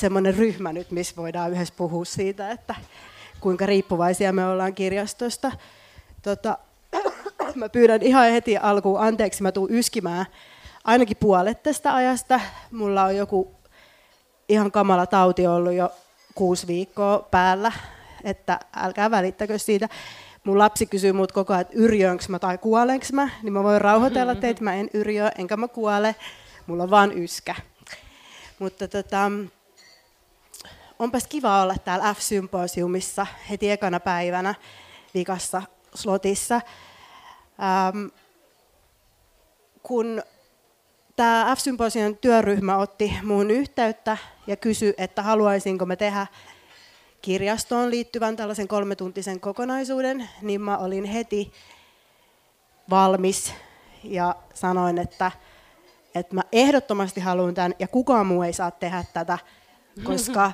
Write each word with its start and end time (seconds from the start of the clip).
semmoinen 0.00 0.34
ryhmä 0.34 0.72
nyt, 0.72 0.90
missä 0.90 1.16
voidaan 1.16 1.52
yhdessä 1.52 1.74
puhua 1.76 2.04
siitä, 2.04 2.50
että 2.50 2.74
kuinka 3.40 3.66
riippuvaisia 3.66 4.32
me 4.32 4.46
ollaan 4.46 4.74
kirjastosta. 4.74 5.52
Tota, 6.22 6.58
mä 7.54 7.68
pyydän 7.68 8.02
ihan 8.02 8.30
heti 8.30 8.56
alkuun 8.56 9.00
anteeksi, 9.00 9.42
mä 9.42 9.52
tuun 9.52 9.70
yskimään 9.70 10.26
ainakin 10.84 11.16
puolet 11.16 11.62
tästä 11.62 11.94
ajasta. 11.94 12.40
Mulla 12.70 13.04
on 13.04 13.16
joku 13.16 13.54
ihan 14.48 14.72
kamala 14.72 15.06
tauti 15.06 15.46
ollut 15.46 15.72
jo 15.72 15.92
kuusi 16.34 16.66
viikkoa 16.66 17.28
päällä, 17.30 17.72
että 18.24 18.60
älkää 18.76 19.10
välittäkö 19.10 19.58
siitä. 19.58 19.88
Mun 20.44 20.58
lapsi 20.58 20.86
kysyy 20.86 21.12
mut 21.12 21.32
koko 21.32 21.52
ajan, 21.52 21.60
että 21.60 21.74
yrjönkö 21.76 22.24
mä 22.28 22.38
tai 22.38 22.58
kuolenko 22.58 23.06
mä, 23.12 23.28
niin 23.42 23.52
mä 23.52 23.62
voin 23.62 23.80
rauhoitella 23.80 24.34
teitä, 24.34 24.64
mä 24.64 24.74
en 24.74 24.90
yrjö, 24.94 25.30
enkä 25.38 25.56
mä 25.56 25.68
kuole, 25.68 26.14
mulla 26.66 26.82
on 26.82 26.90
vaan 26.90 27.18
yskä. 27.18 27.54
Mutta 28.58 28.88
tota, 28.88 29.30
onpas 31.00 31.26
kiva 31.26 31.62
olla 31.62 31.74
täällä 31.84 32.14
F-symposiumissa 32.14 33.26
heti 33.50 33.70
ekana 33.70 34.00
päivänä 34.00 34.54
vikassa 35.14 35.62
slotissa. 35.94 36.54
Ähm, 37.62 38.06
kun 39.82 40.22
tämä 41.16 41.54
F-symposian 41.56 42.16
työryhmä 42.16 42.76
otti 42.76 43.14
muun 43.22 43.50
yhteyttä 43.50 44.16
ja 44.46 44.56
kysyi, 44.56 44.94
että 44.98 45.22
haluaisinko 45.22 45.86
me 45.86 45.96
tehdä 45.96 46.26
kirjastoon 47.22 47.90
liittyvän 47.90 48.36
tällaisen 48.36 48.68
kolmetuntisen 48.68 49.40
kokonaisuuden, 49.40 50.28
niin 50.42 50.60
mä 50.60 50.78
olin 50.78 51.04
heti 51.04 51.52
valmis 52.90 53.54
ja 54.04 54.36
sanoin, 54.54 54.98
että, 54.98 55.32
että 56.14 56.34
mä 56.34 56.42
ehdottomasti 56.52 57.20
haluan 57.20 57.54
tämän 57.54 57.74
ja 57.78 57.88
kukaan 57.88 58.26
muu 58.26 58.42
ei 58.42 58.52
saa 58.52 58.70
tehdä 58.70 59.04
tätä, 59.12 59.38
koska 60.04 60.52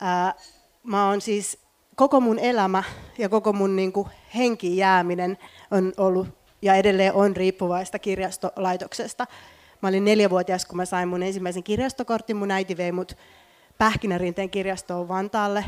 ää, 0.00 0.34
mä 0.82 1.08
oon 1.08 1.20
siis 1.20 1.58
koko 1.94 2.20
mun 2.20 2.38
elämä 2.38 2.82
ja 3.18 3.28
koko 3.28 3.52
mun 3.52 3.76
niin 3.76 3.92
kuin, 3.92 4.08
henki 4.34 4.76
jääminen 4.76 5.38
on 5.70 5.92
ollut 5.96 6.28
ja 6.62 6.74
edelleen 6.74 7.14
on 7.14 7.36
riippuvaista 7.36 7.98
kirjastolaitoksesta. 7.98 9.26
Mä 9.82 9.88
olin 9.88 10.04
neljävuotias, 10.04 10.66
kun 10.66 10.76
mä 10.76 10.84
sain 10.84 11.08
mun 11.08 11.22
ensimmäisen 11.22 11.62
kirjastokortin. 11.62 12.36
Mun 12.36 12.50
äiti 12.50 12.76
vei 12.76 12.92
mut 12.92 13.16
Pähkinärinteen 13.78 14.50
kirjastoon 14.50 15.08
Vantaalle. 15.08 15.64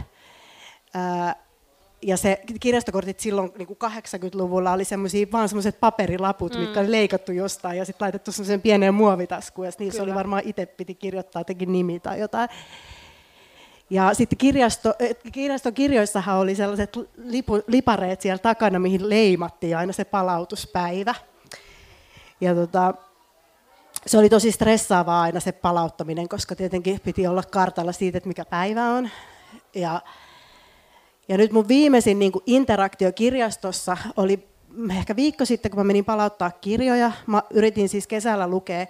Ja 2.03 2.17
se 2.17 2.41
kirjastokortit 2.61 3.21
silloin 3.21 3.53
niin 3.59 3.67
kuin 3.67 3.79
80-luvulla 3.83 4.73
oli 4.73 4.85
semmoisia, 4.85 5.27
vaan 5.33 5.49
semmoiset 5.49 5.81
paperilaput, 5.81 6.55
mm. 6.55 6.61
mitkä 6.61 6.81
oli 6.81 6.91
leikattu 6.91 7.33
jostain 7.33 7.79
ja 7.79 7.85
sitten 7.85 8.05
laitettu 8.05 8.33
semmoiseen 8.33 8.61
pieneen 8.61 8.95
muovitaskuun. 8.95 9.67
Ja 9.67 9.73
niissä 9.79 10.03
oli 10.03 10.15
varmaan 10.15 10.43
itse 10.45 10.67
piti 10.67 10.95
kirjoittaa 10.95 11.41
jotenkin 11.41 11.73
nimi 11.73 12.01
tai 12.01 12.21
jotain. 12.21 12.49
Ja 13.91 14.15
sitten 14.15 14.39
kirjasto, 14.39 14.95
kirjaston 15.33 15.75
kirjoissahan 15.75 16.39
oli 16.39 16.55
sellaiset 16.55 16.97
lipu, 17.17 17.63
lipareet 17.67 18.21
siellä 18.21 18.39
takana, 18.39 18.79
mihin 18.79 19.09
leimattiin 19.09 19.77
aina 19.77 19.93
se 19.93 20.05
palautuspäivä. 20.05 21.15
Ja 22.41 22.55
tota, 22.55 22.95
se 24.07 24.19
oli 24.19 24.29
tosi 24.29 24.53
stressaavaa 24.53 25.23
aina 25.23 25.41
se 25.41 25.53
palauttaminen, 25.53 26.29
koska 26.29 26.57
tietenkin 26.57 27.01
piti 27.01 27.27
olla 27.27 27.43
kartalla 27.43 27.93
siitä, 27.93 28.19
että 28.19 28.29
mikä 28.29 28.45
päivä 28.45 28.85
on. 28.85 29.11
Ja, 29.75 30.01
ja 31.29 31.39
nyt 31.39 31.53
mun 31.53 31.69
viimeisin 31.69 32.19
niin 32.19 32.33
interaktio 32.47 33.13
kirjastossa 33.13 33.97
oli 34.17 34.49
ehkä 34.99 35.17
viikko 35.17 35.45
sitten, 35.45 35.71
kun 35.71 35.81
mä 35.81 35.85
menin 35.85 36.05
palauttaa 36.05 36.51
kirjoja. 36.51 37.13
Mä 37.27 37.43
yritin 37.51 37.89
siis 37.89 38.07
kesällä 38.07 38.49
lukea 38.49 38.87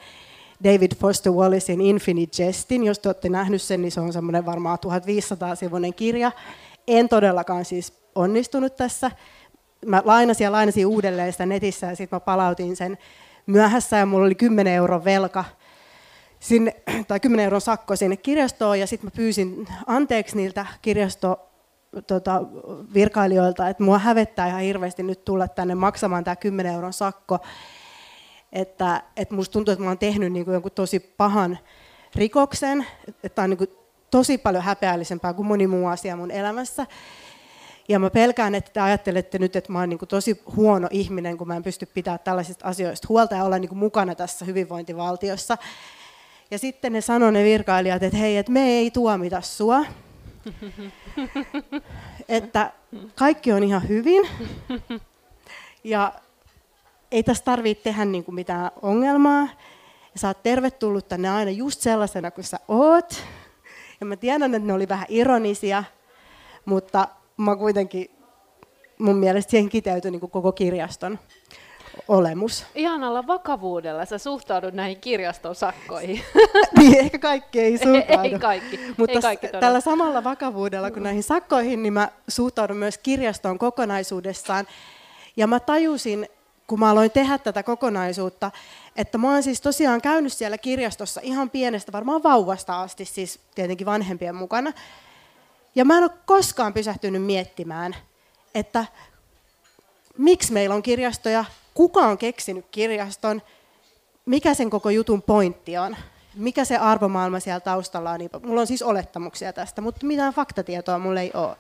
David 0.65 0.93
Foster 1.01 1.33
Wallacein 1.33 1.81
Infinite 1.81 2.43
Jestin. 2.43 2.85
Jos 2.85 2.99
te 2.99 3.09
olette 3.09 3.29
nähnyt 3.29 3.63
sen, 3.63 3.83
niin 3.83 3.93
se 3.93 4.01
on 4.01 4.13
semmoinen 4.13 4.47
varmaan 4.47 4.79
1500-sivuinen 4.87 5.95
kirja. 5.95 6.33
En 6.89 7.09
todellakaan 7.09 7.65
siis 7.65 7.93
onnistunut 8.15 8.77
tässä. 8.77 9.11
Mä 9.87 10.03
lainasin 10.05 10.45
ja 10.45 10.53
lainasin 10.53 10.87
uudelleen 10.87 11.33
sitä 11.33 11.47
netissä 11.47 11.87
ja 11.87 11.97
sitten 11.97 12.17
mä 12.17 12.21
palautin 12.21 12.77
sen 12.77 12.99
myöhässä 13.47 13.97
ja 13.97 14.07
mulla 14.07 14.27
oli 14.27 14.35
10 14.35 14.73
euron 14.75 15.05
velka 15.05 15.45
sinne, 16.41 16.77
tai 17.09 17.21
10 17.21 17.45
euron 17.45 17.61
sakko 17.61 17.97
sinne 17.97 18.17
kirjastoon 18.17 18.81
ja 18.81 18.87
sitten 18.87 19.07
mä 19.07 19.17
pyysin 19.17 19.69
anteeksi 19.87 20.37
niiltä 20.37 20.67
kirjasto 20.83 21.49
tota, 22.07 22.43
virkailijoilta, 22.95 23.69
että 23.69 23.83
mua 23.83 23.99
hävettää 23.99 24.49
ihan 24.49 24.61
hirveästi 24.61 25.03
nyt 25.03 25.25
tulla 25.25 25.49
tänne 25.49 25.75
maksamaan 25.75 26.25
tämä 26.25 26.37
10 26.37 26.75
euron 26.75 26.93
sakko. 26.93 27.39
Että, 28.53 29.03
että 29.17 29.35
musta 29.35 29.53
tuntuu, 29.53 29.73
että 29.73 29.85
mä 29.85 29.91
oon 29.91 29.99
tehnyt 29.99 30.33
niin 30.33 30.45
kuin 30.45 30.53
jonkun 30.53 30.73
tosi 30.73 31.01
pahan 31.01 31.59
rikoksen, 32.15 32.87
että 33.25 33.43
on 33.43 33.51
niin 33.51 33.59
kuin 33.59 33.71
tosi 34.11 34.39
paljon 34.39 34.63
häpeällisempää 34.63 35.35
kuin 35.35 35.47
moni 35.47 35.67
muu 35.67 35.87
asia 35.87 36.17
mun 36.17 36.31
elämässä. 36.31 36.87
Ja 37.89 37.99
mä 37.99 38.11
pelkään, 38.11 38.55
että 38.55 38.71
te 38.73 38.81
ajattelette 38.81 39.39
nyt, 39.39 39.57
että 39.57 39.73
mä 39.73 39.79
oon 39.79 39.89
niin 39.89 39.99
kuin 39.99 40.09
tosi 40.09 40.43
huono 40.57 40.89
ihminen, 40.91 41.39
kun 41.39 41.49
mä 41.49 41.57
en 41.57 41.63
pysty 41.63 41.87
pitämään 41.87 42.21
tällaisista 42.25 42.67
asioista 42.67 43.07
huolta 43.09 43.35
ja 43.35 43.45
olla 43.45 43.59
niin 43.59 43.69
kuin 43.69 43.79
mukana 43.79 44.15
tässä 44.15 44.45
hyvinvointivaltiossa. 44.45 45.59
Ja 46.51 46.59
sitten 46.59 46.93
ne 46.93 47.01
sanoi 47.01 47.33
ne 47.33 47.45
virkailijat, 47.45 48.03
että 48.03 48.19
hei, 48.19 48.37
että 48.37 48.53
me 48.53 48.69
ei 48.69 48.91
tuomita 48.91 49.41
sua. 49.41 49.85
että 52.29 52.73
kaikki 53.15 53.53
on 53.53 53.63
ihan 53.63 53.89
hyvin. 53.89 54.29
Ja 55.85 56.13
ei 57.13 57.23
tässä 57.23 57.45
tarvitse 57.45 57.85
tehdä 57.85 58.05
niin 58.05 58.25
kuin 58.25 58.35
mitään 58.35 58.71
ongelmaa. 58.83 59.49
Ja 60.15 60.21
sä 60.21 60.29
oot 60.29 60.43
tervetullut 60.43 61.09
tänne 61.09 61.31
aina 61.31 61.51
just 61.51 61.81
sellaisena 61.81 62.31
kuin 62.31 62.45
sä 62.45 62.61
oot. 62.69 63.25
Ja 64.01 64.07
mä 64.07 64.17
tiedän, 64.17 64.55
että 64.55 64.67
ne 64.67 64.73
oli 64.73 64.89
vähän 64.89 65.07
ironisia, 65.09 65.85
mutta 66.65 67.09
mä 67.37 67.57
kuitenkin 67.57 68.11
mun 68.99 69.17
mielestä 69.17 69.51
siihen 69.51 69.69
kiteytyi 69.69 70.11
niin 70.11 70.31
koko 70.31 70.53
kirjaston 70.53 71.19
olemus. 72.09 72.67
Ihanalla 72.75 73.27
vakavuudella 73.27 74.05
sä 74.05 74.19
suhtaudut 74.19 74.75
näihin 74.75 75.01
kirjaston 75.01 75.55
sakkoihin. 75.55 76.21
niin, 76.79 76.99
ehkä 76.99 77.19
kaikki 77.19 77.61
ei 77.61 77.79
suhtaudu. 77.79 78.23
ei, 78.23 78.33
ei 78.33 78.39
kaikki. 78.39 78.81
Mutta 78.97 79.13
ei 79.13 79.23
kaikki 79.23 79.49
tällä 79.61 79.81
samalla 79.81 80.25
vakavuudella 80.25 80.91
kuin 80.91 81.03
näihin 81.03 81.23
sakkoihin, 81.23 81.83
niin 81.83 81.93
mä 81.93 82.09
suhtaudun 82.29 82.77
myös 82.77 82.99
kirjastoon 82.99 83.59
kokonaisuudessaan. 83.59 84.67
Ja 85.37 85.47
mä 85.47 85.61
tajusin, 85.61 86.29
kun 86.67 86.79
mä 86.79 86.91
aloin 86.91 87.11
tehdä 87.11 87.39
tätä 87.39 87.63
kokonaisuutta, 87.63 88.51
että 88.97 89.19
mä 89.19 89.33
oon 89.33 89.43
siis 89.43 89.61
tosiaan 89.61 90.01
käynyt 90.01 90.33
siellä 90.33 90.59
kirjastossa 90.59 91.21
ihan 91.25 91.51
pienestä, 91.51 91.93
varmaan 91.93 92.23
vauvasta 92.23 92.83
asti, 92.83 93.05
siis 93.05 93.41
tietenkin 93.55 93.87
vanhempien 93.87 94.35
mukana. 94.35 94.73
Ja 95.75 95.85
mä 95.85 95.97
en 95.97 96.03
ole 96.03 96.11
koskaan 96.27 96.75
pysähtynyt 96.75 97.23
miettimään, 97.23 97.97
että 98.55 98.85
miksi 100.19 100.53
meillä 100.53 100.75
on 100.75 100.83
kirjastoja, 100.83 101.45
kuka 101.75 102.01
on 102.01 102.19
keksinyt 102.19 102.67
kirjaston, 102.71 103.43
mikä 104.27 104.55
sen 104.55 104.71
koko 104.71 104.91
jutun 104.91 105.23
pointti 105.23 105.79
on, 105.79 105.97
mikä 106.35 106.65
se 106.65 106.77
arvomaailma 106.77 107.41
siellä 107.41 107.61
taustalla 107.61 108.11
on. 108.11 108.21
Mulla 108.43 108.61
on 108.61 108.67
siis 108.67 108.83
olettamuksia 108.83 109.53
tästä, 109.53 109.81
mutta 109.81 110.07
mitään 110.07 110.35
faktatietoa 110.35 110.99
mulla 110.99 111.21
ei 111.21 111.31
ole. 111.35 111.57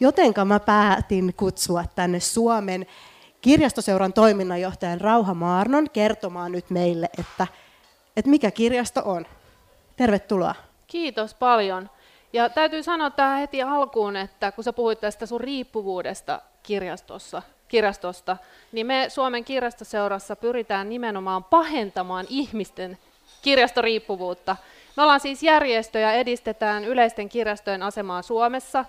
Jotenka 0.00 0.44
mä 0.44 0.60
päätin 0.60 1.34
kutsua 1.36 1.84
tänne 1.94 2.20
Suomen 2.20 2.86
kirjastoseuran 3.40 4.12
toiminnanjohtajan 4.12 5.00
Rauha 5.00 5.34
Maarnon 5.34 5.90
kertomaan 5.90 6.52
nyt 6.52 6.70
meille, 6.70 7.08
että, 7.18 7.46
että 8.16 8.30
mikä 8.30 8.50
kirjasto 8.50 9.02
on. 9.04 9.26
Tervetuloa. 9.96 10.54
Kiitos 10.86 11.34
paljon. 11.34 11.90
Ja 12.32 12.48
täytyy 12.48 12.82
sanoa 12.82 13.10
tähän 13.10 13.38
heti 13.38 13.62
alkuun, 13.62 14.16
että 14.16 14.52
kun 14.52 14.64
sä 14.64 14.72
puhuit 14.72 15.00
tästä 15.00 15.26
sun 15.26 15.40
riippuvuudesta 15.40 16.40
kirjastossa, 16.62 17.42
kirjastosta, 17.68 18.36
niin 18.72 18.86
me 18.86 19.06
Suomen 19.08 19.44
kirjastoseurassa 19.44 20.36
pyritään 20.36 20.88
nimenomaan 20.88 21.44
pahentamaan 21.44 22.26
ihmisten 22.28 22.98
kirjastoriippuvuutta. 23.42 24.56
Me 24.96 25.02
ollaan 25.02 25.20
siis 25.20 25.42
järjestö 25.42 25.98
ja 25.98 26.12
edistetään 26.12 26.84
yleisten 26.84 27.28
kirjastojen 27.28 27.82
asemaa 27.82 28.22
Suomessa. 28.22 28.84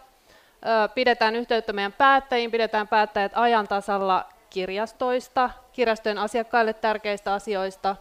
Pidetään 0.95 1.35
yhteyttä 1.35 1.73
meidän 1.73 1.93
päättäjiin, 1.93 2.51
pidetään 2.51 2.87
päättäjät 2.87 3.31
ajan 3.35 3.67
tasalla 3.67 4.25
kirjastoista, 4.51 5.49
kirjastojen 5.73 6.17
asiakkaille 6.17 6.73
tärkeistä 6.73 7.33
asioista. 7.33 7.95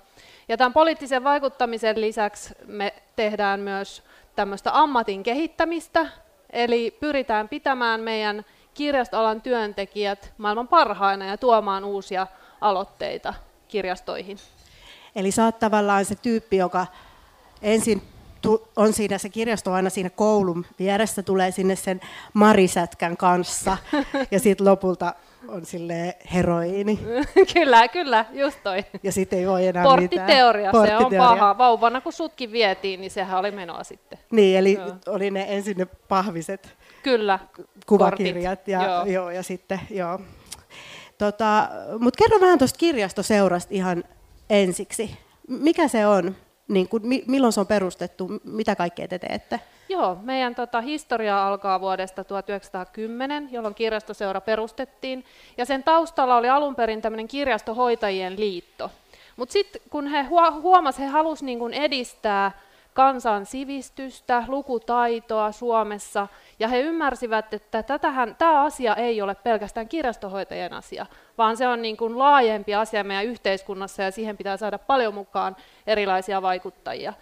Ja 0.49 0.57
tämän 0.57 0.73
poliittisen 0.73 1.25
vaikuttamisen 1.25 2.01
lisäksi 2.01 2.55
me 2.67 2.95
tehdään 3.17 3.61
myös 3.61 4.03
tämmöistä 4.37 4.71
ammatin 4.79 5.23
kehittämistä, 5.23 6.07
eli 6.53 6.97
pyritään 7.01 7.49
pitämään 7.49 8.01
meidän 8.01 8.45
kirjastoalan 8.75 9.41
työntekijät 9.41 10.33
maailman 10.39 10.69
parhaina 10.69 11.25
ja 11.25 11.39
tuomaan 11.39 11.85
uusia 11.85 12.27
aloitteita 12.61 13.35
kirjastoihin. 13.69 14.39
Eli 15.17 15.31
sä 15.31 15.45
oot 15.45 15.59
tavallaan 15.59 16.05
se 16.05 16.15
tyyppi, 16.15 16.57
joka 16.57 16.87
ensin 17.63 18.03
on 18.77 18.93
siinä 18.93 19.19
se 19.19 19.29
kirjasto 19.29 19.73
aina 19.73 19.91
siinä 19.91 20.11
koulun 20.11 20.67
vieressä, 20.79 21.23
tulee 21.23 21.51
sinne 21.51 21.77
sen 21.77 22.01
Marisätkän 22.33 23.17
kanssa 23.17 23.77
ja 24.31 24.41
sitten 24.41 24.67
lopulta 24.67 25.15
on 25.51 25.67
sille 25.67 26.17
heroiini. 26.35 26.99
kyllä, 27.55 27.89
kyllä, 27.89 28.25
just 28.33 28.59
toi. 28.63 28.85
Ja 29.03 29.13
sitten 29.13 29.39
ei 29.39 29.47
voi 29.47 29.67
enää 29.67 29.85
Porttiteoria, 29.85 30.73
mitään. 30.73 31.01
se 31.01 31.05
on 31.05 31.13
paha. 31.19 31.59
Vauvana 31.59 32.01
kun 32.01 32.13
sutkin 32.13 32.53
vietiin, 32.53 33.01
niin 33.01 33.11
sehän 33.11 33.39
oli 33.39 33.51
menoa 33.51 33.85
sitten. 33.85 34.19
Niin, 34.31 34.59
eli 34.59 34.73
joo. 34.73 34.95
oli 35.07 35.31
ne 35.31 35.47
ensin 35.49 35.77
ne 35.77 35.87
pahviset 35.87 36.77
kyllä, 37.03 37.39
kuvakirjat 37.87 38.69
ja, 38.69 38.85
joo. 38.85 39.05
Joo, 39.05 39.31
ja 39.31 39.43
sitten, 39.43 39.81
joo. 39.91 40.21
Tota, 41.19 41.69
Mutta 41.99 42.19
kerro 42.19 42.41
vähän 42.41 42.59
tuosta 42.59 42.79
kirjastoseurasta 42.79 43.75
ihan 43.75 44.05
ensiksi. 44.51 45.19
Mikä 45.49 45.89
se 45.89 46.07
on? 46.07 46.37
Niin 46.69 46.89
kun, 46.89 47.03
milloin 47.27 47.53
se 47.53 47.61
on 47.61 47.67
perustettu? 47.67 48.31
Mitä 48.45 48.77
kaikkea 48.77 49.09
te 49.09 49.19
teette? 49.19 49.61
Joo, 49.91 50.19
meidän 50.23 50.55
tota, 50.55 50.81
historia 50.81 51.47
alkaa 51.47 51.81
vuodesta 51.81 52.25
1910, 52.25 53.49
jolloin 53.53 53.75
kirjastoseura 53.75 54.41
perustettiin. 54.41 55.25
Ja 55.57 55.65
sen 55.65 55.83
taustalla 55.83 56.37
oli 56.37 56.49
alun 56.49 56.75
perin 56.75 57.03
tämmöinen 57.03 57.29
kirjastohoitajien 57.29 58.41
liitto. 58.41 58.91
Mutta 59.37 59.53
sitten 59.53 59.83
kun 59.91 60.07
he 60.07 60.23
huomasivat, 60.61 61.09
he 61.09 61.13
halusivat 61.13 61.47
niin 61.47 61.73
edistää 61.75 62.53
kansan 62.95 63.47
sivistystä, 63.47 64.45
lukutaitoa 64.49 65.53
Suomessa, 65.53 66.29
ja 66.59 66.69
he 66.69 66.81
ymmärsivät, 66.81 67.55
että 67.55 67.83
tätähän, 67.83 68.37
tämä 68.39 68.63
asia 68.63 68.95
ei 68.95 69.23
ole 69.23 69.35
pelkästään 69.35 69.89
kirjastohoitajien 69.89 70.73
asia, 70.73 71.07
vaan 71.39 71.57
se 71.57 71.69
on 71.69 71.83
niin 71.83 71.97
kuin 71.97 72.19
laajempi 72.19 72.75
asia 72.75 73.05
meidän 73.05 73.27
yhteiskunnassa, 73.27 74.03
ja 74.03 74.11
siihen 74.11 74.37
pitää 74.37 74.57
saada 74.57 74.79
paljon 74.79 75.15
mukaan 75.15 75.57
erilaisia 75.87 76.43
vaikuttajia. 76.43 77.13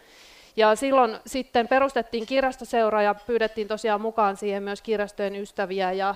Ja 0.56 0.76
silloin 0.76 1.18
sitten 1.26 1.68
perustettiin 1.68 2.26
kirjastoseura 2.26 3.02
ja 3.02 3.14
pyydettiin 3.14 3.68
tosiaan 3.68 4.00
mukaan 4.00 4.36
siihen 4.36 4.62
myös 4.62 4.82
kirjastojen 4.82 5.36
ystäviä 5.36 5.92
ja 5.92 6.14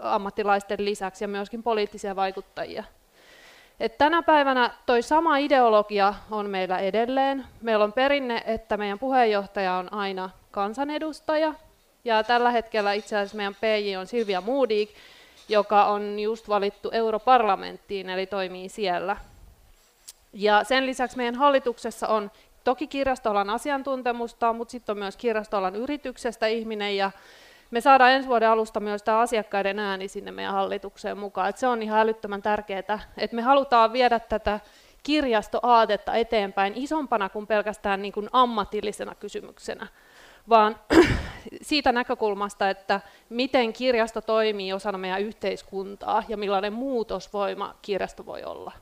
ammattilaisten 0.00 0.84
lisäksi 0.84 1.24
ja 1.24 1.28
myöskin 1.28 1.62
poliittisia 1.62 2.16
vaikuttajia. 2.16 2.84
Et 3.80 3.98
tänä 3.98 4.22
päivänä 4.22 4.70
toi 4.86 5.02
sama 5.02 5.36
ideologia 5.36 6.14
on 6.30 6.50
meillä 6.50 6.78
edelleen. 6.78 7.46
Meillä 7.60 7.84
on 7.84 7.92
perinne, 7.92 8.42
että 8.46 8.76
meidän 8.76 8.98
puheenjohtaja 8.98 9.74
on 9.74 9.92
aina 9.92 10.30
kansanedustaja. 10.50 11.54
Ja 12.04 12.24
tällä 12.24 12.50
hetkellä 12.50 12.92
itse 12.92 13.16
asiassa 13.16 13.36
meidän 13.36 13.54
PJ 13.54 13.96
on 13.96 14.06
Silvia 14.06 14.40
Moodik, 14.40 14.90
joka 15.48 15.84
on 15.84 16.18
just 16.18 16.48
valittu 16.48 16.90
europarlamenttiin, 16.90 18.10
eli 18.10 18.26
toimii 18.26 18.68
siellä. 18.68 19.16
Ja 20.32 20.64
sen 20.64 20.86
lisäksi 20.86 21.16
meidän 21.16 21.34
hallituksessa 21.34 22.08
on 22.08 22.30
toki 22.64 22.86
kirjastoalan 22.86 23.50
asiantuntemusta, 23.50 24.52
mutta 24.52 24.72
sitten 24.72 24.92
on 24.92 24.98
myös 24.98 25.16
kirjastoalan 25.16 25.76
yrityksestä 25.76 26.46
ihminen, 26.46 26.96
ja 26.96 27.10
me 27.70 27.80
saadaan 27.80 28.12
ensi 28.12 28.28
vuoden 28.28 28.48
alusta 28.48 28.80
myös 28.80 29.02
tämä 29.02 29.18
asiakkaiden 29.18 29.78
ääni 29.78 30.08
sinne 30.08 30.30
meidän 30.30 30.52
hallitukseen 30.52 31.18
mukaan. 31.18 31.48
Et 31.48 31.58
se 31.58 31.66
on 31.66 31.82
ihan 31.82 32.00
älyttömän 32.00 32.42
tärkeää, 32.42 32.78
että 33.16 33.36
me 33.36 33.42
halutaan 33.42 33.92
viedä 33.92 34.20
tätä 34.20 34.60
kirjastoaatetta 35.02 36.14
eteenpäin 36.14 36.72
isompana 36.76 37.28
kuin 37.28 37.46
pelkästään 37.46 38.02
niin 38.02 38.12
kuin 38.12 38.28
ammatillisena 38.32 39.14
kysymyksenä, 39.14 39.86
vaan 40.48 40.76
siitä 41.62 41.92
näkökulmasta, 41.92 42.70
että 42.70 43.00
miten 43.28 43.72
kirjasto 43.72 44.20
toimii 44.20 44.72
osana 44.72 44.98
meidän 44.98 45.22
yhteiskuntaa 45.22 46.22
ja 46.28 46.36
millainen 46.36 46.72
muutosvoima 46.72 47.74
kirjasto 47.82 48.26
voi 48.26 48.44
olla. 48.44 48.72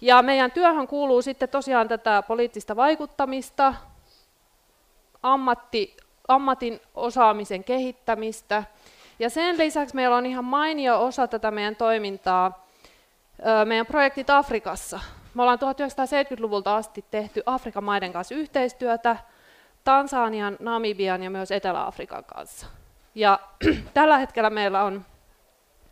Ja 0.00 0.22
meidän 0.22 0.50
työhön 0.50 0.86
kuuluu 0.86 1.22
sitten 1.22 1.48
tosiaan 1.48 1.88
tätä 1.88 2.22
poliittista 2.22 2.76
vaikuttamista, 2.76 3.74
ammatti, 5.22 5.96
ammatin 6.28 6.80
osaamisen 6.94 7.64
kehittämistä. 7.64 8.64
Ja 9.18 9.30
sen 9.30 9.58
lisäksi 9.58 9.94
meillä 9.94 10.16
on 10.16 10.26
ihan 10.26 10.44
mainio 10.44 11.04
osa 11.04 11.28
tätä 11.28 11.50
meidän 11.50 11.76
toimintaa, 11.76 12.66
meidän 13.64 13.86
projektit 13.86 14.30
Afrikassa. 14.30 15.00
Me 15.34 15.42
ollaan 15.42 15.58
1970-luvulta 15.58 16.76
asti 16.76 17.04
tehty 17.10 17.42
Afrikan 17.46 17.84
maiden 17.84 18.12
kanssa 18.12 18.34
yhteistyötä, 18.34 19.16
Tansanian, 19.84 20.56
Namibian 20.60 21.22
ja 21.22 21.30
myös 21.30 21.50
Etelä-Afrikan 21.50 22.24
kanssa. 22.24 22.66
Ja 23.14 23.40
tällä 23.94 24.18
hetkellä 24.18 24.50
meillä 24.50 24.84
on 24.84 25.04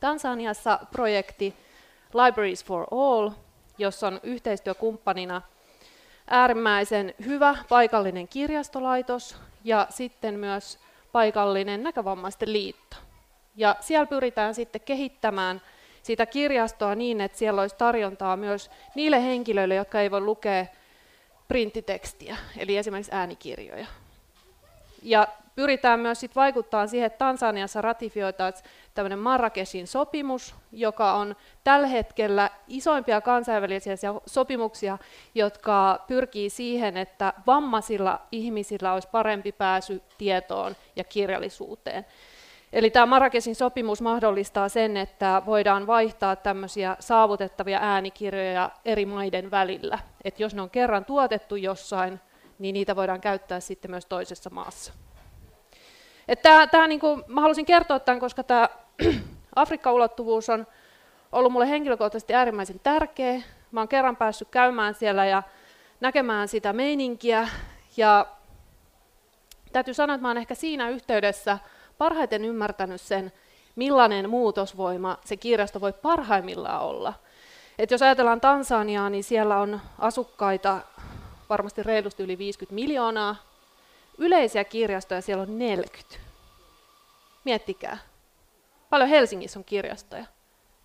Tansaniassa 0.01 0.79
projekti 0.93 1.55
Libraries 2.15 2.65
for 2.65 2.87
All, 2.91 3.31
jossa 3.79 4.07
on 4.07 4.21
yhteistyökumppanina 4.23 5.43
äärimmäisen 6.31 7.15
hyvä 7.27 7.57
paikallinen 7.69 8.29
kirjastolaitos 8.29 9.37
ja 9.65 9.87
sitten 9.91 10.35
myös 10.39 10.79
paikallinen 11.13 11.83
näkövammaisten 11.83 12.53
liitto. 12.53 12.97
Ja 13.57 13.77
siellä 13.81 14.07
pyritään 14.07 14.55
sitten 14.55 14.81
kehittämään 14.81 15.63
sitä 16.03 16.27
kirjastoa 16.27 16.95
niin, 16.95 17.21
että 17.21 17.39
siellä 17.39 17.61
olisi 17.61 17.77
tarjontaa 17.77 18.37
myös 18.37 18.71
niille 18.95 19.23
henkilöille, 19.23 19.75
jotka 19.75 20.01
ei 20.01 20.11
voi 20.11 20.21
lukea 20.21 20.67
printtitekstiä, 21.49 22.37
eli 22.57 22.77
esimerkiksi 22.77 23.13
äänikirjoja. 23.15 23.87
Ja 25.03 25.29
pyritään 25.57 26.01
myös 26.01 26.21
sit 26.21 26.37
vaikuttaa 26.37 26.87
siihen, 26.87 27.07
että 27.07 27.19
Tansaniassa 27.19 27.83
ratifioitaisiin 27.83 28.71
tämmöinen 28.95 29.19
Marrakeshin 29.19 29.87
sopimus, 29.87 30.55
joka 30.73 31.13
on 31.13 31.37
tällä 31.65 31.87
hetkellä 31.87 32.51
isoimpia 32.69 33.21
kansainvälisiä 33.21 33.95
sopimuksia, 34.27 34.99
jotka 35.35 36.05
pyrkii 36.07 36.51
siihen, 36.51 36.97
että 36.97 37.33
vammaisilla 37.47 38.21
ihmisillä 38.33 38.93
olisi 38.93 39.09
parempi 39.13 39.53
pääsy 39.53 40.03
tietoon 40.19 40.77
ja 40.97 41.05
kirjallisuuteen. 41.05 42.07
Eli 42.73 42.91
tämä 42.91 43.07
Marrakeshin 43.07 43.55
sopimus 43.55 44.03
mahdollistaa 44.03 44.69
sen, 44.69 44.97
että 44.97 45.43
voidaan 45.47 45.87
vaihtaa 45.87 46.37
tämmöisiä 46.37 46.97
saavutettavia 47.01 47.79
äänikirjoja 47.83 48.71
eri 48.85 49.07
maiden 49.07 49.51
välillä. 49.51 49.99
Et 50.25 50.41
jos 50.41 50.55
ne 50.55 50.63
on 50.63 50.71
kerran 50.71 51.05
tuotettu 51.05 51.57
jossain, 51.57 52.21
niin 52.59 52.73
niitä 52.73 52.97
voidaan 52.97 53.21
käyttää 53.21 53.61
sitten 53.61 53.91
myös 53.91 54.07
toisessa 54.07 54.51
maassa. 54.51 55.06
Tämä, 56.43 56.87
niin 56.87 57.01
kuin, 57.01 57.25
mä 57.27 57.41
halusin 57.41 57.67
kertoa 57.67 58.01
tämän, 58.01 58.21
koska 58.21 58.43
tämä 58.43 58.69
Afrikka-ulottuvuus 59.57 60.49
on 60.49 60.67
ollut 61.33 61.53
mulle 61.53 61.69
henkilökohtaisesti 61.69 62.35
äärimmäisen 62.35 62.81
tärkeä. 62.83 63.43
Mä 63.71 63.81
oon 63.81 63.89
kerran 63.89 64.17
päässyt 64.17 64.49
käymään 64.49 64.95
siellä 64.95 65.27
ja 65.27 65.43
näkemään 66.01 66.49
sitä 66.49 66.73
meininkiä. 66.73 67.49
Ja 67.97 68.27
täytyy 69.73 69.95
sanoa, 69.95 70.15
että 70.15 70.23
mä 70.23 70.29
oon 70.29 70.39
ehkä 70.39 70.55
siinä 70.55 70.89
yhteydessä 70.89 71.59
parhaiten 71.99 72.45
ymmärtänyt 72.45 73.01
sen, 73.01 73.33
millainen 73.77 74.31
muutosvoima 74.31 75.19
se 75.25 75.37
kirjasto 75.37 75.81
voi 75.81 75.93
parhaimmillaan 75.93 76.83
olla. 76.83 77.15
Et 77.79 77.91
jos 77.91 78.03
ajatellaan 78.03 78.41
Tansaniaa, 78.41 79.11
niin 79.11 79.25
siellä 79.25 79.59
on 79.59 79.81
asukkaita 79.99 80.81
varmasti 81.49 81.83
reilusti 81.83 82.23
yli 82.23 82.39
50 82.39 82.75
miljoonaa. 82.75 83.37
Yleisiä 84.19 84.65
kirjastoja 84.65 85.21
siellä 85.21 85.43
on 85.43 85.59
40. 85.59 86.17
Miettikää. 87.45 87.99
Paljon 88.91 89.09
Helsingissä 89.09 89.59
on 89.59 89.65
kirjastoja. 89.65 90.25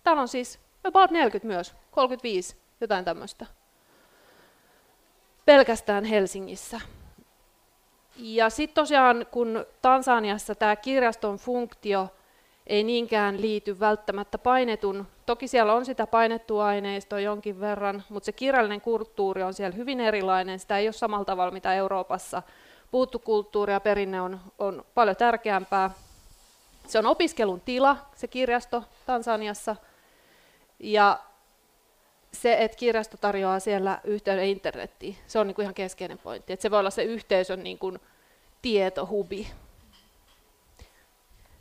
Täällä 0.04 0.22
on 0.22 0.28
siis 0.28 0.58
about 0.84 1.10
40 1.10 1.46
myös, 1.46 1.74
35, 1.90 2.56
jotain 2.80 3.04
tämmöistä. 3.04 3.46
Pelkästään 5.44 6.04
Helsingissä. 6.04 6.80
Ja 8.16 8.50
sitten 8.50 8.74
tosiaan, 8.74 9.26
kun 9.30 9.66
Tansaniassa 9.82 10.54
tämä 10.54 10.76
kirjaston 10.76 11.36
funktio 11.36 12.08
ei 12.66 12.84
niinkään 12.84 13.40
liity 13.40 13.80
välttämättä 13.80 14.38
painetun, 14.38 15.06
toki 15.26 15.48
siellä 15.48 15.72
on 15.74 15.84
sitä 15.84 16.06
painettua 16.06 16.66
aineistoa 16.66 17.20
jonkin 17.20 17.60
verran, 17.60 18.02
mutta 18.08 18.26
se 18.26 18.32
kirjallinen 18.32 18.80
kulttuuri 18.80 19.42
on 19.42 19.54
siellä 19.54 19.76
hyvin 19.76 20.00
erilainen, 20.00 20.58
sitä 20.58 20.78
ei 20.78 20.86
ole 20.86 20.92
samalla 20.92 21.24
tavalla 21.24 21.52
mitä 21.52 21.74
Euroopassa. 21.74 22.42
Puuttu 22.92 23.18
kulttuuri 23.18 23.72
ja 23.72 23.80
perinne 23.80 24.20
on, 24.20 24.40
on 24.58 24.84
paljon 24.94 25.16
tärkeämpää. 25.16 25.90
Se 26.86 26.98
on 26.98 27.06
opiskelun 27.06 27.60
tila, 27.60 27.96
se 28.14 28.28
kirjasto 28.28 28.84
Tansaniassa, 29.06 29.76
ja 30.78 31.18
se, 32.32 32.56
että 32.60 32.76
kirjasto 32.76 33.16
tarjoaa 33.16 33.60
siellä 33.60 34.00
yhteyden 34.04 34.44
internettiin, 34.44 35.16
se 35.26 35.38
on 35.38 35.46
niin 35.46 35.54
kuin 35.54 35.62
ihan 35.62 35.74
keskeinen 35.74 36.18
pointti. 36.18 36.52
Että 36.52 36.62
se 36.62 36.70
voi 36.70 36.78
olla 36.78 36.90
se 36.90 37.02
yhteisön 37.02 37.62
niin 37.62 37.78
kuin 37.78 37.98
tietohubi. 38.62 39.46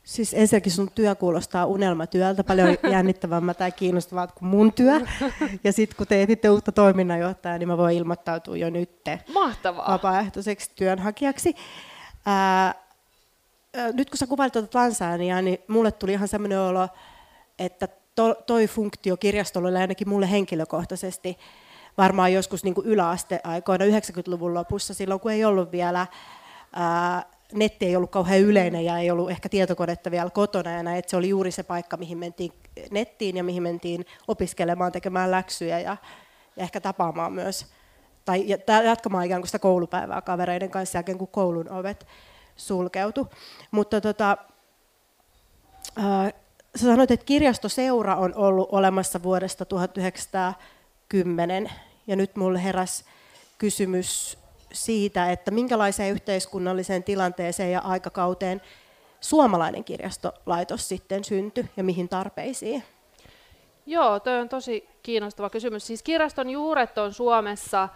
Siis 0.04 0.34
ensinnäkin 0.34 0.72
sun 0.72 0.92
työ 0.96 1.16
kuulostaa 1.16 1.66
unelmatyöltä, 1.66 2.44
paljon 2.44 2.78
jännittävämmältä 2.92 3.64
ja 3.64 3.72
kiinnostavaa 3.72 4.28
kuin 4.28 4.50
mun 4.50 4.74
työ. 4.74 4.94
Ja 5.64 5.74
sitten 5.74 5.98
kun 5.98 6.08
te 6.08 6.22
etitte 6.22 6.50
uutta 6.50 6.72
toiminnanjohtajaa, 6.72 7.58
niin 7.58 7.68
mä 7.68 7.78
voin 7.78 7.98
ilmoittautua 7.98 8.58
jo 8.58 8.70
nyt 8.70 8.92
Mahtavaa. 9.34 9.92
vapaaehtoiseksi 9.92 10.72
työnhakijaksi. 10.76 11.56
Ää, 12.26 12.76
nyt 13.94 14.10
kun 14.10 14.18
sä 14.18 14.28
kuvailit 14.28 14.54
tuota 14.54 14.68
Tansaniaa, 14.68 15.42
niin 15.42 15.58
mulle 15.68 15.92
tuli 15.92 16.14
ihan 16.14 16.28
semmoinen 16.28 16.60
olo, 16.60 16.88
että 17.60 17.88
to, 18.16 18.34
toi 18.34 18.68
funktio 18.68 19.18
kirjastolle 19.18 19.80
ainakin 19.80 20.10
mulle 20.10 20.32
henkilökohtaisesti 20.32 21.38
varmaan 21.98 22.34
joskus 22.34 22.64
niin 22.64 22.74
kuin 22.74 22.88
yläasteaikoina 22.88 23.86
90-luvun 23.86 24.54
lopussa, 24.54 24.94
silloin 24.94 25.20
kun 25.20 25.32
ei 25.32 25.46
ollut 25.46 25.72
vielä 25.72 26.08
ää, 26.74 27.26
netti 27.54 27.86
ei 27.86 27.96
ollut 27.96 28.12
kauhean 28.12 28.40
yleinen 28.40 28.86
ja 28.86 28.98
ei 28.98 29.12
ollut 29.12 29.32
ehkä 29.32 29.50
tietokonetta 29.50 30.12
vielä 30.12 30.30
kotona 30.30 30.72
ja 30.72 30.84
näin, 30.84 31.00
että 31.00 31.10
se 31.10 31.18
oli 31.18 31.30
juuri 31.30 31.52
se 31.52 31.64
paikka, 31.64 31.98
mihin 31.98 32.18
mentiin 32.18 32.52
nettiin 32.92 33.38
ja 33.38 33.44
mihin 33.44 33.64
mentiin 33.64 34.06
opiskelemaan, 34.28 34.92
tekemään 34.92 35.32
läksyjä 35.32 35.80
ja, 35.80 35.98
ja 36.56 36.64
ehkä 36.64 36.82
tapaamaan 36.82 37.34
myös, 37.34 37.66
tai 38.26 38.46
jatkamaan 38.86 39.26
ikään 39.26 39.42
kuin 39.42 39.48
sitä 39.48 39.60
koulupäivää 39.60 40.22
kavereiden 40.22 40.70
kanssa 40.70 40.98
jälkeen, 40.98 41.18
kun 41.18 41.28
koulun 41.28 41.70
ovet 41.70 42.08
sulkeutu. 42.56 43.28
Mutta 43.72 44.02
tota, 44.02 44.38
äh, 46.00 46.34
sanoit, 46.76 47.12
että 47.12 47.26
kirjastoseura 47.26 48.16
on 48.16 48.36
ollut 48.36 48.70
olemassa 48.72 49.24
vuodesta 49.24 49.66
1910 49.66 51.72
ja 52.08 52.16
nyt 52.16 52.36
mulle 52.36 52.64
heräsi 52.64 53.06
kysymys 53.58 54.41
siitä, 54.74 55.32
että 55.32 55.52
minkälaiseen 55.52 56.12
yhteiskunnalliseen 56.12 57.04
tilanteeseen 57.04 57.72
ja 57.72 57.80
aikakauteen 57.80 58.62
suomalainen 59.20 59.84
kirjastolaitos 59.84 60.90
sitten 60.90 61.24
syntyi 61.24 61.66
ja 61.78 61.84
mihin 61.84 62.10
tarpeisiin? 62.10 62.84
Joo, 63.86 64.20
tuo 64.20 64.34
on 64.34 64.50
tosi 64.50 64.90
kiinnostava 65.04 65.50
kysymys. 65.50 65.88
Siis 65.88 66.04
kirjaston 66.04 66.50
juuret 66.50 66.98
on 66.98 67.14
Suomessa 67.14 67.90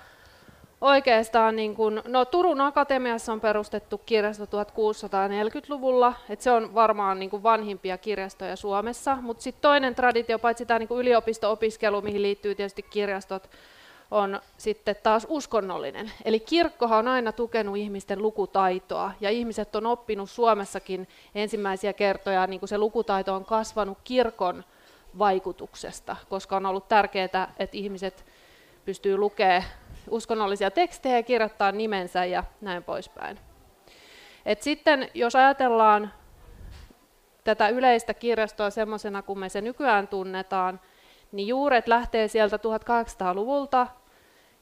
oikeastaan, 0.82 1.56
niin 1.56 1.76
kun, 1.76 2.02
no 2.08 2.26
Turun 2.26 2.62
Akatemiassa 2.62 3.34
on 3.34 3.42
perustettu 3.42 3.98
kirjasto 3.98 4.46
1640-luvulla, 4.46 6.14
että 6.30 6.44
se 6.44 6.52
on 6.52 6.76
varmaan 6.76 7.20
niin 7.20 7.44
vanhimpia 7.44 7.98
kirjastoja 7.98 8.56
Suomessa, 8.56 9.18
mutta 9.22 9.44
sitten 9.44 9.62
toinen 9.62 9.96
traditio, 9.96 10.40
paitsi 10.40 10.66
tämä 10.66 10.80
niin 10.80 10.90
yliopisto-opiskelu, 10.92 12.02
mihin 12.02 12.22
liittyy 12.22 12.56
tietysti 12.56 12.84
kirjastot, 12.84 13.50
on 14.12 14.42
sitten 14.58 14.96
taas 15.04 15.28
uskonnollinen. 15.30 16.12
Eli 16.26 16.40
kirkkohan 16.40 17.00
on 17.00 17.08
aina 17.08 17.32
tukenut 17.32 17.78
ihmisten 17.78 18.22
lukutaitoa, 18.22 19.12
ja 19.22 19.30
ihmiset 19.30 19.76
on 19.76 19.86
oppinut 19.86 20.30
Suomessakin 20.30 21.08
ensimmäisiä 21.36 21.94
kertoja, 21.94 22.48
niin 22.48 22.60
kuin 22.60 22.70
se 22.70 22.78
lukutaito 22.78 23.36
on 23.36 23.46
kasvanut 23.46 23.98
kirkon 24.04 24.64
vaikutuksesta, 25.18 26.16
koska 26.30 26.56
on 26.56 26.66
ollut 26.66 26.88
tärkeää, 26.88 27.54
että 27.60 27.78
ihmiset 27.78 28.26
pystyy 28.86 29.18
lukemaan 29.18 29.64
uskonnollisia 30.10 30.72
tekstejä 30.72 31.18
ja 31.18 31.24
kirjoittaa 31.24 31.72
nimensä 31.72 32.26
ja 32.26 32.44
näin 32.62 32.84
poispäin. 32.84 33.40
Et 34.46 34.62
sitten 34.62 35.10
jos 35.14 35.36
ajatellaan 35.36 36.14
tätä 37.44 37.70
yleistä 37.70 38.14
kirjastoa 38.14 38.70
semmoisena 38.70 39.22
kuin 39.22 39.40
me 39.40 39.50
se 39.50 39.62
nykyään 39.62 40.08
tunnetaan, 40.08 40.80
niin 41.36 41.48
juuret 41.48 41.88
lähtee 41.88 42.28
sieltä 42.28 42.58
1800-luvulta, 42.58 43.88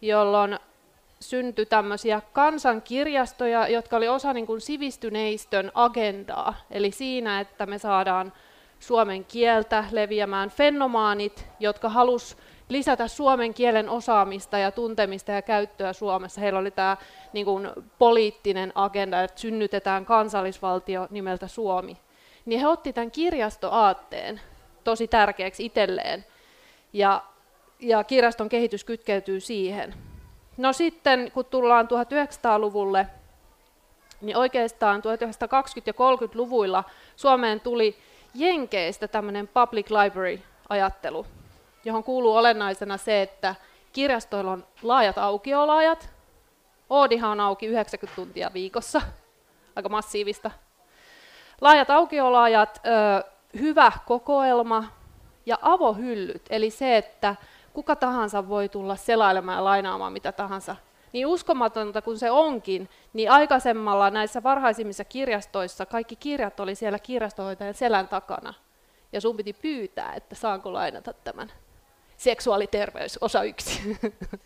jolloin 0.02 0.60
syntyi 1.20 1.66
tämmöisiä 1.66 2.22
kansankirjastoja, 2.34 3.68
jotka 3.68 3.98
oli 3.98 4.08
osa 4.08 4.34
niin 4.34 4.48
kuin 4.48 4.62
sivistyneistön 4.62 5.72
agendaa. 5.74 6.54
Eli 6.72 6.92
siinä, 6.92 7.40
että 7.40 7.66
me 7.66 7.78
saadaan 7.78 8.34
suomen 8.80 9.26
kieltä 9.26 9.86
leviämään 9.92 10.50
fenomaanit, 10.50 11.48
jotka 11.60 11.90
halus 11.90 12.38
lisätä 12.70 13.08
suomen 13.08 13.54
kielen 13.54 13.90
osaamista 13.90 14.58
ja 14.58 14.72
tuntemista 14.72 15.32
ja 15.32 15.42
käyttöä 15.42 15.94
Suomessa. 15.94 16.42
Heillä 16.42 16.60
oli 16.60 16.72
tämä 16.72 16.98
niin 17.34 17.46
kuin, 17.46 17.70
poliittinen 18.00 18.72
agenda, 18.76 19.24
että 19.24 19.42
synnytetään 19.42 20.06
kansallisvaltio 20.06 21.08
nimeltä 21.10 21.48
Suomi. 21.48 21.98
Niin 22.46 22.60
he 22.60 22.68
otti 22.68 22.94
tämän 22.94 23.12
kirjastoaatteen 23.12 24.42
tosi 24.84 25.08
tärkeäksi 25.08 25.66
itselleen 25.66 26.26
ja, 26.94 27.24
ja 27.80 28.04
kirjaston 28.04 28.50
kehitys 28.50 28.84
kytkeytyy 28.84 29.40
siihen. 29.40 29.94
No 30.58 30.74
sitten, 30.74 31.32
kun 31.34 31.46
tullaan 31.46 31.88
1900-luvulle, 31.88 33.08
niin 34.22 34.38
oikeastaan 34.38 35.02
1920- 35.02 35.04
ja 35.86 35.94
30-luvuilla 35.94 36.84
Suomeen 37.16 37.60
tuli 37.60 37.98
Jenkeistä 38.34 39.08
tämmöinen 39.08 39.48
public 39.48 39.90
library-ajattelu, 39.90 41.26
johon 41.86 42.04
kuuluu 42.04 42.36
olennaisena 42.36 42.98
se, 42.98 43.22
että 43.22 43.56
kirjastoilla 43.94 44.52
on 44.52 44.66
laajat 44.82 45.18
aukioloajat. 45.18 46.10
Oodihan 46.90 47.32
on 47.32 47.40
auki 47.40 47.66
90 47.66 48.16
tuntia 48.16 48.52
viikossa, 48.54 49.02
aika 49.76 49.90
massiivista. 49.90 50.52
Laajat 51.62 51.90
aukioloajat, 51.90 52.82
hyvä 53.60 53.92
kokoelma, 54.08 54.84
ja 55.46 55.58
avohyllyt, 55.62 56.42
eli 56.50 56.70
se, 56.70 56.98
että 56.98 57.36
kuka 57.74 57.96
tahansa 57.96 58.50
voi 58.50 58.70
tulla 58.70 58.96
selailemaan 58.96 59.58
ja 59.58 59.64
lainaamaan 59.64 60.14
mitä 60.14 60.32
tahansa. 60.32 60.76
Niin 61.14 61.28
uskomatonta 61.28 62.02
kuin 62.02 62.18
se 62.20 62.32
onkin, 62.32 62.90
niin 63.14 63.32
aikaisemmalla 63.32 64.10
näissä 64.10 64.44
varhaisimmissa 64.44 65.04
kirjastoissa 65.04 65.86
kaikki 65.86 66.16
kirjat 66.16 66.60
oli 66.60 66.76
siellä 66.76 67.00
kirjastohoitajan 67.00 67.74
selän 67.74 68.08
takana. 68.08 68.54
Ja 69.12 69.22
sun 69.22 69.38
piti 69.38 69.54
pyytää, 69.54 70.14
että 70.14 70.36
saanko 70.36 70.74
lainata 70.74 71.14
tämän. 71.14 71.52
Seksuaaliterveys, 72.18 73.18
osa 73.22 73.44
yksi. 73.44 74.00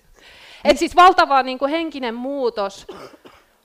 Et 0.65 0.77
siis 0.77 0.95
valtava 0.95 1.43
niin 1.43 1.59
kuin 1.59 1.71
henkinen 1.71 2.15
muutos 2.15 2.87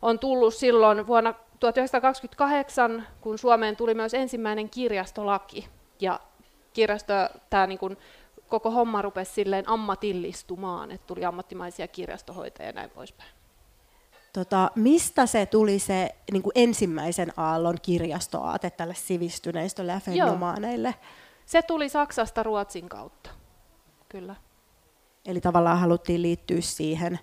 on 0.02 0.18
tullut 0.18 0.54
silloin 0.54 1.06
vuonna 1.06 1.34
1928, 1.60 3.06
kun 3.20 3.38
Suomeen 3.38 3.76
tuli 3.76 3.94
myös 3.94 4.14
ensimmäinen 4.14 4.70
kirjastolaki. 4.70 5.68
Ja 6.00 6.20
kirjasto, 6.72 7.12
tämä 7.50 7.66
niin 7.66 7.78
kuin, 7.78 7.96
koko 8.48 8.70
homma 8.70 9.02
rupesi 9.02 9.32
silleen 9.32 9.68
ammatillistumaan, 9.68 10.90
että 10.90 11.06
tuli 11.06 11.24
ammattimaisia 11.24 11.88
kirjastohoitajia 11.88 12.68
ja 12.68 12.72
näin 12.72 12.90
poispäin. 12.90 13.30
Tota, 14.32 14.70
mistä 14.74 15.26
se 15.26 15.46
tuli 15.46 15.78
se 15.78 16.14
niin 16.32 16.42
kuin 16.42 16.52
ensimmäisen 16.54 17.32
aallon 17.36 17.76
kirjastoaate 17.82 18.70
tälle 18.70 18.94
sivistyneistölle 18.94 19.92
ja 19.92 20.00
fenomaaneille? 20.00 20.88
Joo. 20.88 21.10
Se 21.46 21.62
tuli 21.62 21.88
Saksasta 21.88 22.42
Ruotsin 22.42 22.88
kautta, 22.88 23.30
kyllä. 24.08 24.36
Eli 25.26 25.40
tavallaan 25.40 25.78
haluttiin 25.78 26.22
liittyä 26.22 26.60
siihen 26.60 27.18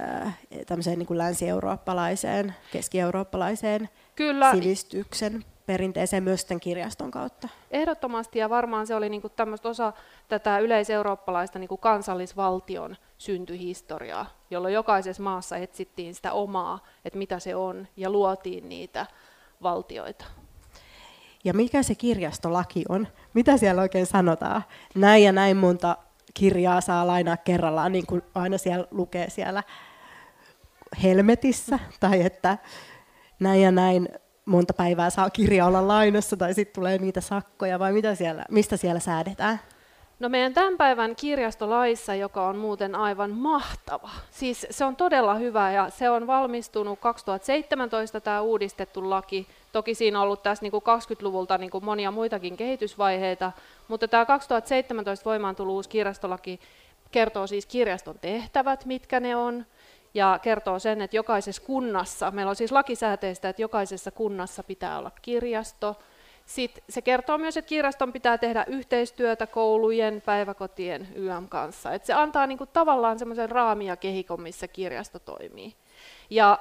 äh, 0.00 0.38
tämmöiseen 0.66 0.98
niin 0.98 1.06
kuin 1.06 1.18
länsi-eurooppalaiseen, 1.18 2.54
keski-eurooppalaiseen 2.72 3.88
Kyllä. 4.14 4.52
sivistyksen 4.54 5.44
perinteeseen 5.66 6.22
myös 6.22 6.44
tämän 6.44 6.60
kirjaston 6.60 7.10
kautta. 7.10 7.48
Ehdottomasti 7.70 8.38
ja 8.38 8.50
varmaan 8.50 8.86
se 8.86 8.94
oli 8.94 9.08
niin 9.08 9.20
kuin 9.20 9.32
osa 9.64 9.92
tätä 10.28 10.58
yleiseurooppalaista 10.58 11.58
niin 11.58 11.68
kuin 11.68 11.80
kansallisvaltion 11.80 12.96
syntyhistoriaa, 13.18 14.26
jolloin 14.50 14.74
jokaisessa 14.74 15.22
maassa 15.22 15.56
etsittiin 15.56 16.14
sitä 16.14 16.32
omaa, 16.32 16.84
että 17.04 17.18
mitä 17.18 17.38
se 17.38 17.56
on, 17.56 17.88
ja 17.96 18.10
luotiin 18.10 18.68
niitä 18.68 19.06
valtioita. 19.62 20.24
Ja 21.44 21.54
mikä 21.54 21.82
se 21.82 21.94
kirjastolaki 21.94 22.84
on? 22.88 23.08
Mitä 23.34 23.56
siellä 23.56 23.82
oikein 23.82 24.06
sanotaan? 24.06 24.64
Näin 24.94 25.24
ja 25.24 25.32
näin 25.32 25.56
monta 25.56 25.96
kirjaa 26.34 26.80
saa 26.80 27.06
lainaa 27.06 27.36
kerrallaan, 27.36 27.92
niin 27.92 28.06
kuin 28.06 28.22
aina 28.34 28.58
siellä 28.58 28.86
lukee 28.90 29.30
siellä 29.30 29.62
helmetissä, 31.02 31.78
tai 32.00 32.22
että 32.22 32.58
näin 33.40 33.62
ja 33.62 33.70
näin 33.70 34.08
monta 34.44 34.74
päivää 34.74 35.10
saa 35.10 35.30
kirja 35.30 35.66
olla 35.66 35.88
lainassa 35.88 36.36
tai 36.36 36.54
sitten 36.54 36.74
tulee 36.74 36.98
niitä 36.98 37.20
sakkoja 37.20 37.78
vai 37.78 37.92
mitä 37.92 38.14
siellä, 38.14 38.44
mistä 38.50 38.76
siellä 38.76 39.00
säädetään? 39.00 39.60
No 40.22 40.28
meidän 40.28 40.54
tämän 40.54 40.76
päivän 40.76 41.16
kirjastolaissa, 41.16 42.14
joka 42.14 42.46
on 42.46 42.56
muuten 42.56 42.94
aivan 42.94 43.30
mahtava. 43.30 44.10
Siis 44.30 44.66
se 44.70 44.84
on 44.84 44.96
todella 44.96 45.34
hyvä 45.34 45.72
ja 45.72 45.90
se 45.90 46.10
on 46.10 46.26
valmistunut 46.26 47.00
2017 47.00 48.20
tämä 48.20 48.40
uudistettu 48.40 49.10
laki. 49.10 49.46
Toki 49.72 49.94
siinä 49.94 50.18
on 50.18 50.24
ollut 50.24 50.42
tässä 50.42 50.62
niin 50.62 50.70
kuin 50.70 50.82
20-luvulta 50.82 51.58
niin 51.58 51.70
kuin 51.70 51.84
monia 51.84 52.10
muitakin 52.10 52.56
kehitysvaiheita, 52.56 53.52
mutta 53.88 54.08
tämä 54.08 54.24
2017 54.24 55.24
voimaan 55.24 55.56
tullut 55.56 55.74
uusi 55.74 55.88
kirjastolaki 55.88 56.60
kertoo 57.12 57.46
siis 57.46 57.66
kirjaston 57.66 58.18
tehtävät, 58.20 58.84
mitkä 58.84 59.20
ne 59.20 59.36
on, 59.36 59.66
ja 60.14 60.38
kertoo 60.42 60.78
sen, 60.78 61.02
että 61.02 61.16
jokaisessa 61.16 61.62
kunnassa, 61.62 62.30
meillä 62.30 62.50
on 62.50 62.56
siis 62.56 62.72
lakisääteistä, 62.72 63.48
että 63.48 63.62
jokaisessa 63.62 64.10
kunnassa 64.10 64.62
pitää 64.62 64.98
olla 64.98 65.10
kirjasto. 65.22 65.96
Sitten 66.46 66.84
se 66.88 67.02
kertoo 67.02 67.38
myös, 67.38 67.56
että 67.56 67.68
kirjaston 67.68 68.12
pitää 68.12 68.38
tehdä 68.38 68.64
yhteistyötä 68.68 69.46
koulujen, 69.46 70.22
päiväkotien, 70.26 71.08
YM 71.14 71.48
kanssa. 71.48 71.92
Et 71.92 72.04
se 72.04 72.12
antaa 72.12 72.46
niinku 72.46 72.66
tavallaan 72.66 73.18
semmoisen 73.18 73.50
raamin 73.50 73.86
ja 73.86 73.96
kehikon, 73.96 74.40
missä 74.40 74.68
kirjasto 74.68 75.18
toimii. 75.18 75.74
Ja 76.30 76.58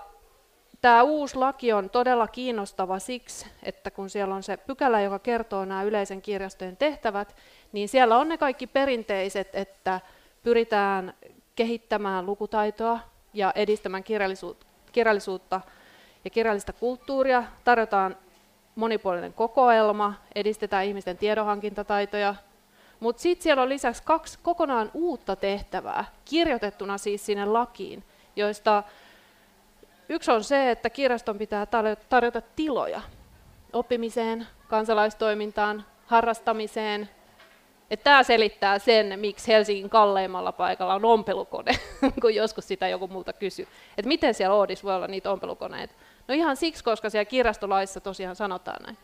tämä 0.81 1.03
uusi 1.03 1.35
laki 1.35 1.73
on 1.73 1.89
todella 1.89 2.27
kiinnostava 2.27 2.99
siksi, 2.99 3.45
että 3.63 3.91
kun 3.91 4.09
siellä 4.09 4.35
on 4.35 4.43
se 4.43 4.57
pykälä, 4.57 5.01
joka 5.01 5.19
kertoo 5.19 5.65
nämä 5.65 5.83
yleisen 5.83 6.21
kirjastojen 6.21 6.77
tehtävät, 6.77 7.35
niin 7.71 7.89
siellä 7.89 8.17
on 8.17 8.29
ne 8.29 8.37
kaikki 8.37 8.67
perinteiset, 8.67 9.55
että 9.55 9.99
pyritään 10.43 11.13
kehittämään 11.55 12.25
lukutaitoa, 12.25 12.99
ja 13.33 13.51
edistämään 13.55 14.03
kirjallisuutta 14.91 15.61
ja 16.25 16.29
kirjallista 16.29 16.73
kulttuuria. 16.73 17.43
Tarjotaan 17.63 18.17
monipuolinen 18.75 19.33
kokoelma, 19.33 20.13
edistetään 20.35 20.85
ihmisten 20.85 21.17
tiedonhankintataitoja, 21.17 22.35
mutta 22.99 23.21
sitten 23.21 23.43
siellä 23.43 23.63
on 23.63 23.69
lisäksi 23.69 24.03
kaksi 24.03 24.39
kokonaan 24.43 24.91
uutta 24.93 25.35
tehtävää, 25.35 26.05
kirjoitettuna 26.25 26.97
siis 26.97 27.25
sinne 27.25 27.45
lakiin, 27.45 28.03
joista 28.35 28.83
yksi 30.09 30.31
on 30.31 30.43
se, 30.43 30.71
että 30.71 30.89
kirjaston 30.89 31.37
pitää 31.37 31.67
tarjota 32.09 32.41
tiloja 32.55 33.01
oppimiseen, 33.73 34.47
kansalaistoimintaan, 34.67 35.85
harrastamiseen. 36.05 37.09
Tämä 37.97 38.23
selittää 38.23 38.79
sen, 38.79 39.19
miksi 39.19 39.47
Helsingin 39.47 39.89
kalleimmalla 39.89 40.51
paikalla 40.51 40.95
on 40.95 41.05
ompelukone, 41.05 41.71
kun 42.21 42.35
joskus 42.35 42.67
sitä 42.67 42.87
joku 42.87 43.07
multa 43.07 43.33
kysyy. 43.33 43.67
Että 43.97 44.07
miten 44.07 44.33
siellä 44.33 44.55
Oodissa 44.55 44.83
voi 44.83 44.95
olla 44.95 45.07
niitä 45.07 45.31
ompelukoneita? 45.31 45.93
No 46.27 46.33
ihan 46.33 46.55
siksi, 46.57 46.83
koska 46.83 47.09
siellä 47.09 47.25
kirjastolaissa 47.25 47.99
tosiaan 47.99 48.35
sanotaan 48.35 48.83
näin. 48.83 48.97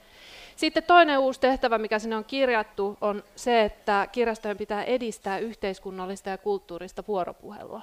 Sitten 0.56 0.84
toinen 0.84 1.20
uusi 1.20 1.40
tehtävä, 1.40 1.78
mikä 1.78 2.00
sinne 2.00 2.16
on 2.16 2.26
kirjattu, 2.26 2.98
on 3.02 3.24
se, 3.36 3.64
että 3.64 4.08
kirjastojen 4.12 4.58
pitää 4.58 4.84
edistää 4.84 5.40
yhteiskunnallista 5.40 6.30
ja 6.30 6.38
kulttuurista 6.38 7.04
vuoropuhelua. 7.08 7.82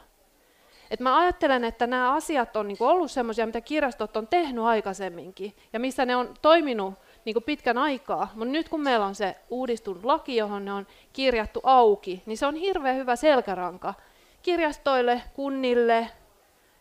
Et 0.90 1.00
mä 1.00 1.18
ajattelen, 1.18 1.64
että 1.64 1.86
nämä 1.86 2.14
asiat 2.14 2.56
on 2.56 2.68
niinku 2.68 2.84
ollut 2.84 3.10
sellaisia, 3.10 3.46
mitä 3.46 3.60
kirjastot 3.60 4.16
on 4.16 4.26
tehnyt 4.26 4.64
aikaisemminkin, 4.64 5.56
ja 5.72 5.80
missä 5.80 6.06
ne 6.06 6.16
on 6.16 6.34
toiminut 6.42 6.94
niinku 7.24 7.40
pitkän 7.40 7.78
aikaa. 7.78 8.32
Mutta 8.34 8.52
nyt 8.52 8.68
kun 8.68 8.80
meillä 8.80 9.06
on 9.06 9.14
se 9.14 9.36
uudistunut 9.50 10.04
laki, 10.04 10.36
johon 10.36 10.64
ne 10.64 10.72
on 10.72 10.86
kirjattu 11.12 11.60
auki, 11.62 12.22
niin 12.26 12.38
se 12.38 12.46
on 12.46 12.54
hirveän 12.54 12.96
hyvä 12.96 13.16
selkäranka 13.16 13.94
kirjastoille, 14.42 15.22
kunnille 15.34 16.08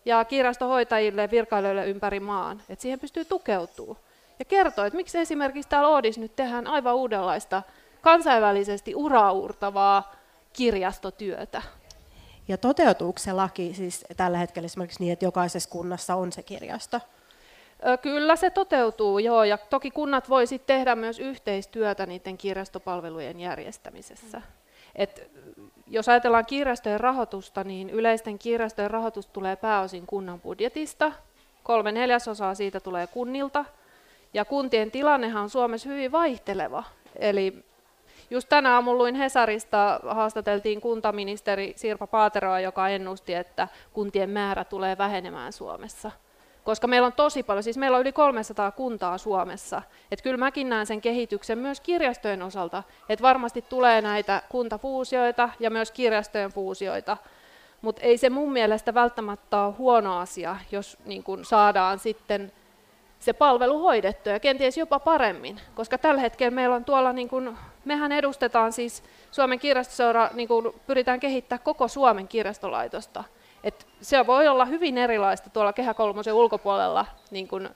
ja 0.05 0.25
kirjastohoitajille, 0.25 1.31
virkailijoille 1.31 1.87
ympäri 1.87 2.19
maan, 2.19 2.61
että 2.69 2.81
siihen 2.81 2.99
pystyy 2.99 3.25
tukeutumaan 3.25 3.97
ja 4.39 4.45
kertoo, 4.45 4.85
että 4.85 4.97
miksi 4.97 5.17
esimerkiksi 5.17 5.69
täällä 5.69 5.89
Oodissa 5.89 6.21
nyt 6.21 6.35
tehdään 6.35 6.67
aivan 6.67 6.95
uudenlaista 6.95 7.63
kansainvälisesti 8.01 8.95
uraurtavaa 8.95 10.15
kirjastotyötä. 10.53 11.61
Ja 12.47 12.57
toteutuuko 12.57 13.19
se 13.19 13.33
laki 13.33 13.73
siis 13.73 14.05
tällä 14.17 14.37
hetkellä 14.37 14.65
esimerkiksi 14.65 14.99
niin, 14.99 15.13
että 15.13 15.25
jokaisessa 15.25 15.69
kunnassa 15.69 16.15
on 16.15 16.31
se 16.31 16.43
kirjasto? 16.43 16.99
Kyllä 18.01 18.35
se 18.35 18.49
toteutuu, 18.49 19.19
joo, 19.19 19.43
ja 19.43 19.57
toki 19.57 19.91
kunnat 19.91 20.29
voi 20.29 20.47
sitten 20.47 20.75
tehdä 20.75 20.95
myös 20.95 21.19
yhteistyötä 21.19 22.05
niiden 22.05 22.37
kirjastopalvelujen 22.37 23.39
järjestämisessä. 23.39 24.41
Et 24.95 25.31
jos 25.87 26.09
ajatellaan 26.09 26.45
kirjastojen 26.45 26.99
rahoitusta, 26.99 27.63
niin 27.63 27.89
yleisten 27.89 28.39
kirjastojen 28.39 28.91
rahoitus 28.91 29.27
tulee 29.27 29.55
pääosin 29.55 30.05
kunnan 30.07 30.41
budjetista. 30.41 31.11
Kolme 31.63 31.91
neljäsosaa 31.91 32.55
siitä 32.55 32.79
tulee 32.79 33.07
kunnilta, 33.07 33.65
ja 34.33 34.45
kuntien 34.45 34.91
tilannehan 34.91 35.43
on 35.43 35.49
Suomessa 35.49 35.89
hyvin 35.89 36.11
vaihteleva. 36.11 36.83
Eli 37.15 37.65
just 38.29 38.49
tänä 38.49 38.73
aamulla 38.73 38.97
luin 38.97 39.15
Hesarista, 39.15 39.99
haastateltiin 40.07 40.81
kuntaministeri 40.81 41.73
Sirpa 41.75 42.07
Paateroa, 42.07 42.59
joka 42.59 42.89
ennusti, 42.89 43.33
että 43.33 43.67
kuntien 43.93 44.29
määrä 44.29 44.63
tulee 44.63 44.97
vähenemään 44.97 45.53
Suomessa. 45.53 46.11
Koska 46.63 46.87
meillä 46.87 47.05
on 47.05 47.13
tosi 47.13 47.43
paljon, 47.43 47.63
siis 47.63 47.77
meillä 47.77 47.97
on 47.97 48.01
yli 48.01 48.11
300 48.11 48.71
kuntaa 48.71 49.17
Suomessa. 49.17 49.81
Että 50.11 50.23
kyllä 50.23 50.37
mäkin 50.37 50.69
näen 50.69 50.85
sen 50.85 51.01
kehityksen 51.01 51.57
myös 51.57 51.81
kirjastojen 51.81 52.41
osalta, 52.41 52.83
että 53.09 53.23
varmasti 53.23 53.61
tulee 53.61 54.01
näitä 54.01 54.41
kuntafuusioita 54.49 55.49
ja 55.59 55.69
myös 55.69 55.91
kirjastojen 55.91 56.51
fuusioita. 56.51 57.17
Mutta 57.81 58.01
ei 58.01 58.17
se 58.17 58.29
mun 58.29 58.53
mielestä 58.53 58.93
välttämättä 58.93 59.61
ole 59.61 59.73
huono 59.77 60.17
asia, 60.17 60.55
jos 60.71 60.97
niin 61.05 61.23
kun 61.23 61.45
saadaan 61.45 61.99
sitten 61.99 62.51
se 63.19 63.33
palvelu 63.33 63.79
hoidettu 63.79 64.29
ja 64.29 64.39
kenties 64.39 64.77
jopa 64.77 64.99
paremmin, 64.99 65.59
koska 65.75 65.97
tällä 65.97 66.21
hetkellä 66.21 66.51
meillä 66.51 66.75
on 66.75 66.85
tuolla, 66.85 67.13
niin 67.13 67.29
kuin, 67.29 67.57
mehän 67.85 68.11
edustetaan 68.11 68.73
siis 68.73 69.03
Suomen 69.31 69.59
kirjastoseura, 69.59 70.29
niin 70.33 70.47
kuin 70.47 70.73
pyritään 70.87 71.19
kehittämään 71.19 71.63
koko 71.63 71.87
Suomen 71.87 72.27
kirjastolaitosta. 72.27 73.23
Et 73.63 73.87
se 74.01 74.27
voi 74.27 74.47
olla 74.47 74.65
hyvin 74.65 74.97
erilaista 74.97 75.49
tuolla 75.49 75.73
Kehä 75.73 75.93
Kolmosen 75.93 76.33
ulkopuolella, 76.33 77.05
niin 77.31 77.47
kuin, 77.47 77.69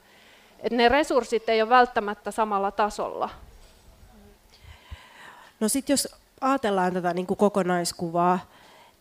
että 0.60 0.76
ne 0.76 0.88
resurssit 0.88 1.48
ei 1.48 1.62
ole 1.62 1.70
välttämättä 1.70 2.30
samalla 2.30 2.70
tasolla. 2.70 3.30
No 5.60 5.68
sitten 5.68 5.92
jos 5.92 6.08
ajatellaan 6.40 6.94
tätä 6.94 7.14
niin 7.14 7.26
kuin 7.26 7.36
kokonaiskuvaa 7.36 8.38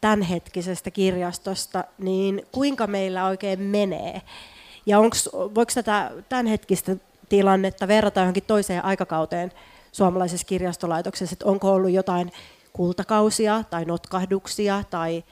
tämänhetkisestä 0.01 0.91
kirjastosta, 0.91 1.83
niin 1.97 2.45
kuinka 2.51 2.87
meillä 2.87 3.25
oikein 3.25 3.59
menee? 3.59 4.21
Ja 4.85 4.99
onks, 4.99 5.29
voiko 5.33 5.71
tätä 5.75 6.11
tämänhetkistä 6.29 6.95
tilannetta 7.29 7.87
verrata 7.87 8.19
johonkin 8.19 8.43
toiseen 8.47 8.85
aikakauteen 8.85 9.51
suomalaisessa 9.91 10.47
kirjastolaitoksessa, 10.47 11.33
että 11.33 11.45
onko 11.45 11.73
ollut 11.73 11.91
jotain 11.91 12.31
kultakausia 12.73 13.63
tai 13.69 13.85
notkahduksia 13.85 14.83
tai, 14.89 15.23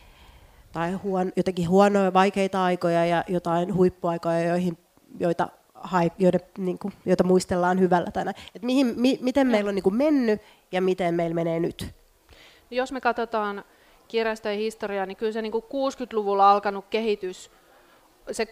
tai 0.75 0.91
huon, 0.91 1.31
jotenkin 1.35 1.69
huonoja, 1.69 2.13
vaikeita 2.13 2.63
aikoja 2.63 3.05
ja 3.05 3.23
jotain 3.27 3.73
huippuaikoja, 3.75 4.47
joihin, 4.47 4.77
joita, 5.19 5.49
joiden, 6.19 6.41
niin 6.57 6.79
kuin, 6.79 6.93
joita 7.05 7.23
muistellaan 7.23 7.79
hyvällä 7.79 8.11
tänään. 8.11 8.35
Et 8.55 8.61
mihin, 8.61 8.93
mi, 8.95 9.19
miten 9.21 9.47
meillä 9.47 9.69
on 9.69 9.75
niin 9.75 9.83
kuin 9.83 9.95
mennyt 9.95 10.41
ja 10.71 10.81
miten 10.81 11.15
meillä 11.15 11.35
menee 11.35 11.59
nyt? 11.59 11.95
Jos 12.71 12.91
me 12.91 13.01
katsotaan 13.01 13.63
kirjastojen 14.07 14.59
historiaa, 14.59 15.05
niin 15.05 15.17
kyllä 15.17 15.31
se 15.31 15.41
niin 15.41 15.51
kuin 15.51 15.63
60-luvulla 15.63 16.51
alkanut 16.51 16.85
kehitys 16.89 17.51
se 18.31 18.47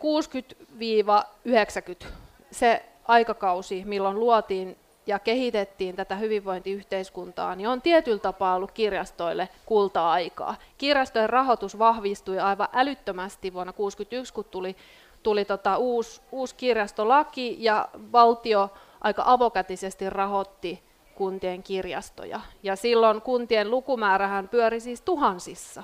60-90, 2.04 2.08
se 2.52 2.86
aikakausi, 3.08 3.84
milloin 3.86 4.20
luotiin 4.20 4.78
ja 5.06 5.20
kehitettiin 5.20 5.96
tätä 5.96 6.16
hyvinvointiyhteiskuntaa, 6.16 7.56
niin 7.56 7.68
on 7.68 7.82
tietyllä 7.82 8.20
tapaa 8.20 8.56
ollut 8.56 8.72
kirjastoille 8.72 9.50
kulta-aikaa. 9.66 10.56
Kirjastojen 10.78 11.30
rahoitus 11.30 11.80
vahvistui 11.80 12.39
aivan 12.39 12.68
älyttömästi 12.74 13.54
vuonna 13.54 13.74
1961, 13.74 14.34
kun 14.34 14.46
tuli, 14.52 14.76
tuli 15.24 15.46
tota 15.46 15.78
uusi, 15.78 16.22
uusi 16.32 16.56
kirjastolaki 16.56 17.56
ja 17.60 17.89
valtio 18.12 18.70
aika 19.02 19.24
avokätisesti 19.26 20.10
rahoitti 20.10 20.84
kuntien 21.16 21.63
kirjastoja. 21.63 22.39
Ja 22.63 22.76
silloin 22.76 23.22
kuntien 23.22 23.72
lukumäärähän 23.72 24.50
pyöri 24.50 24.80
siis 24.80 25.02
tuhansissa. 25.02 25.84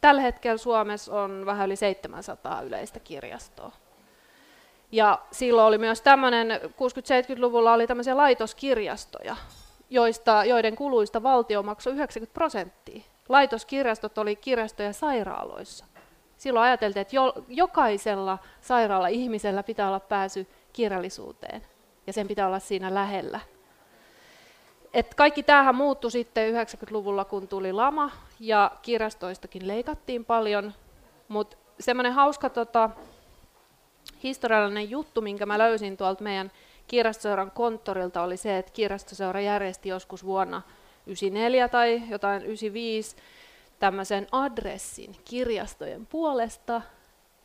Tällä 0.00 0.20
hetkellä 0.20 0.58
Suomessa 0.58 1.20
on 1.20 1.46
vähän 1.46 1.66
yli 1.66 1.76
700 1.76 2.62
yleistä 2.62 3.00
kirjastoa. 3.00 3.72
Ja 4.92 5.18
silloin 5.30 5.66
oli 5.66 5.78
myös 5.78 6.02
tämmöinen, 6.02 6.60
60-70-luvulla 6.62 7.72
oli 7.72 7.86
tämmöisiä 7.86 8.16
laitoskirjastoja, 8.16 9.36
joista, 9.90 10.44
joiden 10.44 10.76
kuluista 10.76 11.22
valtio 11.22 11.62
maksoi 11.62 11.92
90 11.92 12.34
prosenttia. 12.34 13.02
Laitoskirjastot 13.28 14.18
oli 14.18 14.36
kirjastoja 14.36 14.92
sairaaloissa. 14.92 15.84
Silloin 16.36 16.66
ajateltiin, 16.66 17.00
että 17.00 17.16
jo, 17.16 17.34
jokaisella 17.48 18.38
sairaala-ihmisellä 18.60 19.62
pitää 19.62 19.88
olla 19.88 20.00
pääsy 20.00 20.46
kirjallisuuteen, 20.72 21.62
ja 22.06 22.12
sen 22.12 22.28
pitää 22.28 22.46
olla 22.46 22.58
siinä 22.58 22.94
lähellä. 22.94 23.40
Et 24.94 25.14
kaikki 25.14 25.42
tämähän 25.42 25.74
muuttui 25.74 26.10
sitten 26.10 26.54
90-luvulla, 26.54 27.24
kun 27.24 27.48
tuli 27.48 27.72
lama 27.72 28.10
ja 28.40 28.70
kirjastoistakin 28.82 29.68
leikattiin 29.68 30.24
paljon, 30.24 30.72
mutta 31.28 31.56
semmoinen 31.80 32.12
hauska 32.12 32.50
tota, 32.50 32.90
historiallinen 34.26 34.90
juttu, 34.90 35.20
minkä 35.20 35.46
mä 35.46 35.58
löysin 35.58 35.96
tuolta 35.96 36.24
meidän 36.24 36.52
kirjastoseuran 36.86 37.50
konttorilta, 37.50 38.22
oli 38.22 38.36
se, 38.36 38.58
että 38.58 38.72
kirjastoseura 38.72 39.40
järjesti 39.40 39.88
joskus 39.88 40.24
vuonna 40.24 40.62
94 41.06 41.68
tai 41.68 42.02
jotain 42.08 42.42
95 42.42 43.16
tämmöisen 43.78 44.26
adressin 44.32 45.16
kirjastojen 45.24 46.06
puolesta, 46.06 46.82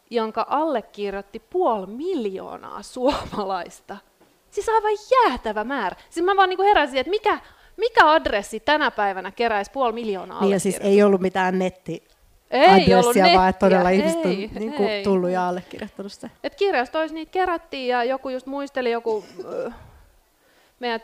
jonka 0.10 0.46
allekirjoitti 0.50 1.40
puoli 1.40 1.88
miljoonaa 1.88 2.82
suomalaista– 2.82 3.98
Siis 4.52 4.70
aivan 4.70 4.92
jäätävä 5.12 5.64
määrä. 5.64 5.96
Siis 6.10 6.26
mä 6.26 6.36
vaan 6.36 6.50
niin 6.50 6.64
heräsin, 6.64 6.98
että 6.98 7.10
mikä, 7.10 7.40
mikä 7.78 8.12
adressi 8.12 8.60
tänä 8.60 8.92
päivänä 8.92 9.32
keräisi 9.32 9.72
puoli 9.72 9.94
miljoonaa 9.94 10.42
Niin 10.42 10.52
ja 10.52 10.60
siis 10.60 10.78
ei 10.82 11.04
ollut 11.04 11.22
mitään 11.22 11.60
netti 11.60 12.04
ei 12.52 12.88
nettiä, 12.88 13.38
vaan 13.38 13.50
että 13.50 13.60
todella 13.60 13.90
ei, 13.90 13.98
ihmiset 13.98 14.26
on 14.26 14.32
niin 14.32 14.74
kuin 14.74 14.90
ei. 14.90 15.04
tullut 15.04 15.30
ja 15.30 15.48
allekirjoittanut 15.48 16.12
sitä. 16.12 16.30
Et 16.44 16.56
kirjastoissa 16.56 17.14
niitä 17.14 17.32
kerättiin 17.32 17.88
ja 17.88 18.04
joku 18.04 18.30
just 18.30 18.46
muisteli 18.46 18.92
joku 18.92 19.26
äh, 19.68 19.74
meidän 20.80 21.02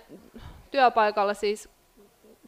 työpaikalla 0.72 1.34
siis 1.34 1.70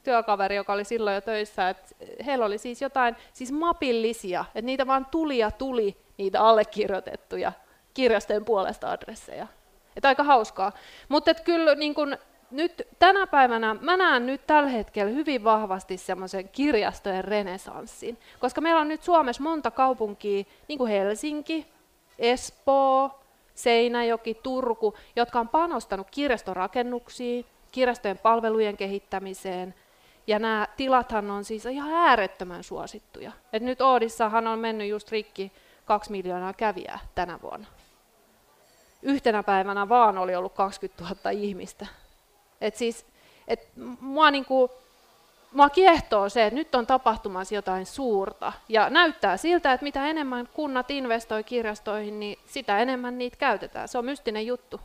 työkaveri, 0.03 0.55
joka 0.55 0.73
oli 0.73 0.83
silloin 0.83 1.15
jo 1.15 1.21
töissä, 1.21 1.69
että 1.69 1.95
heillä 2.25 2.45
oli 2.45 2.57
siis 2.57 2.81
jotain 2.81 3.15
siis 3.33 3.51
mapillisia, 3.51 4.45
että 4.47 4.62
niitä 4.62 4.88
vaan 4.88 5.05
tuli 5.05 5.38
ja 5.38 5.51
tuli 5.51 5.97
niitä 6.17 6.41
allekirjoitettuja 6.41 7.51
kirjastojen 7.93 8.45
puolesta 8.45 8.91
adresseja. 8.91 9.47
Että 9.95 10.07
aika 10.07 10.23
hauskaa. 10.23 10.71
Mutta 11.09 11.33
kyllä 11.33 11.75
niin 11.75 11.95
kun, 11.95 12.17
nyt 12.51 12.88
tänä 12.99 13.27
päivänä 13.27 13.75
mä 13.81 13.97
näen 13.97 14.25
nyt 14.25 14.47
tällä 14.47 14.69
hetkellä 14.69 15.12
hyvin 15.12 15.43
vahvasti 15.43 15.97
semmoisen 15.97 16.49
kirjastojen 16.49 17.23
renesanssin, 17.23 18.17
koska 18.39 18.62
meillä 18.62 18.81
on 18.81 18.88
nyt 18.88 19.03
Suomessa 19.03 19.43
monta 19.43 19.71
kaupunkia, 19.71 20.43
niin 20.67 20.77
kuin 20.77 20.91
Helsinki, 20.91 21.65
Espoo, 22.19 23.19
Seinäjoki, 23.55 24.33
Turku, 24.33 24.93
jotka 25.15 25.39
on 25.39 25.49
panostanut 25.49 26.07
kirjastorakennuksiin, 26.12 27.45
kirjastojen 27.71 28.17
palvelujen 28.17 28.77
kehittämiseen, 28.77 29.75
ja 30.27 30.39
nämä 30.39 30.67
tilathan 30.77 31.31
on 31.31 31.43
siis 31.43 31.65
ihan 31.65 31.91
äärettömän 31.91 32.63
suosittuja. 32.63 33.31
Et 33.53 33.63
nyt 33.63 33.81
Oodissahan 33.81 34.47
on 34.47 34.59
mennyt 34.59 34.89
just 34.89 35.12
rikki 35.12 35.51
kaksi 35.85 36.12
miljoonaa 36.12 36.53
kävijää 36.53 36.99
tänä 37.15 37.39
vuonna. 37.41 37.67
Yhtenä 39.01 39.43
päivänä 39.43 39.89
vaan 39.89 40.17
oli 40.17 40.35
ollut 40.35 40.53
20 40.53 41.03
000 41.03 41.29
ihmistä. 41.29 41.88
Et 42.62 42.76
siis, 42.76 43.06
et 43.48 43.69
mua, 44.00 44.32
niinku, 44.32 44.72
mua 45.52 45.69
kiehtoo 45.69 46.30
se, 46.30 46.45
että 46.45 46.56
nyt 46.56 46.76
on 46.76 46.88
tapahtumassa 46.88 47.56
jotain 47.56 47.86
suurta. 47.86 48.54
Ja 48.69 48.89
näyttää 48.89 49.38
siltä, 49.38 49.74
että 49.74 49.84
mitä 49.84 50.08
enemmän 50.08 50.50
kunnat 50.54 50.91
investoi 50.91 51.43
kirjastoihin, 51.43 52.19
niin 52.19 52.39
sitä 52.45 52.80
enemmän 52.80 53.17
niitä 53.17 53.38
käytetään. 53.38 53.88
Se 53.88 53.98
on 53.98 54.06
mystinen 54.06 54.48
juttu. 54.48 54.82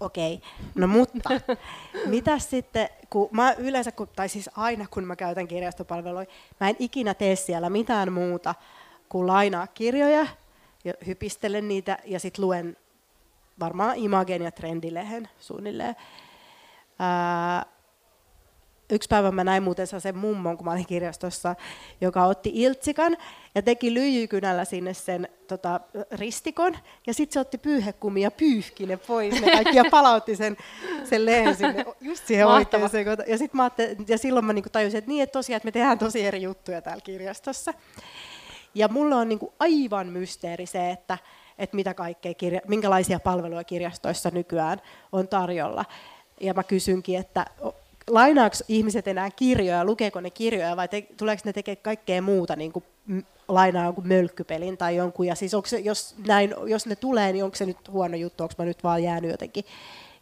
Okei, 0.00 0.40
no 0.74 0.86
mutta 0.86 1.30
mitä 2.06 2.38
sitten, 2.38 2.88
kun 3.10 3.28
mä 3.30 3.52
yleensä, 3.52 3.92
kun, 3.92 4.08
tai 4.16 4.28
siis 4.28 4.50
aina 4.56 4.86
kun 4.90 5.04
mä 5.04 5.16
käytän 5.16 5.48
kirjastopalveluja, 5.48 6.26
mä 6.60 6.68
en 6.68 6.76
ikinä 6.78 7.14
tee 7.14 7.36
siellä 7.36 7.70
mitään 7.70 8.12
muuta 8.12 8.54
kuin 9.08 9.26
lainaa 9.26 9.66
kirjoja 9.66 10.26
ja 10.84 10.94
hypistelen 11.06 11.68
niitä 11.68 11.98
ja 12.04 12.20
sitten 12.20 12.44
luen 12.44 12.76
varmaan 13.60 13.96
Imagen 13.96 14.42
ja 14.42 14.50
Trendilehen 14.50 15.28
suunnilleen. 15.40 15.96
Ää, 17.04 17.66
yksi 18.92 19.08
päivä 19.08 19.30
mä 19.30 19.44
näin 19.44 19.62
muuten 19.62 19.86
sen 19.86 20.18
mummon, 20.18 20.56
kun 20.56 20.64
mä 20.64 20.72
olin 20.72 20.86
kirjastossa, 20.86 21.54
joka 22.00 22.24
otti 22.24 22.50
iltsikan 22.54 23.16
ja 23.54 23.62
teki 23.62 23.94
lyijykynällä 23.94 24.64
sinne 24.64 24.94
sen 24.94 25.28
tota, 25.48 25.80
ristikon. 26.12 26.76
Ja 27.06 27.14
sitten 27.14 27.32
se 27.32 27.40
otti 27.40 27.58
pyyhekumia 27.58 28.26
ja 28.26 28.30
pyyhki 28.30 28.86
ne 28.86 28.96
pois 28.96 29.40
ne 29.40 29.50
kaikki 29.50 29.76
ja 29.76 29.84
palautti 29.90 30.36
sen, 30.36 30.56
sen 31.04 31.26
lehen 31.26 31.56
sinne 31.56 31.84
just 32.00 32.26
siihen 32.26 32.46
oikeaan. 32.46 32.90
Ja, 33.26 33.38
sit 33.38 33.54
mä 33.54 33.70
ja 34.08 34.18
silloin 34.18 34.44
mä 34.44 34.52
niinku 34.52 34.70
tajusin, 34.70 34.98
että 34.98 35.08
niin, 35.08 35.22
että 35.22 35.32
tosiaan, 35.32 35.56
että 35.56 35.66
me 35.66 35.72
tehdään 35.72 35.98
tosi 35.98 36.24
eri 36.24 36.42
juttuja 36.42 36.82
täällä 36.82 37.00
kirjastossa. 37.00 37.74
Ja 38.74 38.88
mulla 38.88 39.16
on 39.16 39.28
niinku 39.28 39.52
aivan 39.58 40.06
mysteeri 40.06 40.66
se, 40.66 40.90
että, 40.90 41.18
että 41.58 41.76
mitä 41.76 41.94
kaikkea 41.94 42.34
kirja, 42.34 42.60
minkälaisia 42.68 43.20
palveluja 43.20 43.64
kirjastoissa 43.64 44.30
nykyään 44.30 44.80
on 45.12 45.28
tarjolla. 45.28 45.84
Ja 46.42 46.54
mä 46.54 46.62
kysynkin, 46.62 47.18
että 47.18 47.46
lainaako 48.10 48.56
ihmiset 48.68 49.08
enää 49.08 49.30
kirjoja, 49.30 49.84
lukeeko 49.84 50.20
ne 50.20 50.30
kirjoja 50.30 50.76
vai 50.76 50.88
te, 50.88 51.06
tuleeko 51.16 51.42
ne 51.44 51.52
tekemään 51.52 51.82
kaikkea 51.82 52.22
muuta, 52.22 52.56
niin 52.56 52.72
kuin 52.72 52.84
lainaa 53.48 53.84
jonkun 53.84 54.06
mölkkypelin 54.06 54.76
tai 54.76 54.96
jonkun, 54.96 55.26
ja 55.26 55.34
siis 55.34 55.52
se, 55.64 55.78
jos, 55.78 56.14
näin, 56.26 56.54
jos 56.66 56.86
ne 56.86 56.96
tulee, 56.96 57.32
niin 57.32 57.44
onko 57.44 57.56
se 57.56 57.66
nyt 57.66 57.88
huono 57.88 58.16
juttu, 58.16 58.42
onko 58.42 58.54
mä 58.58 58.64
nyt 58.64 58.84
vaan 58.84 59.02
jäänyt 59.02 59.30
jotenkin 59.30 59.64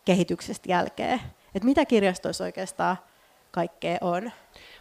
kehityksestä 0.04 0.72
jälkeen? 0.72 1.20
Et 1.54 1.64
mitä 1.64 1.84
kirjastoissa 1.84 2.44
oikeastaan 2.44 2.96
kaikkea 3.50 3.98
on? 4.00 4.32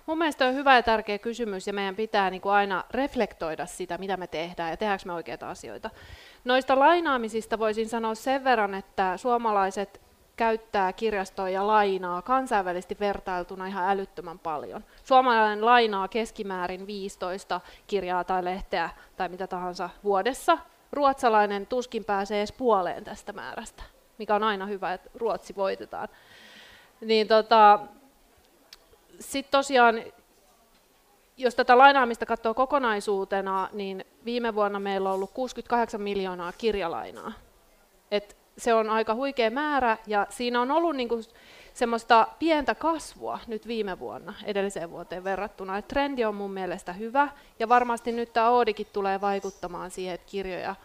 Mun 0.06 0.18
mielestä 0.18 0.46
on 0.46 0.54
hyvä 0.54 0.76
ja 0.76 0.84
tärkeä 0.84 1.18
kysymys, 1.18 1.68
ja 1.68 1.74
meidän 1.74 1.96
pitää 1.96 2.30
niin 2.30 2.42
kuin 2.42 2.54
aina 2.54 2.84
reflektoida 2.92 3.66
sitä, 3.66 3.98
mitä 3.98 4.18
me 4.18 4.28
tehdään, 4.28 4.70
ja 4.70 4.78
tehdäänkö 4.78 5.06
me 5.06 5.14
oikeita 5.14 5.50
asioita. 5.50 5.90
Noista 6.44 6.80
lainaamisista 6.80 7.60
voisin 7.60 7.90
sanoa 7.90 8.16
sen 8.16 8.44
verran, 8.44 8.74
että 8.74 9.18
suomalaiset 9.18 10.02
käyttää 10.40 10.94
kirjastoja 10.94 11.54
ja 11.54 11.68
lainaa 11.68 12.22
kansainvälisesti 12.22 12.98
vertailtuna 13.00 13.68
ihan 13.68 13.90
älyttömän 13.90 14.40
paljon. 14.40 14.84
Suomalainen 15.04 15.66
lainaa 15.66 16.08
keskimäärin 16.08 16.88
15 16.88 17.62
kirjaa 17.88 18.24
tai 18.24 18.44
lehteä 18.44 18.90
tai 19.18 19.30
mitä 19.30 19.48
tahansa 19.48 19.90
vuodessa. 20.04 20.58
Ruotsalainen 20.92 21.68
tuskin 21.68 22.06
pääsee 22.06 22.40
edes 22.40 22.52
puoleen 22.52 23.04
tästä 23.04 23.34
määrästä, 23.34 23.84
mikä 24.18 24.36
on 24.36 24.44
aina 24.44 24.66
hyvä, 24.66 24.94
että 24.94 25.10
Ruotsi 25.16 25.56
voitetaan. 25.56 26.08
Niin 27.02 27.28
tota, 27.28 27.80
Sitten 29.20 29.52
tosiaan, 29.52 30.04
jos 31.38 31.56
tätä 31.56 31.78
lainaamista 31.78 32.26
katsoo 32.26 32.54
kokonaisuutena, 32.54 33.70
niin 33.74 34.06
viime 34.26 34.56
vuonna 34.56 34.80
meillä 34.80 35.10
on 35.10 35.16
ollut 35.16 35.32
68 35.34 36.02
miljoonaa 36.02 36.52
kirjalainaa. 36.52 37.32
Et 38.12 38.39
se 38.60 38.74
on 38.74 38.90
aika 38.90 39.16
huikea 39.16 39.52
määrä 39.52 39.98
ja 40.08 40.28
siinä 40.30 40.62
on 40.62 40.72
ollut 40.72 40.96
niinku 40.96 41.22
semmoista 41.74 42.28
pientä 42.40 42.76
kasvua 42.76 43.40
nyt 43.48 43.68
viime 43.68 44.00
vuonna 44.00 44.34
edelliseen 44.44 44.92
vuoteen 44.92 45.24
verrattuna. 45.24 45.78
Et 45.78 45.88
trendi 45.88 46.26
on 46.26 46.36
mun 46.36 46.52
mielestä 46.52 46.94
hyvä 46.94 47.28
ja 47.60 47.70
varmasti 47.70 48.12
nyt 48.12 48.34
tämä 48.34 48.50
Oodikin 48.50 48.88
tulee 48.94 49.22
vaikuttamaan 49.22 49.92
siihen, 49.92 50.16
että 50.16 50.32
kirjoja 50.32 50.76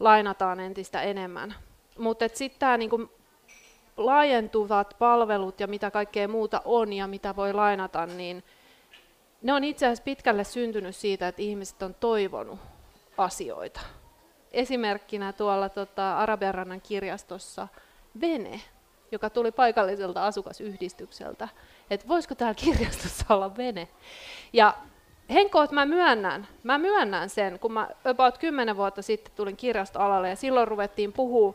lainataan 0.00 0.60
entistä 0.60 1.02
enemmän. 1.02 1.54
Mutta 1.98 2.24
sitten 2.34 2.60
tämä 2.60 2.76
niinku 2.76 3.10
laajentuvat 3.96 4.96
palvelut 4.98 5.60
ja 5.60 5.66
mitä 5.66 5.90
kaikkea 5.90 6.28
muuta 6.28 6.62
on 6.64 6.92
ja 6.92 7.06
mitä 7.06 7.36
voi 7.36 7.52
lainata, 7.52 8.06
niin 8.06 8.44
ne 9.42 9.52
on 9.52 9.64
itse 9.64 9.86
asiassa 9.86 10.04
pitkälle 10.04 10.44
syntynyt 10.44 10.96
siitä, 10.96 11.28
että 11.28 11.42
ihmiset 11.42 11.82
on 11.82 11.94
toivonut 11.94 12.58
asioita 13.18 13.80
esimerkkinä 14.54 15.32
tuolla 15.32 15.68
tota, 15.68 16.18
Arabianrannan 16.18 16.80
kirjastossa 16.80 17.68
vene, 18.20 18.60
joka 19.12 19.30
tuli 19.30 19.52
paikalliselta 19.52 20.26
asukasyhdistykseltä, 20.26 21.48
että 21.90 22.08
voisiko 22.08 22.34
täällä 22.34 22.54
kirjastossa 22.54 23.34
olla 23.34 23.56
vene. 23.56 23.88
Ja 24.52 24.74
Henkko, 25.30 25.66
mä 25.70 25.86
myönnän, 25.86 26.48
mä 26.62 26.78
myönnän 26.78 27.30
sen, 27.30 27.58
kun 27.58 27.72
mä 27.72 27.88
about 28.04 28.38
10 28.38 28.76
vuotta 28.76 29.02
sitten 29.02 29.32
tulin 29.36 29.56
kirjastoalalle 29.56 30.28
ja 30.28 30.36
silloin 30.36 30.68
ruvettiin 30.68 31.12
puhua 31.12 31.54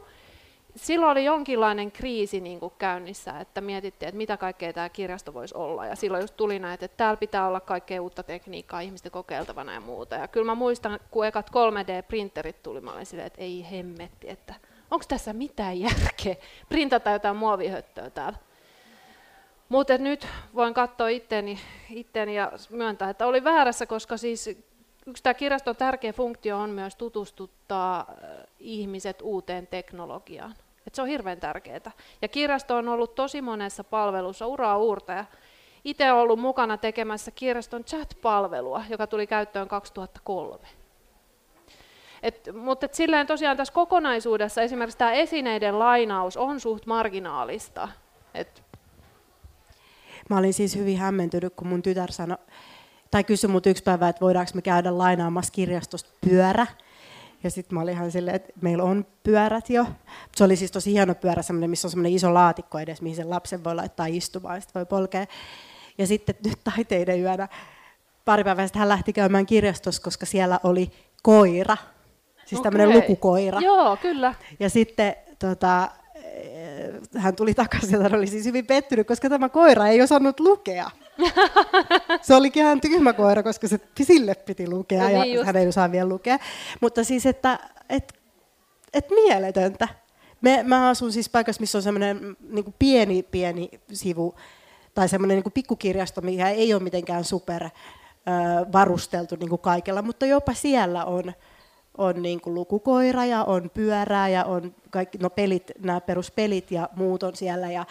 silloin 0.76 1.12
oli 1.12 1.26
jonkinlainen 1.26 1.92
kriisi 1.92 2.42
niin 2.42 2.60
kuin 2.60 2.74
käynnissä, 2.78 3.40
että 3.40 3.62
mietittiin, 3.62 4.08
että 4.08 4.18
mitä 4.18 4.38
kaikkea 4.38 4.74
tämä 4.74 4.90
kirjasto 4.90 5.34
voisi 5.34 5.56
olla. 5.56 5.86
Ja 5.86 5.96
silloin 5.96 6.22
just 6.22 6.38
tuli 6.38 6.60
näitä, 6.60 6.86
että 6.86 6.98
täällä 6.98 7.18
pitää 7.18 7.48
olla 7.48 7.60
kaikkea 7.60 8.02
uutta 8.02 8.24
tekniikkaa 8.24 8.80
ihmisten 8.80 9.12
kokeiltavana 9.12 9.74
ja 9.74 9.80
muuta. 9.80 10.16
Ja 10.16 10.28
kyllä 10.28 10.46
mä 10.46 10.56
muistan, 10.56 11.00
kun 11.12 11.26
ekat 11.26 11.50
3D-printerit 11.50 12.64
tuli, 12.64 12.82
mä 12.82 12.94
olin 12.94 13.06
silleen, 13.06 13.28
että 13.28 13.42
ei 13.42 13.68
hemmetti, 13.72 14.30
että 14.30 14.54
onko 14.92 15.06
tässä 15.08 15.34
mitään 15.34 15.80
järkeä 15.80 16.36
printata 16.70 17.12
jotain 17.12 17.36
muovihöttöä 17.36 18.10
täällä. 18.10 18.38
Mutta 19.70 19.98
nyt 19.98 20.28
voin 20.56 20.74
katsoa 20.74 21.08
itteni, 21.08 21.60
itteni 21.90 22.36
ja 22.36 22.52
myöntää, 22.70 23.10
että 23.10 23.28
oli 23.28 23.44
väärässä, 23.44 23.86
koska 23.86 24.18
siis 24.18 24.69
yksi 25.10 25.24
tämä 25.24 25.34
kirjaston 25.34 25.76
tärkeä 25.76 26.14
funktio 26.14 26.58
on 26.58 26.70
myös 26.70 26.96
tutustuttaa 26.96 28.14
ihmiset 28.60 29.22
uuteen 29.22 29.68
teknologiaan. 29.68 30.56
Et 30.88 30.96
se 30.96 31.02
on 31.02 31.08
hirveän 31.08 31.40
tärkeää. 31.40 31.92
Ja 32.22 32.28
kirjasto 32.28 32.76
on 32.76 32.88
ollut 32.88 33.16
tosi 33.16 33.42
monessa 33.42 33.84
palvelussa 33.84 34.48
uraa 34.48 34.78
uurtaja. 34.78 35.26
Itse 35.84 36.12
olen 36.12 36.24
ollut 36.24 36.40
mukana 36.40 36.78
tekemässä 36.78 37.32
kirjaston 37.32 37.84
chat-palvelua, 37.84 38.84
joka 38.90 39.08
tuli 39.08 39.28
käyttöön 39.28 39.68
2003. 39.68 40.68
Et, 42.24 42.50
mutta 42.54 42.86
et 42.86 42.94
silleen 42.94 43.28
tosiaan 43.28 43.58
tässä 43.58 43.74
kokonaisuudessa 43.74 44.62
esimerkiksi 44.62 44.98
tämä 44.98 45.12
esineiden 45.12 45.80
lainaus 45.80 46.38
on 46.38 46.60
suht 46.60 46.86
marginaalista. 46.86 47.90
Et 48.34 48.64
Mä 50.30 50.38
olin 50.38 50.54
siis 50.54 50.76
hyvin 50.76 50.98
hämmentynyt, 50.98 51.54
kun 51.56 51.68
mun 51.68 51.82
tytär 51.82 52.12
sanoi, 52.12 52.38
tai 53.12 53.24
kysyi 53.24 53.50
mut 53.50 53.66
yksi 53.66 53.84
päivä, 53.84 54.10
että 54.10 54.22
voidaanko 54.22 54.52
me 54.54 54.62
käydä 54.62 54.98
lainaamassa 54.98 55.52
kirjastosta 55.52 56.10
pyörä. 56.30 56.68
Ja 57.44 57.52
sitten 57.52 57.76
mä 57.76 57.82
olin 57.82 57.94
ihan 57.94 58.12
silleen, 58.12 58.36
että 58.36 58.54
meillä 58.62 58.84
on 58.84 59.06
pyörät 59.24 59.70
jo. 59.70 59.86
Se 60.36 60.44
oli 60.44 60.56
siis 60.56 60.72
tosi 60.72 60.92
hieno 60.92 61.16
pyörä, 61.16 61.42
missä 61.68 61.88
on 61.88 61.90
semmoinen 61.90 62.14
iso 62.14 62.34
laatikko 62.34 62.80
edes, 62.80 63.02
mihin 63.02 63.16
sen 63.16 63.30
lapsen 63.30 63.64
voi 63.64 63.76
laittaa 63.76 64.06
istumaan 64.06 64.56
ja 64.56 64.62
sitten 64.62 64.80
voi 64.80 64.86
polkea. 64.86 65.26
Ja 65.98 66.08
sitten 66.08 66.36
nyt 66.46 66.60
taiteiden 66.64 67.22
yönä 67.22 67.48
pari 68.26 68.44
päivää 68.44 68.68
sitten 68.68 68.80
hän 68.80 68.90
lähti 68.90 69.14
käymään 69.14 69.46
kirjastossa, 69.46 70.02
koska 70.02 70.26
siellä 70.26 70.60
oli 70.64 70.92
koira. 71.24 71.78
Siis 72.46 72.60
okay. 72.60 72.72
tämmöinen 72.72 72.98
lukukoira. 72.98 73.60
Joo, 73.60 73.98
kyllä. 73.98 74.34
Ja 74.60 74.70
sitten 74.70 75.16
tota, 75.40 75.90
hän 77.18 77.36
tuli 77.36 77.54
takaisin 77.54 78.02
ja 78.02 78.10
oli 78.18 78.28
siis 78.28 78.46
hyvin 78.46 78.66
pettynyt, 78.66 79.08
koska 79.08 79.30
tämä 79.30 79.50
koira 79.50 79.88
ei 79.88 80.02
osannut 80.02 80.40
lukea. 80.40 80.92
se 82.22 82.36
olikin 82.36 82.64
ihan 82.64 82.82
tyhmä 82.82 83.14
koira, 83.14 83.44
koska 83.44 83.68
se 83.68 83.80
sille 84.02 84.36
piti 84.36 84.70
lukea 84.70 85.04
no, 85.04 85.08
niin 85.08 85.18
ja 85.18 85.26
just. 85.26 85.46
hän 85.46 85.56
ei 85.56 85.68
osaa 85.68 85.92
vielä 85.92 86.10
lukea. 86.10 86.38
Mutta 86.82 87.04
siis, 87.04 87.26
että 87.26 87.60
et, 87.90 88.14
et 88.94 89.10
mieletöntä. 89.10 89.88
Me, 90.42 90.64
mä 90.64 90.90
asun 90.90 91.12
siis 91.12 91.30
paikassa, 91.30 91.60
missä 91.60 91.78
on 91.78 91.82
semmoinen 91.82 92.38
niin 92.50 92.76
pieni, 92.80 93.24
pieni 93.24 93.70
sivu 93.94 94.36
tai 94.94 95.10
semmoinen 95.10 95.42
niin 95.44 95.52
pikkukirjasto, 95.54 96.22
mikä 96.22 96.50
ei 96.50 96.74
ole 96.74 96.84
mitenkään 96.84 97.24
super 97.24 97.70
varusteltu 98.72 99.36
niin 99.36 99.50
kuin 99.50 99.62
kaikella, 99.62 100.02
mutta 100.02 100.26
jopa 100.26 100.54
siellä 100.54 101.06
on, 101.06 101.34
on 102.00 102.22
niin 102.22 102.42
kuin 102.42 102.54
lukukoira 102.54 103.26
ja 103.26 103.44
on 103.44 103.72
pyörää 103.74 104.30
ja 104.30 104.46
on 104.46 104.76
kaikki, 104.90 105.18
no 105.18 105.30
pelit, 105.30 105.72
nämä 105.80 106.02
peruspelit 106.02 106.72
ja 106.72 106.90
muut 106.96 107.24
on 107.24 107.36
siellä 107.36 107.72
ja 107.72 107.86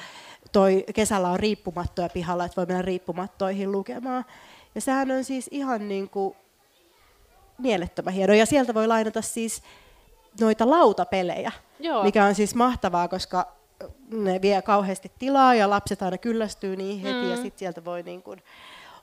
toi 0.53 0.85
kesällä 0.95 1.31
on 1.31 1.41
riippumattoja 1.41 2.09
pihalla, 2.09 2.45
että 2.45 2.57
voi 2.57 2.67
mennä 2.67 2.83
riippumattoihin 2.83 3.73
lukemaan. 3.73 4.25
Ja 4.75 4.81
sehän 4.81 5.11
on 5.11 5.25
siis 5.25 5.49
ihan 5.51 5.89
niin 5.89 6.09
kuin 6.09 6.37
mielettömän 7.59 8.15
hieno. 8.15 8.35
Ja 8.35 8.47
sieltä 8.47 8.75
voi 8.75 8.87
lainata 8.87 9.23
siis 9.23 9.63
noita 10.41 10.71
lautapelejä, 10.71 11.53
Joo. 11.81 12.05
mikä 12.05 12.25
on 12.25 12.35
siis 12.35 12.55
mahtavaa, 12.55 13.09
koska 13.09 13.53
ne 14.11 14.43
vie 14.43 14.63
kauheasti 14.63 15.13
tilaa 15.19 15.55
ja 15.55 15.71
lapset 15.71 16.03
aina 16.03 16.19
kyllästyy 16.19 16.77
niihin 16.77 17.03
heti 17.03 17.25
mm. 17.25 17.31
ja 17.31 17.37
sitten 17.37 17.59
sieltä 17.59 17.85
voi 17.85 18.03
niin 18.03 18.23
kuin 18.23 18.43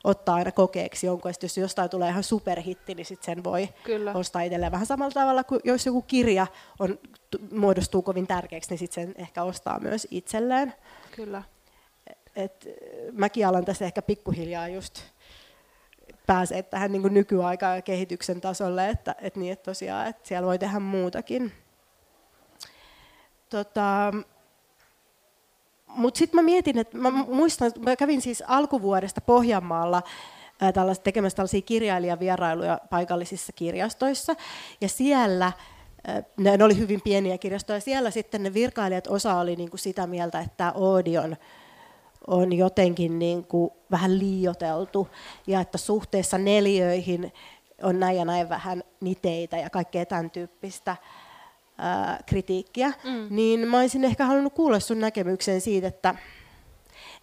ottaa 0.06 0.34
aina 0.34 0.52
kokeeksi 0.52 1.06
jonkun, 1.06 1.30
että 1.30 1.44
jos 1.44 1.56
jostain 1.56 1.90
tulee 1.90 2.08
ihan 2.08 2.22
superhitti, 2.22 2.94
niin 2.94 3.06
sit 3.06 3.22
sen 3.22 3.44
voi 3.44 3.68
Kyllä. 3.82 4.12
ostaa 4.12 4.42
itselleen 4.42 4.72
vähän 4.72 4.86
samalla 4.86 5.12
tavalla 5.12 5.44
kuin 5.44 5.60
jos 5.64 5.86
joku 5.86 6.02
kirja 6.02 6.46
on, 6.78 6.98
muodostuu 7.52 8.02
kovin 8.02 8.26
tärkeäksi, 8.26 8.70
niin 8.70 8.78
sit 8.78 8.92
sen 8.92 9.14
ehkä 9.16 9.42
ostaa 9.42 9.80
myös 9.80 10.06
itselleen. 10.10 10.74
Kyllä. 11.16 11.42
Et, 12.36 12.68
mäkin 13.12 13.46
alan 13.46 13.64
tässä 13.64 13.84
ehkä 13.84 14.02
pikkuhiljaa 14.02 14.68
just 14.68 15.02
pääsee 16.26 16.62
tähän 16.62 16.92
niin 16.92 17.14
nykyaikaan 17.14 17.76
ja 17.76 17.82
kehityksen 17.82 18.40
tasolle, 18.40 18.88
että, 18.88 19.14
että, 19.20 19.40
niin, 19.40 19.52
että 19.52 19.64
tosiaan, 19.70 20.06
että 20.06 20.28
siellä 20.28 20.46
voi 20.46 20.58
tehdä 20.58 20.80
muutakin. 20.80 21.52
Tota, 23.48 24.12
mutta 25.86 26.18
sitten 26.18 26.38
mä 26.40 26.42
mietin, 26.42 26.78
että 26.78 26.98
mä 26.98 27.10
muistan, 27.10 27.72
mä 27.78 27.96
kävin 27.96 28.20
siis 28.20 28.42
alkuvuodesta 28.46 29.20
Pohjanmaalla 29.20 30.02
ää, 30.60 30.72
tällaista, 30.72 31.02
tekemässä 31.02 31.36
tällaisia 31.36 31.62
kirjailijavierailuja 31.62 32.80
paikallisissa 32.90 33.52
kirjastoissa. 33.52 34.36
Ja 34.80 34.88
siellä, 34.88 35.52
ne, 36.36 36.64
oli 36.64 36.78
hyvin 36.78 37.00
pieniä 37.00 37.38
kirjastoja, 37.38 37.80
siellä 37.80 38.10
sitten 38.10 38.42
ne 38.42 38.54
virkailijat 38.54 39.06
osa 39.06 39.34
oli 39.34 39.56
niinku 39.56 39.76
sitä 39.76 40.06
mieltä, 40.06 40.40
että 40.40 40.56
tämä 40.56 40.72
Oodion 40.72 41.36
on 42.26 42.52
jotenkin 42.52 43.18
niinku 43.18 43.76
vähän 43.90 44.18
liioteltu. 44.18 45.08
Ja 45.46 45.60
että 45.60 45.78
suhteessa 45.78 46.38
neljöihin 46.38 47.32
on 47.82 48.00
näin 48.00 48.16
ja 48.16 48.24
näin 48.24 48.48
vähän 48.48 48.84
niteitä 49.00 49.56
ja 49.56 49.70
kaikkea 49.70 50.06
tämän 50.06 50.30
tyyppistä 50.30 50.96
ää, 51.78 52.22
kritiikkiä, 52.26 52.92
mm. 53.04 53.26
niin 53.30 53.68
mä 53.68 53.78
olisin 53.78 54.04
ehkä 54.04 54.26
halunnut 54.26 54.54
kuulla 54.54 54.80
sun 54.80 55.00
näkemyksen 55.00 55.60
siitä, 55.60 55.86
että 55.86 56.14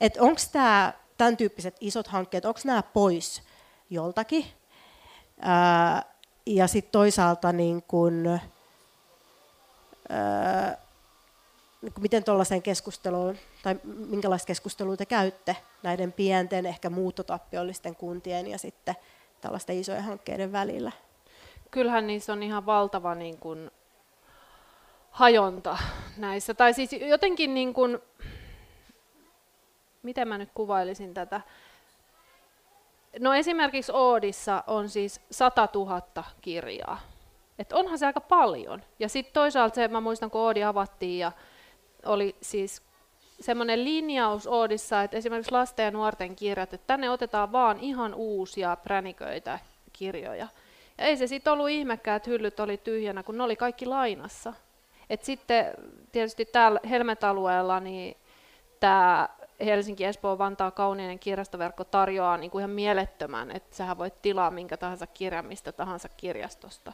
et 0.02 0.18
onko 0.18 0.42
tämä 0.52 0.94
tämän 1.18 1.38
tyyppiset 1.38 1.76
isot 1.80 2.08
hankkeet, 2.08 2.46
onko 2.46 2.60
nämä 2.64 2.84
pois 2.84 3.44
joltakin? 3.90 4.46
Ää, 5.40 6.04
ja 6.46 6.68
sitten 6.68 6.92
toisaalta 6.92 7.52
niin 7.52 7.84
kun, 7.88 8.40
ää, 10.10 10.78
niin 11.82 11.94
miten 12.00 12.24
tuollaiseen 12.24 12.62
keskusteluun, 12.62 13.38
tai 13.64 13.76
minkälaista 13.84 14.48
keskustelua 14.48 14.98
te 14.98 15.06
käytte 15.06 15.56
näiden 15.84 16.12
pienten, 16.12 16.66
ehkä 16.66 16.90
muuttotappiollisten 16.90 17.96
kuntien 17.96 18.48
ja 18.48 18.58
sitten 18.58 18.96
tällaisten 19.42 19.80
isojen 19.80 20.04
hankkeiden 20.04 20.52
välillä? 20.52 20.92
Kyllähän 21.72 22.08
niissä 22.08 22.34
on 22.34 22.44
ihan 22.44 22.66
valtava 22.66 23.16
niin 23.16 23.38
kun, 23.38 23.72
hajonta 25.14 25.78
näissä. 26.18 26.54
Tai 26.54 26.74
siis 26.74 26.94
jotenkin 26.94 27.54
niin 27.54 27.74
kuin, 27.74 28.00
miten 30.04 30.28
mä 30.28 30.38
nyt 30.38 30.50
kuvailisin 30.54 31.14
tätä? 31.14 31.42
No 33.20 33.34
esimerkiksi 33.34 33.92
Oodissa 33.92 34.64
on 34.68 34.90
siis 34.90 35.22
100 35.32 35.70
000 35.74 36.02
kirjaa. 36.42 37.02
Et 37.60 37.74
onhan 37.74 38.00
se 38.00 38.06
aika 38.06 38.22
paljon. 38.22 38.84
Ja 39.00 39.10
sitten 39.10 39.34
toisaalta 39.34 39.76
se, 39.76 39.88
mä 39.88 40.02
muistan 40.02 40.32
kun 40.32 40.42
Oodi 40.42 40.64
avattiin 40.64 41.20
ja 41.20 41.32
oli 42.06 42.36
siis 42.42 42.82
semmoinen 43.40 43.84
linjaus 43.84 44.48
Oodissa, 44.48 45.04
että 45.04 45.18
esimerkiksi 45.18 45.52
lasten 45.52 45.84
ja 45.84 45.92
nuorten 45.92 46.36
kirjat, 46.36 46.74
että 46.74 46.88
tänne 46.88 47.10
otetaan 47.10 47.52
vaan 47.52 47.80
ihan 47.80 48.14
uusia 48.14 48.76
präniköitä 48.76 49.60
kirjoja. 49.94 50.48
Ja 50.98 51.06
ei 51.06 51.18
se 51.18 51.28
sitten 51.28 51.54
ollut 51.54 51.70
ihmekään, 51.70 52.18
että 52.18 52.30
hyllyt 52.30 52.60
oli 52.60 52.78
tyhjänä, 52.78 53.24
kun 53.24 53.38
ne 53.38 53.44
oli 53.44 53.56
kaikki 53.56 53.86
lainassa. 53.86 54.54
Et 55.14 55.24
sitten 55.24 55.66
tietysti 56.12 56.46
täällä 56.46 56.80
Helmet-alueella 56.90 57.80
niin 57.80 58.18
tämä 58.80 59.30
Helsinki, 59.66 60.06
Espoo, 60.06 60.38
Vantaa, 60.38 60.72
Kauniinen 60.72 61.20
kirjastoverkko 61.20 61.84
tarjoaa 61.84 62.38
niin 62.38 62.52
kuin 62.52 62.60
ihan 62.62 62.70
mielettömän, 62.70 63.52
että 63.52 63.76
sähän 63.76 63.98
voit 63.98 64.22
tilaa 64.22 64.52
minkä 64.52 64.78
tahansa 64.78 65.08
kirjan 65.08 65.46
mistä 65.46 65.72
tahansa 65.72 66.10
kirjastosta. 66.10 66.94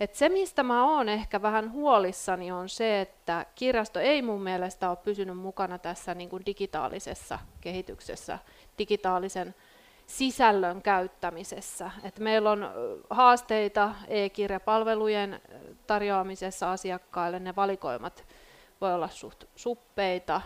Et 0.00 0.14
se, 0.14 0.28
mistä 0.28 0.62
mä 0.62 0.96
oon 0.96 1.08
ehkä 1.08 1.42
vähän 1.42 1.72
huolissani, 1.72 2.52
on 2.52 2.68
se, 2.68 3.00
että 3.00 3.46
kirjasto 3.54 4.00
ei 4.00 4.22
mun 4.22 4.42
mielestä 4.42 4.88
ole 4.90 4.96
pysynyt 4.96 5.36
mukana 5.36 5.78
tässä 5.78 6.14
niin 6.14 6.30
kuin 6.30 6.46
digitaalisessa 6.46 7.38
kehityksessä, 7.60 8.38
digitaalisen 8.78 9.54
sisällön 10.06 10.82
käyttämisessä. 10.82 11.90
Et 12.02 12.18
meillä 12.18 12.50
on 12.50 12.70
haasteita 13.10 13.94
e-kirjapalvelujen 14.08 15.40
tarjoamisessa 15.86 16.72
asiakkaille, 16.72 17.38
ne 17.38 17.56
valikoimat 17.56 18.24
voi 18.80 18.94
olla 18.94 19.08
suht 19.08 19.44
suppeita. 19.56 20.40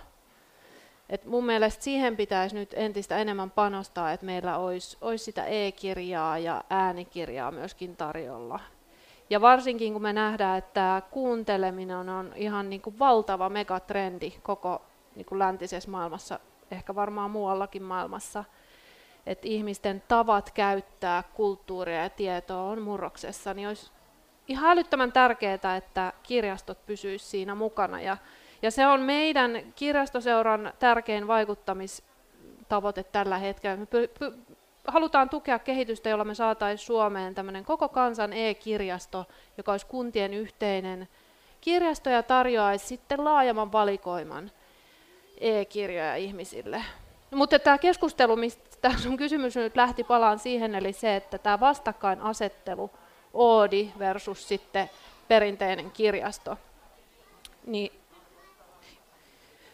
Et 1.11 1.25
mun 1.25 1.47
mielestä 1.47 1.85
siihen 1.85 2.17
pitäisi 2.17 2.55
nyt 2.55 2.75
entistä 2.77 3.17
enemmän 3.17 3.51
panostaa, 3.51 4.13
että 4.13 4.27
meillä 4.27 4.59
olisi, 4.59 4.97
olisi 5.01 5.25
sitä 5.25 5.45
e-kirjaa 5.45 6.39
ja 6.39 6.65
äänikirjaa 6.71 7.51
myöskin 7.51 7.97
tarjolla. 7.97 8.61
Ja 9.31 9.41
varsinkin 9.41 9.93
kun 9.93 10.03
me 10.03 10.13
nähdään, 10.13 10.59
että 10.59 11.03
kuunteleminen 11.11 12.09
on, 12.09 12.33
ihan 12.37 12.71
niin 12.71 12.83
kuin 12.83 12.99
valtava 12.99 13.49
megatrendi 13.49 14.31
koko 14.43 14.83
niin 15.15 15.27
kuin 15.27 15.39
läntisessä 15.39 15.91
maailmassa, 15.91 16.41
ehkä 16.71 16.95
varmaan 16.95 17.31
muuallakin 17.31 17.83
maailmassa– 17.83 18.45
että 19.29 19.49
ihmisten 19.49 20.03
tavat 20.09 20.51
käyttää 20.51 21.23
kulttuuria 21.23 22.03
ja 22.03 22.11
tietoa 22.11 22.63
on 22.63 22.83
murroksessa, 22.83 23.55
niin 23.55 23.69
olisi 23.69 23.91
ihan 24.49 24.71
älyttömän 24.71 25.13
tärkeää, 25.13 25.77
että 25.77 26.13
kirjastot 26.23 26.87
pysyisivät 26.87 27.31
siinä 27.31 27.55
mukana. 27.55 28.01
Ja, 28.01 28.17
ja 28.63 28.71
se 28.71 28.87
on 28.87 29.01
meidän 29.01 29.73
kirjastoseuran 29.77 30.73
tärkein 30.79 31.27
vaikuttamistavoite 31.27 33.03
tällä 33.03 33.39
hetkellä. 33.39 33.77
Me 33.77 33.87
py, 33.87 34.09
py, 34.19 34.33
halutaan 34.87 35.29
tukea 35.29 35.59
kehitystä, 35.59 36.09
jolla 36.09 36.25
me 36.25 36.35
saataisiin 36.35 36.87
Suomeen 36.87 37.35
tämmöinen 37.35 37.65
koko 37.65 37.89
kansan 37.89 38.33
e-kirjasto, 38.33 39.27
joka 39.57 39.73
olisi 39.73 39.87
kuntien 39.87 40.35
yhteinen 40.35 41.09
kirjasto 41.61 42.11
ja 42.11 42.23
tarjoaisi 42.23 42.87
sitten 42.87 43.25
laajemman 43.25 43.73
valikoiman 43.73 44.51
e-kirjoja 45.41 46.17
ihmisille. 46.17 46.83
Mutta 47.35 47.59
tämä 47.59 47.79
keskustelu, 47.79 48.37
mistä 48.37 48.93
sun 49.03 49.17
kysymys 49.17 49.57
nyt 49.57 49.77
lähti 49.77 50.05
palaan 50.05 50.39
siihen, 50.39 50.75
eli 50.75 50.93
se, 50.93 51.17
että 51.17 51.39
tämä 51.39 51.61
vastakkainasettelu, 51.61 52.91
Oodi 53.35 53.93
versus 53.99 54.49
sitten 54.49 54.91
perinteinen 55.29 55.91
kirjasto, 55.91 56.59
niin 57.67 57.93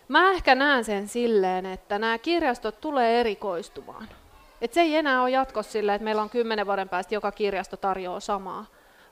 mä 0.09 0.31
ehkä 0.31 0.55
näen 0.55 0.85
sen 0.85 1.09
silleen, 1.09 1.67
että 1.67 1.99
nämä 1.99 2.19
kirjastot 2.19 2.81
tulee 2.81 3.21
erikoistumaan. 3.21 4.09
Et 4.61 4.73
se 4.73 4.81
ei 4.81 4.97
enää 4.97 5.23
ole 5.23 5.31
jatkossa 5.31 5.73
silleen, 5.73 5.97
että 5.97 6.05
meillä 6.05 6.23
on 6.23 6.31
kymmenen 6.31 6.67
vuoden 6.67 6.89
päästä 6.89 7.15
joka 7.15 7.33
kirjasto 7.33 7.77
tarjoaa 7.77 8.21
samaa, 8.21 8.67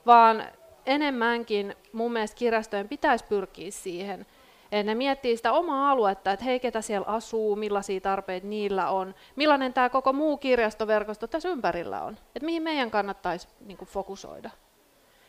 vaan 0.07 0.45
enemmänkin 0.87 1.75
mun 1.93 2.13
mielestä 2.13 2.37
kirjastojen 2.37 2.89
pitäisi 2.89 3.25
pyrkiä 3.25 3.71
siihen, 3.71 4.27
ne 4.73 4.95
miettii 4.95 5.37
sitä 5.37 5.53
omaa 5.53 5.91
aluetta, 5.91 6.33
että 6.33 6.45
hei, 6.45 6.61
ketä 6.61 6.81
siellä 6.81 7.07
asuu, 7.07 7.57
millaisia 7.57 8.01
tarpeita 8.01 8.47
niillä 8.47 8.91
on, 8.91 9.15
millainen 9.37 9.73
tämä 9.73 9.89
koko 9.89 10.13
muu 10.13 10.37
kirjastoverkosto 10.37 11.27
tässä 11.27 11.49
ympärillä 11.49 12.03
on, 12.03 12.17
että 12.37 12.47
mihin 12.47 12.63
meidän 12.63 12.91
kannattaisi 12.91 13.49
niin 13.67 13.79
kuin, 13.79 13.89
fokusoida. 13.89 14.51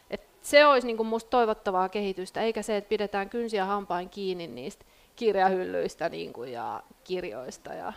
Et 0.09 0.21
se 0.41 0.65
olisi 0.65 0.87
niin 0.87 0.97
kuin, 0.97 1.09
toivottavaa 1.29 1.89
kehitystä, 1.89 2.41
eikä 2.41 2.61
se, 2.61 2.77
että 2.77 2.89
pidetään 2.89 3.29
kynsiä 3.29 3.65
hampain 3.65 4.09
kiinni 4.09 4.47
niistä 4.47 4.85
kirjahyllyistä 5.15 6.09
niin 6.09 6.33
kuin, 6.33 6.51
ja 6.51 6.83
kirjoista. 7.03 7.73
Ja, 7.73 7.93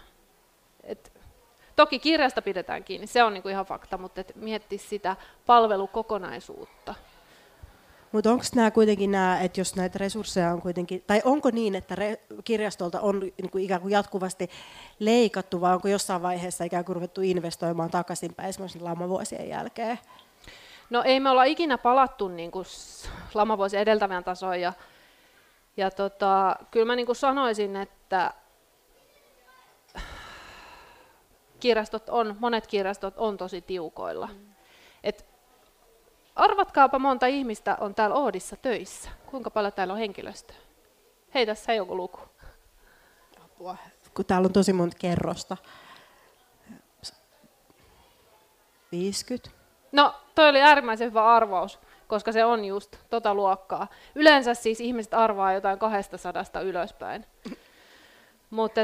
et, 0.85 1.13
toki 1.77 1.99
kirjasta 1.99 2.43
pidetään 2.43 2.85
kiinni, 2.85 3.07
se 3.07 3.25
on 3.25 3.35
niin 3.35 3.43
kuin, 3.43 3.53
ihan 3.53 3.67
fakta, 3.67 3.99
mutta 3.99 4.21
et 4.21 4.33
miettiä 4.35 4.79
sitä 4.79 5.17
palvelukokonaisuutta. 5.47 6.95
Mutta 8.13 8.31
onko 8.31 8.45
nämä 8.55 8.71
kuitenkin 8.71 9.11
nämä, 9.11 9.41
että 9.41 9.61
jos 9.61 9.77
näitä 9.77 9.99
resursseja 9.99 10.53
on 10.53 10.63
kuitenkin, 10.63 11.05
tai 11.07 11.23
onko 11.25 11.51
niin, 11.51 11.75
että 11.75 11.95
re, 11.95 12.21
kirjastolta 12.45 13.01
on 13.01 13.21
niin 13.21 13.51
kuin 13.51 13.65
ikään 13.65 13.81
kuin 13.81 13.93
jatkuvasti 13.93 14.51
leikattu, 14.99 15.61
vai 15.61 15.75
onko 15.75 15.89
jossain 15.89 16.23
vaiheessa 16.23 16.65
ikään 16.65 16.85
kuin 16.85 16.97
ruvettu 16.97 17.21
investoimaan 17.21 17.91
takaisinpäin 17.91 18.49
esimerkiksi 18.49 18.81
lamavuosien 18.81 19.49
jälkeen? 19.49 19.99
No 20.91 21.03
ei 21.03 21.21
me 21.21 21.31
olla 21.31 21.45
ikinä 21.45 21.79
palattu 21.79 22.29
niin 22.29 22.51
kuin 22.51 22.67
lamavuosien 23.35 23.83
edeltävän 23.83 24.25
tasoon, 24.25 24.61
ja, 24.61 24.73
ja 25.77 25.91
tota, 25.91 26.57
kyllä 26.71 26.87
mä 26.87 26.97
niin 26.97 27.07
kuin 27.07 27.17
sanoisin, 27.17 27.77
että 27.77 28.35
kirjastot 31.61 32.09
on, 32.09 32.37
monet 32.39 32.67
kirjastot 32.67 33.15
on 33.17 33.37
tosi 33.37 33.61
tiukoilla. 33.61 34.27
Mm. 34.27 34.55
Et 35.05 35.36
Arvatkaapa 36.37 36.99
monta 36.99 37.27
ihmistä 37.27 37.77
on 37.81 37.95
täällä 37.95 38.17
Oodissa 38.17 38.57
töissä. 38.57 39.11
Kuinka 39.27 39.51
paljon 39.51 39.73
täällä 39.73 39.93
on 39.93 39.99
henkilöstöä? 39.99 40.57
Hei, 41.35 41.47
tässä 41.47 41.75
joku 41.75 41.97
luku. 41.97 42.21
Apua. 43.45 43.77
Kun 44.15 44.25
täällä 44.25 44.47
on 44.47 44.53
tosi 44.53 44.73
monta 44.73 44.97
kerrosta. 45.01 45.57
50. 48.93 49.51
No, 49.93 50.15
toi 50.35 50.49
oli 50.49 50.63
äärimmäisen 50.63 51.09
hyvä 51.09 51.27
arvaus, 51.35 51.79
koska 52.07 52.33
se 52.33 52.45
on 52.45 52.65
just 52.65 52.97
tota 53.11 53.35
luokkaa. 53.35 53.89
Yleensä 54.15 54.55
siis 54.55 54.81
ihmiset 54.81 55.15
arvaa 55.15 55.53
jotain 55.53 55.79
200 55.79 56.45
ylöspäin. 56.63 57.27
Mutta 58.51 58.81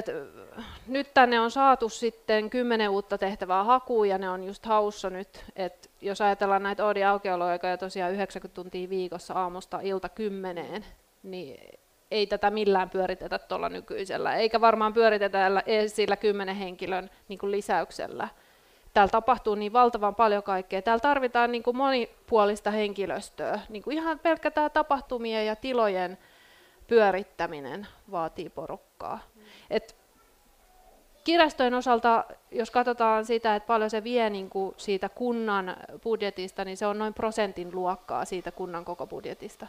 nyt 0.87 1.15
tänne 1.15 1.41
on 1.41 1.51
saatu 1.51 1.89
sitten 1.89 2.51
kymmenen 2.51 2.91
uutta 2.91 3.19
tehtävää 3.19 3.65
hakuun 3.65 4.09
ja 4.09 4.19
ne 4.19 4.31
on 4.31 4.45
just 4.45 4.67
haussa 4.67 5.11
nyt. 5.11 5.45
Et 5.57 5.91
jos 6.01 6.21
ajatellaan 6.21 6.63
näitä 6.63 6.85
Oodi 6.87 7.05
aukioloaikoja 7.05 7.79
tosiaan 7.79 8.13
90 8.13 8.55
tuntia 8.55 8.89
viikossa 8.89 9.35
aamusta 9.35 9.81
ilta 9.83 10.09
kymmeneen, 10.09 10.85
niin 11.23 11.79
ei 12.11 12.27
tätä 12.27 12.51
millään 12.51 12.91
pyöritetä 12.91 13.39
tuolla 13.39 13.69
nykyisellä, 13.69 14.35
eikä 14.35 14.61
varmaan 14.61 14.93
pyöritetä 14.93 15.63
edes 15.67 15.97
sillä 15.97 16.17
kymmenen 16.17 16.57
henkilön 16.57 17.11
niin 17.29 17.39
kuin 17.39 17.53
lisäyksellä. 17.53 18.29
Täällä 18.95 19.11
tapahtuu 19.11 19.55
niin 19.55 19.73
valtavan 19.73 20.15
paljon 20.15 20.43
kaikkea. 20.43 20.83
Täällä 20.83 21.01
tarvitaan 21.01 21.53
niin 21.53 21.63
kuin 21.63 21.77
monipuolista 21.77 22.71
henkilöstöä. 22.71 23.61
Niin 23.69 23.83
kuin 23.83 23.97
ihan 23.97 24.19
pelkkä 24.19 24.51
tämä 24.51 24.71
tapahtumien 24.71 25.47
ja 25.47 25.57
tilojen 25.57 26.19
pyörittäminen 26.87 27.87
vaatii 28.11 28.49
porukkaa. 28.51 29.19
Et 29.73 29.97
kirjastojen 31.25 31.75
osalta, 31.75 32.25
jos 32.51 32.71
katsotaan 32.71 33.25
sitä, 33.25 33.57
että 33.57 33.67
paljon 33.67 33.91
se 33.91 34.05
vie 34.05 34.31
niin 34.31 34.51
kuin 34.51 34.75
siitä 34.77 35.09
kunnan 35.09 35.77
budjetista, 36.03 36.65
niin 36.65 36.77
se 36.77 36.87
on 36.87 36.99
noin 36.99 37.15
prosentin 37.15 37.75
luokkaa 37.75 38.25
siitä 38.25 38.51
kunnan 38.51 38.85
koko 38.85 39.07
budjetista. 39.07 39.67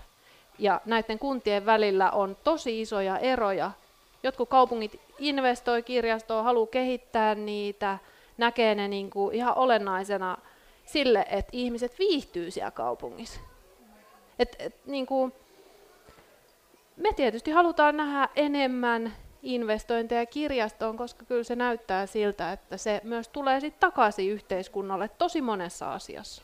Ja 0.59 0.81
näiden 0.85 1.19
kuntien 1.19 1.65
välillä 1.65 2.11
on 2.11 2.37
tosi 2.43 2.81
isoja 2.81 3.17
eroja. 3.17 3.71
Jotkut 4.23 4.49
kaupungit 4.49 5.01
investoi 5.19 5.83
kirjastoon, 5.83 6.43
haluaa 6.43 6.67
kehittää 6.67 7.35
niitä, 7.35 7.97
näkee 8.37 8.75
ne 8.75 8.87
niin 8.87 9.09
kuin 9.09 9.35
ihan 9.35 9.57
olennaisena 9.57 10.37
sille, 10.85 11.25
että 11.29 11.49
ihmiset 11.51 11.99
viihtyy 11.99 12.51
siellä 12.51 12.71
kaupungissa. 12.71 13.39
Et, 14.39 14.55
et, 14.59 14.75
niin 14.85 15.05
kuin, 15.05 15.33
me 16.97 17.13
tietysti 17.13 17.51
halutaan 17.51 17.97
nähdä 17.97 18.29
enemmän 18.35 19.13
investointeja 19.43 20.25
kirjastoon, 20.25 20.97
koska 20.97 21.25
kyllä 21.25 21.43
se 21.43 21.55
näyttää 21.55 22.05
siltä, 22.05 22.51
että 22.51 22.77
se 22.77 23.01
myös 23.03 23.27
tulee 23.27 23.59
sitten 23.59 23.79
takaisin 23.79 24.31
yhteiskunnalle 24.31 25.07
tosi 25.07 25.41
monessa 25.41 25.93
asiassa. 25.93 26.43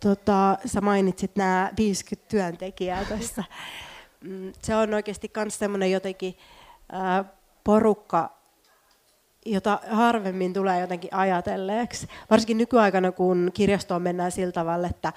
Tota, 0.00 0.58
sä 0.66 0.80
mainitsit 0.80 1.36
nämä 1.36 1.70
50 1.76 2.30
työntekijää 2.30 3.04
tässä. 3.18 3.44
Mm, 4.20 4.52
se 4.62 4.76
on 4.76 4.94
oikeasti 4.94 5.30
myös 5.36 5.58
semmoinen 5.58 5.90
jotenkin 5.90 6.36
ää, 6.92 7.24
porukka, 7.64 8.30
jota 9.46 9.80
harvemmin 9.90 10.52
tulee 10.52 10.80
jotenkin 10.80 11.14
ajatelleeksi. 11.14 12.08
Varsinkin 12.30 12.58
nykyaikana, 12.58 13.12
kun 13.12 13.50
kirjastoon 13.54 14.02
mennään 14.02 14.32
sillä 14.32 14.52
tavalla, 14.52 14.86
että 14.86 15.12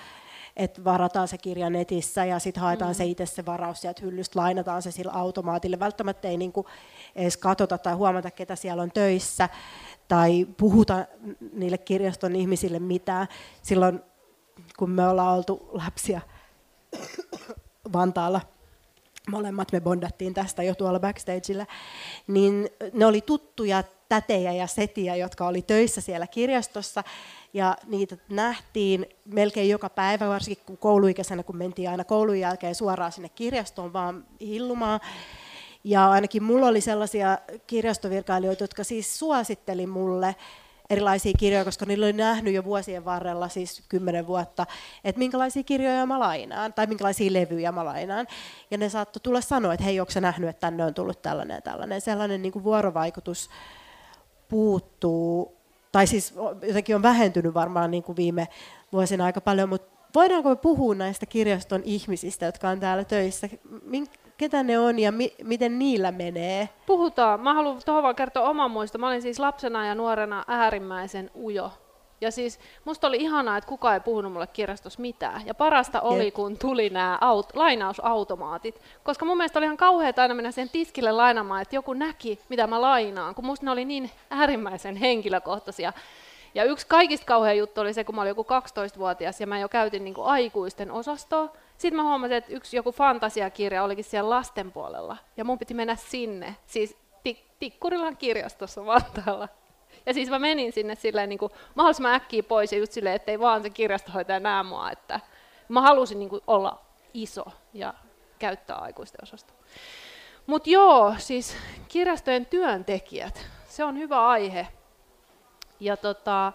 että 0.56 0.84
varataan 0.84 1.28
se 1.28 1.38
kirja 1.38 1.70
netissä 1.70 2.26
ja 2.26 2.40
sitten 2.40 2.64
haetaan 2.64 2.92
mm. 2.92 2.96
se 2.96 3.06
itse 3.06 3.26
se 3.26 3.46
varaus 3.46 3.82
sieltä 3.82 4.02
hyllystä, 4.02 4.40
lainataan 4.40 4.82
se 4.82 4.92
sillä 4.92 5.12
automaatille. 5.12 5.80
Välttämättä 5.80 6.28
ei 6.28 6.38
niinku 6.38 6.66
edes 7.16 7.38
katsota 7.38 7.78
tai 7.78 7.94
huomata, 7.94 8.32
ketä 8.32 8.56
siellä 8.56 8.84
on 8.84 8.92
töissä 8.92 9.50
tai 10.08 10.48
puhuta 10.58 11.06
niille 11.54 11.78
kirjaston 11.78 12.36
ihmisille 12.36 12.80
mitään. 12.80 13.28
Silloin 13.62 14.00
kun 14.78 14.90
me 14.90 15.08
ollaan 15.08 15.38
oltu 15.38 15.70
lapsia 15.72 16.22
Vantaalla, 17.94 18.42
molemmat 19.30 19.72
me 19.72 19.82
bondattiin 19.82 20.34
tästä 20.34 20.64
jo 20.64 20.76
tuolla 20.76 21.00
backstageillä, 21.00 21.66
niin 22.28 22.70
ne 22.94 23.06
oli 23.06 23.22
tuttuja 23.22 23.84
tätejä 24.14 24.52
ja 24.52 24.68
setiä, 24.68 25.16
jotka 25.16 25.48
oli 25.48 25.62
töissä 25.62 26.02
siellä 26.02 26.28
kirjastossa, 26.28 27.04
ja 27.54 27.78
niitä 27.88 28.18
nähtiin 28.30 29.06
melkein 29.26 29.70
joka 29.70 29.90
päivä, 29.90 30.30
varsinkin 30.30 30.66
kun 30.66 30.78
kouluikäisenä, 30.78 31.44
kun 31.44 31.58
mentiin 31.58 31.90
aina 31.90 32.04
koulun 32.04 32.40
jälkeen 32.40 32.76
suoraan 32.76 33.12
sinne 33.12 33.30
kirjastoon 33.30 33.94
vaan 33.94 34.26
hillumaan. 34.42 35.00
Ja 35.84 36.12
ainakin 36.12 36.44
mulla 36.44 36.68
oli 36.68 36.82
sellaisia 36.82 37.38
kirjastovirkailijoita, 37.68 38.64
jotka 38.64 38.84
siis 38.84 39.20
suositteli 39.20 39.86
mulle 39.86 40.36
erilaisia 40.90 41.34
kirjoja, 41.40 41.66
koska 41.66 41.86
niillä 41.86 42.06
oli 42.06 42.14
nähnyt 42.14 42.54
jo 42.54 42.64
vuosien 42.64 43.06
varrella, 43.06 43.50
siis 43.50 43.84
kymmenen 43.90 44.28
vuotta, 44.28 44.66
että 45.04 45.20
minkälaisia 45.20 45.64
kirjoja 45.64 46.06
mä 46.06 46.20
lainaan 46.20 46.74
tai 46.74 46.88
minkälaisia 46.88 47.34
levyjä 47.34 47.72
mä 47.72 47.86
lainaan. 47.86 48.28
Ja 48.72 48.78
ne 48.78 48.90
saattoi 48.90 49.22
tulla 49.22 49.42
sanoa, 49.42 49.74
että 49.74 49.84
hei, 49.84 50.00
onko 50.00 50.12
nähnyt, 50.22 50.50
että 50.50 50.60
tänne 50.60 50.86
on 50.86 50.94
tullut 50.94 51.22
tällainen 51.22 51.56
ja 51.56 51.62
tällainen. 51.62 52.02
Sellainen 52.02 52.42
niin 52.42 52.52
kuin 52.52 52.64
vuorovaikutus 52.64 53.50
puuttuu, 54.54 55.58
tai 55.92 56.08
siis 56.08 56.34
jotenkin 56.62 56.96
on 56.96 57.02
vähentynyt 57.04 57.54
varmaan 57.54 57.92
niin 57.92 58.04
kuin 58.04 58.16
viime 58.16 58.48
vuosina 58.92 59.26
aika 59.26 59.42
paljon, 59.42 59.70
mutta 59.70 59.98
voidaanko 60.16 60.50
me 60.50 60.56
puhua 60.56 60.96
näistä 60.96 61.26
kirjaston 61.26 61.82
ihmisistä, 61.84 62.46
jotka 62.46 62.70
on 62.70 62.80
täällä 62.80 63.04
töissä? 63.04 63.50
ketä 64.38 64.64
ne 64.64 64.80
on 64.80 65.00
ja 65.00 65.12
mi- 65.12 65.36
miten 65.44 65.80
niillä 65.80 66.12
menee? 66.12 66.70
Puhutaan. 66.86 67.40
Mä 67.40 67.54
haluan 67.54 67.82
tuohon 67.86 68.04
vaan 68.04 68.16
kertoa 68.16 68.50
oman 68.50 68.72
muista. 68.72 68.98
Mä 68.98 69.08
olin 69.08 69.22
siis 69.22 69.40
lapsena 69.40 69.88
ja 69.88 69.96
nuorena 69.96 70.44
äärimmäisen 70.48 71.32
ujo. 71.36 71.72
Ja 72.24 72.32
siis 72.32 72.60
musta 72.86 73.08
oli 73.08 73.18
ihanaa, 73.18 73.58
että 73.58 73.68
kukaan 73.68 73.94
ei 73.94 74.00
puhunut 74.00 74.34
mulle 74.34 74.48
kirjastossa 74.48 75.02
mitään. 75.02 75.42
Ja 75.46 75.54
parasta 75.54 76.02
oli, 76.02 76.32
kun 76.32 76.58
tuli 76.58 76.90
nämä 76.90 77.20
aut- 77.22 77.50
lainausautomaatit. 77.54 78.82
Koska 79.04 79.26
mun 79.26 79.38
mielestä 79.38 79.60
oli 79.60 79.66
ihan 79.66 79.78
kauheaa 79.78 80.14
aina 80.18 80.34
mennä 80.34 80.52
sen 80.52 80.70
tiskille 80.70 81.12
lainamaan, 81.12 81.62
että 81.62 81.76
joku 81.76 81.94
näki, 81.94 82.40
mitä 82.50 82.68
mä 82.68 82.82
lainaan. 82.82 83.36
Kun 83.36 83.46
musta 83.46 83.66
ne 83.66 83.72
oli 83.72 83.86
niin 83.86 84.12
äärimmäisen 84.30 84.96
henkilökohtaisia. 84.96 85.94
Ja 86.56 86.64
yksi 86.64 86.88
kaikista 86.88 87.26
kauhea 87.26 87.54
juttu 87.54 87.82
oli 87.82 87.94
se, 87.94 88.04
kun 88.04 88.16
mä 88.16 88.22
olin 88.22 88.30
joku 88.30 88.44
12-vuotias 88.44 89.42
ja 89.42 89.48
mä 89.48 89.60
jo 89.60 89.70
käytin 89.70 90.04
niin 90.04 90.14
kuin 90.14 90.28
aikuisten 90.28 90.92
osastoa. 90.92 91.50
Sitten 91.78 91.96
mä 91.96 92.04
huomasin, 92.04 92.38
että 92.38 92.54
yksi 92.54 92.78
joku 92.78 92.92
fantasiakirja 92.92 93.84
olikin 93.84 94.06
siellä 94.06 94.30
lasten 94.30 94.72
puolella. 94.72 95.18
Ja 95.38 95.44
mun 95.46 95.60
piti 95.60 95.74
mennä 95.74 95.96
sinne, 95.96 96.56
siis 96.66 96.98
tik- 97.30 97.44
Tikkurilan 97.60 98.18
kirjastossa 98.18 98.86
Vantaalla. 98.86 99.48
Ja 100.06 100.14
siis 100.14 100.30
mä 100.30 100.40
menin 100.40 100.74
sinne 100.74 100.96
silleen 100.96 101.30
niin 101.30 101.40
kuin 101.40 101.52
mahdollisimman 101.76 102.14
äkkiä 102.14 102.44
pois 102.44 102.72
ja 102.72 102.78
just 102.78 102.92
silleen, 102.92 103.16
ettei 103.16 103.40
vaan 103.40 103.64
se 103.64 103.70
kirjastohoitaja 103.70 104.40
näe 104.40 104.64
mua. 104.64 104.92
Että 104.92 105.20
mä 105.70 105.82
halusin 105.82 106.20
niin 106.20 106.30
kuin 106.30 106.42
olla 106.48 106.82
iso 107.14 107.46
ja 107.74 107.94
käyttää 108.40 108.78
aikuisten 108.78 109.24
osastoa. 109.24 109.58
Mutta 110.48 110.70
joo, 110.70 111.16
siis 111.18 111.58
kirjastojen 111.88 112.46
työntekijät, 112.46 113.46
se 113.68 113.84
on 113.84 113.98
hyvä 113.98 114.28
aihe. 114.28 114.68
Ja 115.80 115.98
tota, 115.98 116.54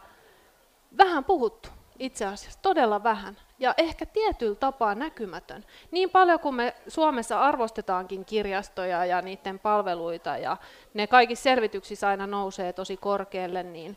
vähän 0.98 1.24
puhuttu 1.24 1.68
itse 1.98 2.26
asiassa, 2.26 2.58
todella 2.62 3.02
vähän 3.02 3.37
ja 3.58 3.74
ehkä 3.76 4.06
tietyllä 4.06 4.54
tapaa 4.54 4.94
näkymätön. 4.94 5.64
Niin 5.90 6.11
paljon 6.11 6.40
kuin 6.40 6.54
me 6.54 6.74
Suomessa 6.88 7.40
arvostetaankin 7.40 8.24
kirjastoja 8.24 9.04
ja 9.04 9.22
niiden 9.22 9.58
palveluita 9.58 10.37
ja 10.37 10.56
ne 10.94 11.06
kaikissa 11.06 11.42
selvityksissä 11.42 12.08
aina 12.08 12.26
nousee 12.26 12.72
tosi 12.72 12.96
korkealle, 12.96 13.62
niin 13.62 13.96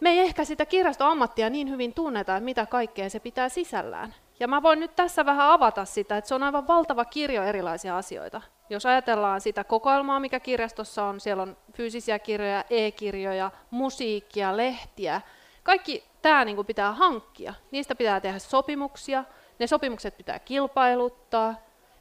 me 0.00 0.10
ei 0.10 0.18
ehkä 0.18 0.44
sitä 0.44 0.66
kirjastoammattia 0.66 1.50
niin 1.50 1.70
hyvin 1.70 1.94
tunneta, 1.94 2.36
että 2.36 2.44
mitä 2.44 2.66
kaikkea 2.66 3.10
se 3.10 3.20
pitää 3.20 3.48
sisällään. 3.48 4.14
Ja 4.40 4.48
mä 4.48 4.62
voin 4.62 4.80
nyt 4.80 4.96
tässä 4.96 5.26
vähän 5.26 5.50
avata 5.50 5.84
sitä, 5.84 6.16
että 6.16 6.28
se 6.28 6.34
on 6.34 6.42
aivan 6.42 6.68
valtava 6.68 7.04
kirjo 7.04 7.42
erilaisia 7.42 7.96
asioita. 7.96 8.40
Jos 8.70 8.86
ajatellaan 8.86 9.40
sitä 9.40 9.64
kokoelmaa, 9.64 10.20
mikä 10.20 10.40
kirjastossa 10.40 11.04
on, 11.04 11.20
siellä 11.20 11.42
on 11.42 11.56
fyysisiä 11.72 12.18
kirjoja, 12.18 12.64
e-kirjoja, 12.70 13.50
musiikkia, 13.70 14.56
lehtiä, 14.56 15.20
kaikki 15.62 16.11
tämä 16.22 16.44
niin 16.44 16.66
pitää 16.66 16.92
hankkia. 16.92 17.54
Niistä 17.70 17.94
pitää 17.94 18.20
tehdä 18.20 18.38
sopimuksia, 18.38 19.24
ne 19.58 19.66
sopimukset 19.66 20.16
pitää 20.16 20.38
kilpailuttaa. 20.38 21.54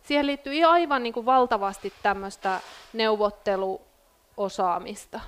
Siihen 0.04 0.28
liittyy 0.28 0.64
aivan 0.64 1.04
niin 1.04 1.14
kuin 1.14 1.26
valtavasti 1.26 1.94
tämmöistä 2.04 2.60
neuvotteluosaamista. 2.94 5.20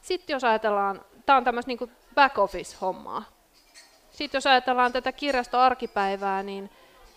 Sitten 0.00 0.34
jos 0.34 0.44
ajatellaan, 0.44 1.04
tämä 1.26 1.36
on 1.36 1.44
tämmöistä 1.44 1.68
niin 1.68 1.92
back 2.14 2.38
office-hommaa. 2.38 3.24
Sitten 4.10 4.38
jos 4.38 4.46
ajatellaan 4.46 4.92
tätä 4.92 5.12
kirjastoarkipäivää, 5.12 6.42
niin 6.42 6.70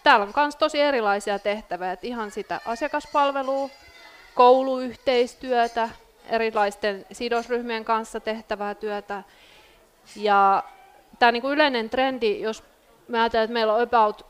täällä 0.03 0.23
on 0.23 0.33
myös 0.35 0.55
tosi 0.55 0.81
erilaisia 0.81 1.39
tehtäviä, 1.39 1.91
että 1.91 2.07
ihan 2.07 2.31
sitä 2.31 2.61
asiakaspalvelua, 2.65 3.69
kouluyhteistyötä, 4.35 5.89
erilaisten 6.29 7.05
sidosryhmien 7.11 7.85
kanssa 7.85 8.19
tehtävää 8.19 8.75
työtä. 8.75 9.23
Ja 10.15 10.63
tämä 11.19 11.31
niin 11.31 11.45
yleinen 11.45 11.89
trendi, 11.89 12.41
jos 12.41 12.63
me 13.07 13.19
ajatellaan, 13.19 13.43
että 13.43 13.53
meillä 13.53 13.73
on 13.73 13.81
about 13.81 14.25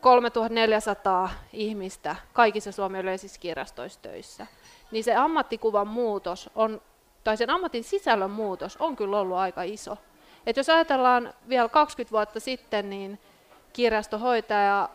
3400 0.00 1.30
ihmistä 1.52 2.16
kaikissa 2.32 2.72
Suomen 2.72 3.00
yleisissä 3.00 3.40
kirjastoissa 3.40 4.00
töissä, 4.02 4.46
niin 4.90 5.04
se 5.04 5.14
ammattikuvan 5.14 5.88
muutos 5.88 6.50
on, 6.54 6.80
tai 7.24 7.36
sen 7.36 7.50
ammatin 7.50 7.84
sisällön 7.84 8.30
muutos 8.30 8.76
on 8.76 8.96
kyllä 8.96 9.18
ollut 9.18 9.36
aika 9.36 9.62
iso. 9.62 9.96
Et 10.46 10.56
jos 10.56 10.68
ajatellaan 10.68 11.34
vielä 11.48 11.68
20 11.68 12.12
vuotta 12.12 12.40
sitten, 12.40 12.90
niin 12.90 13.18
kirjastohoitaja 13.72 14.88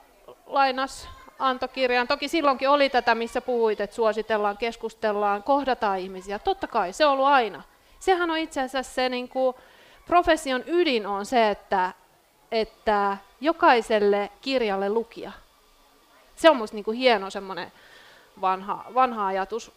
lainas 0.46 1.10
antokirjan. 1.40 2.08
Toki 2.08 2.28
silloinkin 2.28 2.70
oli 2.70 2.90
tätä, 2.90 3.16
missä 3.16 3.42
puhuit, 3.42 3.82
että 3.82 3.96
suositellaan, 3.96 4.58
keskustellaan, 4.58 5.44
kohdataan 5.44 6.00
ihmisiä. 6.00 6.40
Totta 6.40 6.68
kai, 6.68 6.94
se 6.94 7.06
on 7.06 7.12
ollut 7.12 7.26
aina. 7.26 7.64
Sehän 8.00 8.32
on 8.32 8.38
itse 8.38 8.62
asiassa 8.62 8.94
se 8.94 9.10
niin 9.10 9.30
kuin, 9.30 9.56
profession 10.08 10.64
ydin 10.68 11.08
on 11.08 11.26
se, 11.26 11.50
että, 11.50 11.94
että 12.52 13.18
jokaiselle 13.42 14.32
kirjalle 14.42 14.90
lukija. 14.90 15.32
Se 16.36 16.50
on 16.50 16.56
minusta 16.56 16.76
niin 16.76 16.94
hieno 16.94 17.30
semmoinen 17.30 17.72
vanha, 18.42 18.86
vanha 18.94 19.28
ajatus. 19.28 19.72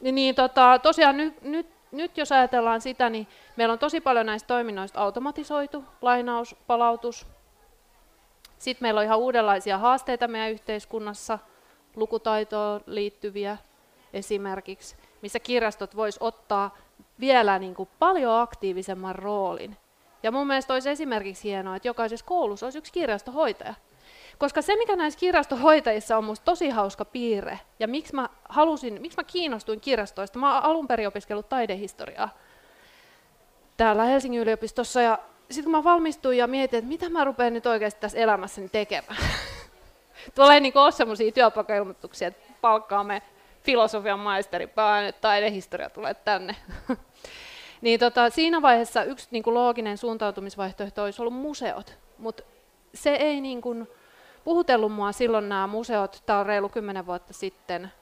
Niin 0.00 0.34
tota, 0.34 0.78
tosiaan 0.78 1.16
nyt, 1.16 1.42
nyt, 1.42 1.66
nyt 1.92 2.18
jos 2.18 2.32
ajatellaan 2.32 2.80
sitä, 2.80 3.10
niin 3.10 3.26
meillä 3.56 3.72
on 3.72 3.78
tosi 3.78 4.00
paljon 4.00 4.26
näistä 4.26 4.46
toiminnoista 4.46 5.00
automatisoitu, 5.00 5.84
lainaus, 6.02 6.56
palautus. 6.66 7.26
Sitten 8.58 8.84
meillä 8.84 8.98
on 8.98 9.04
ihan 9.04 9.18
uudenlaisia 9.18 9.78
haasteita 9.78 10.28
meidän 10.28 10.50
yhteiskunnassa, 10.50 11.38
lukutaitoon 11.96 12.80
liittyviä 12.86 13.56
esimerkiksi, 14.12 14.96
missä 15.22 15.40
kirjastot 15.40 15.96
vois 15.96 16.18
ottaa 16.20 16.76
vielä 17.20 17.58
niin 17.58 17.74
kuin 17.74 17.88
paljon 17.98 18.40
aktiivisemman 18.40 19.14
roolin. 19.14 19.76
Ja 20.22 20.32
mun 20.32 20.46
mielestä 20.46 20.74
olisi 20.74 20.90
esimerkiksi 20.90 21.48
hienoa, 21.48 21.76
että 21.76 21.88
jokaisessa 21.88 22.26
koulussa 22.26 22.66
olisi 22.66 22.78
yksi 22.78 22.92
kirjastohoitaja. 22.92 23.74
Koska 24.38 24.62
se, 24.62 24.76
mikä 24.76 24.96
näissä 24.96 25.20
kirjastohoitajissa 25.20 26.16
on 26.16 26.24
musta 26.24 26.44
tosi 26.44 26.68
hauska 26.68 27.04
piirre, 27.04 27.60
ja 27.80 27.88
miksi 27.88 28.14
mä, 28.14 28.28
halusin, 28.48 29.02
miksi 29.02 29.16
mä 29.16 29.24
kiinnostuin 29.24 29.80
kirjastoista, 29.80 30.38
mä 30.38 30.54
oon 30.54 30.64
alun 30.64 30.88
perin 30.88 31.08
opiskellut 31.08 31.48
taidehistoriaa 31.48 32.28
täällä 33.76 34.04
Helsingin 34.04 34.40
yliopistossa, 34.40 35.00
ja 35.00 35.18
sitten 35.50 35.64
kun 35.64 35.72
mä 35.72 35.84
valmistuin 35.84 36.38
ja 36.38 36.46
mietin, 36.46 36.78
että 36.78 36.88
mitä 36.88 37.08
mä 37.08 37.24
rupean 37.24 37.54
nyt 37.54 37.66
oikeasti 37.66 38.00
tässä 38.00 38.18
elämässäni 38.18 38.68
tekemään. 38.68 39.16
Tulee 40.34 40.60
niin 40.60 40.78
ole 40.78 40.92
sellaisia 40.92 41.32
työpaikkailmoituksia, 41.32 42.28
että 42.28 42.52
palkkaamme 42.60 43.22
filosofian 43.62 44.18
maisteri, 44.18 44.68
vaan 44.76 45.12
taidehistoria 45.20 45.90
tulee 45.90 46.14
tänne. 46.14 46.56
niin 47.80 48.00
tota, 48.00 48.30
siinä 48.30 48.62
vaiheessa 48.62 49.04
yksi 49.04 49.28
niin 49.30 49.42
kuin 49.42 49.54
looginen 49.54 49.98
suuntautumisvaihtoehto 49.98 51.02
olisi 51.02 51.22
ollut 51.22 51.34
museot, 51.34 51.98
mutta 52.18 52.42
se 52.94 53.10
ei 53.10 53.40
niin 53.40 53.60
kuin, 53.60 53.88
puhutellut 54.44 54.92
mua 54.92 55.12
silloin 55.12 55.48
nämä 55.48 55.66
museot, 55.66 56.22
tämä 56.26 56.38
on 56.38 56.46
reilu 56.46 56.68
10 56.68 57.06
vuotta 57.06 57.32
sitten, 57.32 57.92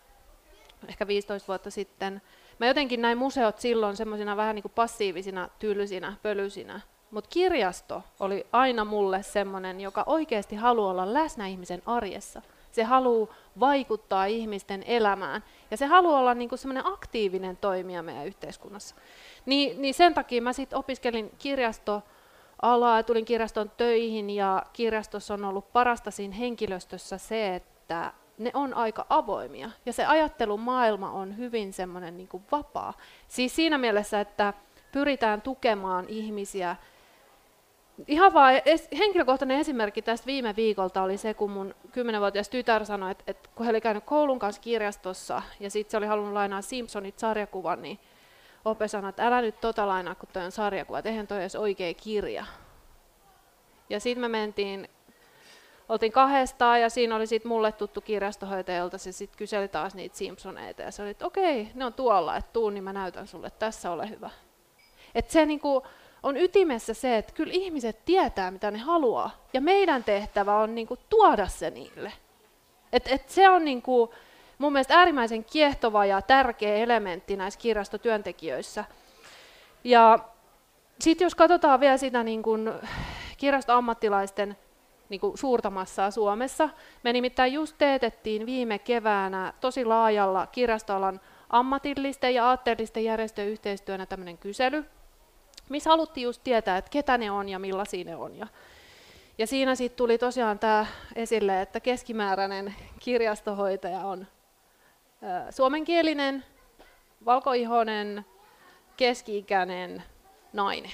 ehkä 0.89 1.07
15 1.07 1.49
vuotta 1.49 1.71
sitten. 1.71 2.23
Mä 2.59 2.67
jotenkin 2.67 3.03
näin 3.03 3.19
museot 3.19 3.59
silloin 3.59 3.97
semmoisina 3.97 4.37
vähän 4.37 4.55
niin 4.55 4.63
kuin 4.63 4.73
passiivisina, 4.75 5.49
tylsinä, 5.59 6.17
pölysinä. 6.23 6.81
Mutta 7.11 7.31
kirjasto 7.31 8.03
oli 8.21 8.47
aina 8.53 8.85
mulle 8.85 9.23
semmoinen, 9.23 9.81
joka 9.81 10.03
oikeasti 10.07 10.57
haluaa 10.57 10.91
olla 10.91 11.15
läsnä 11.15 11.47
ihmisen 11.47 11.83
arjessa. 11.87 12.43
Se 12.73 12.83
haluaa 12.83 13.35
vaikuttaa 13.61 14.25
ihmisten 14.25 14.83
elämään 14.87 15.45
ja 15.71 15.77
se 15.77 15.87
haluaa 15.87 16.21
olla 16.21 16.35
niinku 16.35 16.57
semmoinen 16.57 16.87
aktiivinen 16.87 17.57
toimija 17.57 18.03
meidän 18.03 18.27
yhteiskunnassa. 18.27 18.95
Niin, 19.47 19.83
niin 19.83 19.95
sen 19.95 20.15
takia 20.15 20.43
mä 20.43 20.53
sitten 20.53 20.79
opiskelin 20.79 21.31
kirjasto 21.39 22.03
alaa, 22.63 23.03
tulin 23.03 23.25
kirjaston 23.25 23.71
töihin 23.77 24.31
ja 24.31 24.63
kirjastossa 24.73 25.35
on 25.35 25.45
ollut 25.45 25.73
parasta 25.73 26.11
siinä 26.11 26.35
henkilöstössä 26.35 27.19
se, 27.19 27.55
että 27.55 28.13
ne 28.39 28.51
on 28.55 28.75
aika 28.75 29.07
avoimia 29.09 29.71
ja 29.87 29.93
se 29.93 30.07
ajattelumaailma 30.07 31.11
on 31.11 31.37
hyvin 31.37 31.73
semmoinen 31.73 32.17
niin 32.17 32.29
vapaa. 32.53 32.95
Siis 33.29 33.57
siinä 33.57 33.79
mielessä, 33.79 34.21
että 34.21 34.55
pyritään 34.93 35.43
tukemaan 35.43 36.05
ihmisiä. 36.09 36.77
Ihan 38.07 38.35
vaan 38.35 38.61
es, 38.65 38.89
henkilökohtainen 38.99 39.59
esimerkki 39.59 40.03
tästä 40.03 40.27
viime 40.27 40.57
viikolta 40.57 41.03
oli 41.03 41.17
se, 41.17 41.35
kun 41.35 41.51
mun 41.51 41.75
10-vuotias 41.87 42.49
tytär 42.49 42.85
sanoi, 42.85 43.11
että, 43.11 43.25
että 43.27 43.49
kun 43.55 43.67
he 43.67 43.71
oli 43.71 43.81
käynyt 43.81 44.05
koulun 44.05 44.39
kanssa 44.39 44.63
kirjastossa 44.63 45.43
ja 45.61 45.71
sitten 45.71 45.91
se 45.91 45.97
oli 45.97 46.07
halunnut 46.07 46.35
lainaa 46.35 46.63
Simpsonit 46.63 47.19
sarjakuvan, 47.19 47.83
niin 47.83 47.99
Ope 48.65 48.89
sanoi, 48.89 49.09
että 49.09 49.27
älä 49.27 49.41
nyt 49.41 49.61
tota 49.61 49.87
lainaa, 49.87 50.15
kun 50.15 50.29
toi 50.33 50.45
on 50.45 50.53
sarjakuva, 50.53 51.03
eihän 51.05 51.27
toi 51.27 51.41
edes 51.41 51.57
oikea 51.57 51.95
kirja. 51.95 52.45
Ja 53.91 54.01
sitten 54.01 54.21
me 54.21 54.29
mentiin, 54.29 54.89
oltiin 55.89 56.13
kahdestaan 56.13 56.81
ja 56.81 56.91
siinä 56.91 57.17
oli 57.17 57.27
sitten 57.27 57.49
mulle 57.49 57.73
tuttu 57.73 58.01
kirjastohoitaja, 58.01 58.79
jolta 58.79 58.99
se 58.99 59.13
sitten 59.13 59.39
kyseli 59.39 59.69
taas 59.69 59.95
niitä 59.95 60.17
Simpsoneita 60.17 60.83
ja 60.83 60.91
se 60.91 61.03
oli, 61.03 61.11
että 61.11 61.27
okei, 61.27 61.71
ne 61.75 61.85
on 61.85 61.93
tuolla, 61.93 62.37
että 62.37 62.53
tuu, 62.53 62.71
niin 62.71 62.85
mä 62.85 62.93
näytän 62.93 63.27
sulle, 63.27 63.51
tässä 63.51 63.91
ole 63.91 64.09
hyvä. 64.09 64.31
Et 65.15 65.31
se 65.31 65.47
niinku 65.47 65.83
on 66.23 66.37
ytimessä 66.37 66.95
se, 66.95 67.19
että 67.19 67.33
kyllä 67.33 67.53
ihmiset 67.53 68.05
tietää, 68.05 68.51
mitä 68.51 68.71
ne 68.71 68.79
haluaa. 68.79 69.31
Ja 69.53 69.61
meidän 69.61 70.05
tehtävä 70.05 70.57
on 70.57 70.75
niinku 70.75 70.97
tuoda 71.09 71.47
se 71.47 71.71
niille. 71.71 72.13
Et, 72.93 73.09
et 73.13 73.29
se 73.29 73.49
on 73.49 73.65
niinku, 73.65 74.15
mun 74.59 74.73
mielestä 74.73 74.95
äärimmäisen 74.95 75.45
kiehtova 75.45 76.05
ja 76.05 76.23
tärkeä 76.23 76.75
elementti 76.75 77.37
näissä 77.37 77.61
kirjastotyöntekijöissä. 77.61 78.85
Ja 79.85 80.19
sitten 81.01 81.27
jos 81.27 81.35
katsotaan 81.35 81.81
vielä 81.81 81.97
sitä 81.97 82.23
niin 82.23 82.43
kuin 82.43 82.73
kirjastoammattilaisten 83.37 84.57
niin 85.09 85.21
kuin 85.21 85.39
suurta 85.39 85.71
massaa 85.71 86.11
Suomessa, 86.11 86.69
me 87.03 87.13
nimittäin 87.13 87.53
just 87.53 87.75
teetettiin 87.79 88.47
viime 88.47 88.79
keväänä 88.79 89.53
tosi 89.61 89.85
laajalla 89.85 90.47
kirjastoalan 90.47 91.21
ammatillisten 91.51 92.35
ja 92.35 92.49
aatteellisten 92.49 93.05
järjestöjen 93.05 93.51
yhteistyönä 93.51 94.07
tämmöinen 94.07 94.39
kysely, 94.39 94.85
missä 95.71 95.91
haluttiin 95.91 96.25
just 96.25 96.45
tietää, 96.45 96.79
että 96.79 96.91
ketä 96.91 97.19
ne 97.19 97.31
on 97.31 97.49
ja 97.49 97.59
millaisia 97.59 98.05
ne 98.05 98.17
on. 98.17 98.37
Ja, 98.37 98.47
ja 99.39 99.47
siinä 99.47 99.75
sitten 99.75 99.97
tuli 99.97 100.19
tosiaan 100.19 100.59
tämä 100.59 100.87
esille, 101.15 101.63
että 101.63 101.81
keskimääräinen 101.81 102.75
kirjastohoitaja 102.99 104.01
on 104.01 104.27
suomenkielinen, 105.51 106.45
valkoihoinen, 107.25 108.25
keski-ikäinen 108.97 110.03
nainen. 110.53 110.93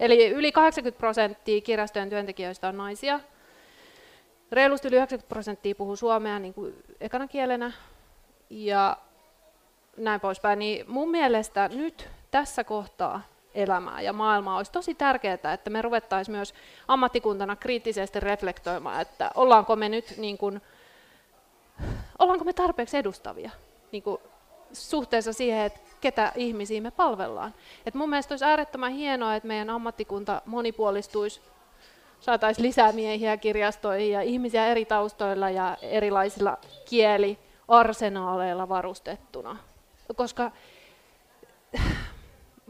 Eli 0.00 0.28
yli 0.28 0.52
80 0.52 0.98
prosenttia 0.98 1.60
kirjastojen 1.60 2.10
työntekijöistä 2.10 2.68
on 2.68 2.76
naisia. 2.76 3.20
Reilusti 4.52 4.88
yli 4.88 4.96
90 4.96 5.28
prosenttia 5.28 5.74
puhuu 5.74 5.96
suomea 5.96 6.38
niin 6.38 6.54
kuin 6.54 6.74
ekana 7.00 7.28
kielenä. 7.28 7.72
Ja 8.50 8.96
näin 9.96 10.20
poispäin. 10.20 10.58
Niin 10.58 10.90
mun 10.90 11.10
mielestä 11.10 11.68
nyt 11.68 12.08
tässä 12.30 12.64
kohtaa 12.64 13.22
elämää 13.56 14.00
ja 14.00 14.12
maailmaa 14.12 14.56
olisi 14.56 14.72
tosi 14.72 14.94
tärkeää, 14.94 15.52
että 15.54 15.70
me 15.70 15.82
ruvettaisiin 15.82 16.36
myös 16.36 16.54
ammattikuntana 16.88 17.56
kriittisesti 17.56 18.20
reflektoimaan, 18.20 19.00
että 19.00 19.30
ollaanko 19.34 19.76
me 19.76 19.88
nyt 19.88 20.14
niin 20.16 20.38
kuin, 20.38 20.62
ollaanko 22.18 22.44
me 22.44 22.52
tarpeeksi 22.52 22.96
edustavia 22.96 23.50
niin 23.92 24.02
kuin 24.02 24.20
suhteessa 24.72 25.32
siihen, 25.32 25.64
että 25.64 25.80
ketä 26.00 26.32
ihmisiä 26.34 26.80
me 26.80 26.90
palvellaan. 26.90 27.54
Et 27.86 27.94
mun 27.94 28.10
mielestä 28.10 28.32
olisi 28.32 28.44
äärettömän 28.44 28.92
hienoa, 28.92 29.34
että 29.34 29.48
meidän 29.48 29.70
ammattikunta 29.70 30.42
monipuolistuisi, 30.46 31.40
saataisiin 32.20 32.66
lisää 32.66 32.92
miehiä 32.92 33.36
kirjastoihin 33.36 34.10
ja 34.10 34.22
ihmisiä 34.22 34.66
eri 34.66 34.84
taustoilla 34.84 35.50
ja 35.50 35.76
erilaisilla 35.82 36.58
kieliarsenaaleilla 36.84 38.68
varustettuna. 38.68 39.56
Koska 40.16 40.52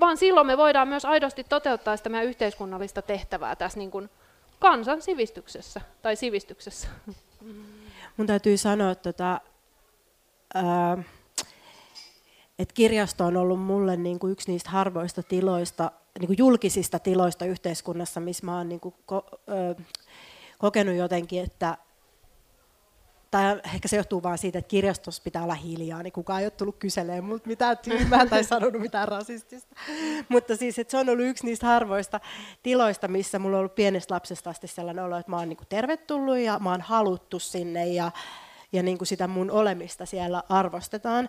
vaan 0.00 0.16
silloin 0.16 0.46
me 0.46 0.56
voidaan 0.56 0.88
myös 0.88 1.04
aidosti 1.04 1.44
toteuttaa 1.44 1.96
sitä 1.96 2.08
meidän 2.08 2.28
yhteiskunnallista 2.28 3.02
tehtävää 3.02 3.56
tässä 3.56 3.78
niin 3.78 3.90
kuin 3.90 4.10
kansan 4.58 5.02
sivistyksessä 5.02 5.80
tai 6.02 6.16
sivistyksessä. 6.16 6.88
Mun 8.16 8.26
täytyy 8.26 8.56
sanoa, 8.56 8.90
että, 8.90 9.12
tota, 9.12 9.40
kirjasto 12.74 13.24
on 13.24 13.36
ollut 13.36 13.60
mulle 13.60 13.96
niin 13.96 14.18
kuin 14.18 14.32
yksi 14.32 14.52
niistä 14.52 14.70
harvoista 14.70 15.22
tiloista, 15.22 15.90
niin 16.18 16.26
kuin 16.26 16.38
julkisista 16.38 16.98
tiloista 16.98 17.44
yhteiskunnassa, 17.44 18.20
missä 18.20 18.46
mä 18.46 18.56
oon 18.56 18.68
niin 18.68 18.80
kuin 18.80 18.94
kokenut 20.58 20.96
jotenkin, 20.96 21.42
että 21.42 21.78
tai 23.30 23.60
ehkä 23.74 23.88
se 23.88 23.96
johtuu 23.96 24.22
vain 24.22 24.38
siitä, 24.38 24.58
että 24.58 24.68
kirjastossa 24.68 25.22
pitää 25.22 25.42
olla 25.42 25.54
hiljaa, 25.54 26.02
niin 26.02 26.12
kukaan 26.12 26.40
ei 26.40 26.46
ole 26.46 26.50
tullut 26.50 26.76
kyselemään 26.78 27.24
multa 27.24 27.48
mitään 27.48 27.78
tyhmää 27.78 28.26
tai 28.26 28.44
sanonut 28.54 28.82
mitään 28.82 29.08
rasistista. 29.08 29.76
Mutta 30.28 30.56
siis, 30.56 30.78
että 30.78 30.90
se 30.90 30.98
on 30.98 31.08
ollut 31.08 31.26
yksi 31.26 31.46
niistä 31.46 31.66
harvoista 31.66 32.20
tiloista, 32.62 33.08
missä 33.08 33.38
mulla 33.38 33.56
on 33.56 33.58
ollut 33.58 33.74
pienestä 33.74 34.14
lapsesta 34.14 34.50
asti 34.50 34.66
sellainen 34.66 35.04
olo, 35.04 35.18
että 35.18 35.30
mä 35.30 35.36
oon 35.36 35.48
niin 35.48 35.56
kuin 35.56 35.68
tervetullut 35.68 36.38
ja 36.38 36.58
mä 36.58 36.70
oon 36.70 36.80
haluttu 36.80 37.38
sinne 37.38 37.86
ja, 37.86 38.10
ja 38.72 38.82
niin 38.82 38.98
kuin 38.98 39.08
sitä 39.08 39.26
mun 39.26 39.50
olemista 39.50 40.06
siellä 40.06 40.42
arvostetaan. 40.48 41.28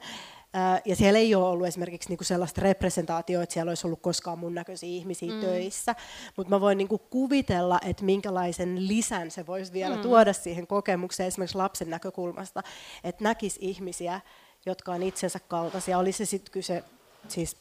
Ja 0.85 0.95
siellä 0.95 1.19
ei 1.19 1.35
ole 1.35 1.45
ollut 1.47 1.67
esimerkiksi 1.67 2.09
niinku 2.09 2.23
sellaista 2.23 2.61
representaatioa, 2.61 3.43
että 3.43 3.53
siellä 3.53 3.69
olisi 3.69 3.87
ollut 3.87 4.01
koskaan 4.01 4.39
mun 4.39 4.55
näköisiä 4.55 4.89
ihmisiä 4.89 5.33
mm. 5.33 5.41
töissä, 5.41 5.95
mutta 6.37 6.49
mä 6.49 6.61
voin 6.61 6.77
niinku 6.77 6.97
kuvitella, 6.97 7.79
että 7.85 8.05
minkälaisen 8.05 8.87
lisän 8.87 9.31
se 9.31 9.47
voisi 9.47 9.73
vielä 9.73 9.95
mm. 9.95 10.01
tuoda 10.01 10.33
siihen 10.33 10.67
kokemukseen 10.67 11.27
esimerkiksi 11.27 11.57
lapsen 11.57 11.89
näkökulmasta, 11.89 12.63
että 13.03 13.23
näkisi 13.23 13.59
ihmisiä, 13.61 14.21
jotka 14.65 14.91
on 14.91 15.03
itsensä 15.03 15.39
kaltaisia, 15.39 15.97
oli 15.97 16.11
se 16.11 16.25
sitten 16.25 16.51
kyse 16.51 16.83
siis 17.27 17.57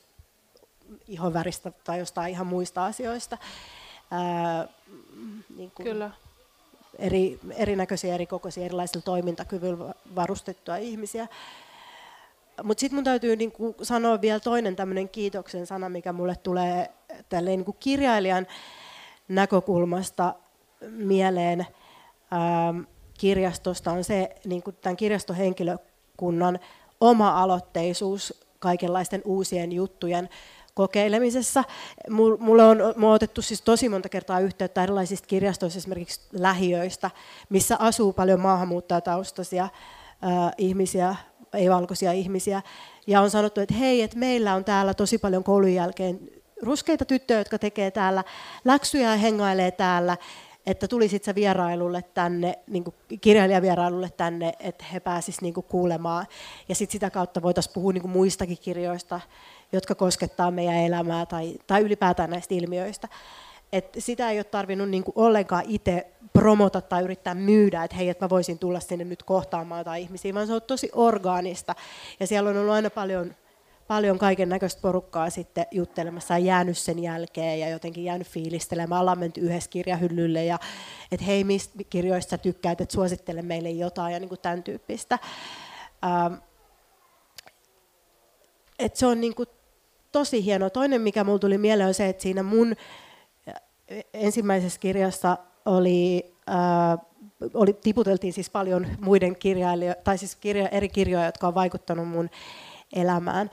ihonväristä 1.09 1.73
tai 1.85 1.99
jostain 1.99 2.31
ihan 2.31 2.47
muista 2.47 2.85
asioista. 2.85 3.39
Ää, 4.11 4.69
niin 5.57 5.71
kuin 5.71 5.85
Kyllä. 5.85 6.11
Eri, 6.99 7.39
erinäköisiä, 7.57 8.15
erikokoisia, 8.15 8.65
erilaisilla 8.65 9.03
toimintakyvyillä 9.03 9.95
varustettuja 10.15 10.77
ihmisiä. 10.77 11.29
Mutta 12.63 12.81
sitten 12.81 12.97
mun 12.97 13.05
täytyy 13.05 13.37
niinku 13.37 13.75
sanoa 13.83 14.21
vielä 14.21 14.41
toinen 14.41 14.77
tämmöinen 14.77 15.09
kiitoksen 15.09 15.67
sana, 15.67 15.89
mikä 15.89 16.13
mulle 16.13 16.37
tulee 16.43 16.91
tälleen 17.29 17.59
niinku 17.59 17.77
kirjailijan 17.81 18.47
näkökulmasta 19.29 20.35
mieleen 20.91 21.67
ähm, 22.33 22.81
kirjastosta, 23.19 23.93
on 23.93 24.05
se 24.05 24.37
niinku 24.45 24.73
tämän 24.73 24.97
kirjastohenkilökunnan 24.97 26.59
oma-aloitteisuus 27.01 28.47
kaikenlaisten 28.59 29.23
uusien 29.25 29.73
juttujen 29.73 30.29
kokeilemisessa. 30.75 31.65
Mulle 32.11 32.65
on, 32.65 32.79
mulla 32.97 33.09
on 33.09 33.15
otettu 33.15 33.43
siis 33.43 33.63
tosi 33.63 33.89
monta 33.89 34.09
kertaa 34.09 34.41
yhteyttä 34.41 34.83
erilaisista 34.83 35.27
kirjastoista, 35.27 35.79
esimerkiksi 35.79 36.21
lähiöistä, 36.33 37.11
missä 37.49 37.77
asuu 37.79 38.13
paljon 38.13 38.41
maahanmuuttajataustaisia 38.41 39.65
äh, 39.65 39.71
ihmisiä, 40.59 41.17
ei-valkoisia 41.57 42.13
ihmisiä, 42.13 42.63
ja 43.07 43.21
on 43.21 43.31
sanottu, 43.31 43.61
että 43.61 43.75
hei, 43.75 44.03
että 44.03 44.19
meillä 44.19 44.55
on 44.55 44.65
täällä 44.65 44.95
tosi 44.95 45.19
paljon 45.19 45.45
koulun 45.45 45.75
jälkeen 45.75 46.21
ruskeita 46.63 47.05
tyttöjä, 47.05 47.41
jotka 47.41 47.59
tekee 47.59 47.91
täällä 47.91 48.25
läksyjä 48.65 49.11
ja 49.11 49.17
hengailee 49.17 49.71
täällä, 49.71 50.17
että 50.67 50.89
tulisit 50.89 51.25
sä 51.25 51.35
vierailulle 51.35 52.03
tänne, 52.15 52.59
niin 52.67 52.85
kirjailijavierailulle 53.21 54.11
tänne, 54.17 54.53
että 54.61 54.85
he 54.93 55.01
pääsisivät 55.01 55.43
niin 55.43 55.55
kuulemaan. 55.55 56.27
Ja 56.69 56.75
sitten 56.75 56.93
sitä 56.93 57.11
kautta 57.11 57.43
voitaisiin 57.43 57.75
puhua 57.75 57.93
niin 57.93 58.11
muistakin 58.11 58.59
kirjoista, 58.59 59.21
jotka 59.73 59.95
koskettaa 59.95 60.51
meidän 60.51 60.75
elämää 60.75 61.27
tai, 61.27 61.59
tai 61.67 61.81
ylipäätään 61.81 62.31
näistä 62.31 62.55
ilmiöistä. 62.55 63.09
Et 63.73 63.89
sitä 63.99 64.31
ei 64.31 64.39
ole 64.39 64.45
tarvinnut 64.45 64.91
niin 64.91 65.05
ollenkaan 65.15 65.65
itse 65.69 66.07
promota 66.33 66.81
tai 66.81 67.03
yrittää 67.03 67.35
myydä, 67.35 67.85
että 67.85 67.97
hei, 67.97 68.09
että 68.09 68.25
mä 68.25 68.31
voisin 68.31 68.59
tulla 68.59 68.81
sinne 68.81 69.05
nyt 69.05 69.23
kohtaamaan 69.23 69.85
tai 69.85 70.03
ihmisiä, 70.03 70.35
vaan 70.35 70.47
se 70.47 70.53
on 70.53 70.63
tosi 70.63 70.91
orgaanista. 70.93 71.75
Ja 72.21 72.27
siellä 72.27 72.51
on 72.51 72.57
ollut 72.57 72.75
aina 72.75 72.91
paljon 72.91 73.35
paljon 73.89 74.19
kaiken 74.19 74.49
näköistä 74.49 74.83
porukkaa 74.83 75.31
sitten 75.31 75.67
juttelemassa 75.71 76.35
ja 76.35 76.39
jäänyt 76.39 76.79
sen 76.79 76.99
jälkeen 76.99 77.61
ja 77.61 77.69
jotenkin 77.69 78.05
jäänyt 78.05 78.27
fiilistelemään. 78.29 79.01
Ollaan 79.01 79.19
menty 79.19 79.41
yhdessä 79.41 79.71
kirjahyllylle 79.71 80.45
ja 80.45 80.59
että 81.13 81.27
hei, 81.27 81.45
mistä 81.45 81.85
kirjoista 81.91 82.39
tykkäät, 82.39 82.81
että 82.81 82.93
suosittele 82.93 83.43
meille 83.43 83.71
jotain 83.71 84.13
ja 84.13 84.21
niin 84.21 84.29
kuin 84.29 84.41
tämän 84.41 84.63
tyyppistä. 84.63 85.19
Ähm, 86.05 86.35
et 88.79 88.97
se 88.97 89.07
on 89.07 89.21
niin 89.21 89.35
kuin 89.35 89.49
tosi 90.13 90.45
hieno. 90.45 90.71
Toinen, 90.71 91.01
mikä 91.01 91.25
mulle 91.25 91.39
tuli 91.39 91.59
mieleen, 91.59 91.89
on 91.89 91.95
se, 91.95 92.09
että 92.09 92.23
siinä 92.23 92.43
mun 92.43 92.77
ensimmäisessä 94.15 94.81
kirjassa 94.81 95.39
oli, 95.65 96.35
äh, 96.49 96.99
oli, 97.55 97.73
tiputeltiin 97.73 98.33
siis 98.33 98.51
paljon 98.51 98.87
muiden 99.01 99.37
kirjailijoiden, 99.37 100.05
tai 100.05 100.19
siis 100.19 100.37
kirja, 100.37 100.69
eri 100.69 100.89
kirjoja, 100.89 101.27
jotka 101.27 101.49
on 101.49 101.55
vaikuttanut 101.55 102.09
mun 102.09 102.31
elämään. 102.93 103.51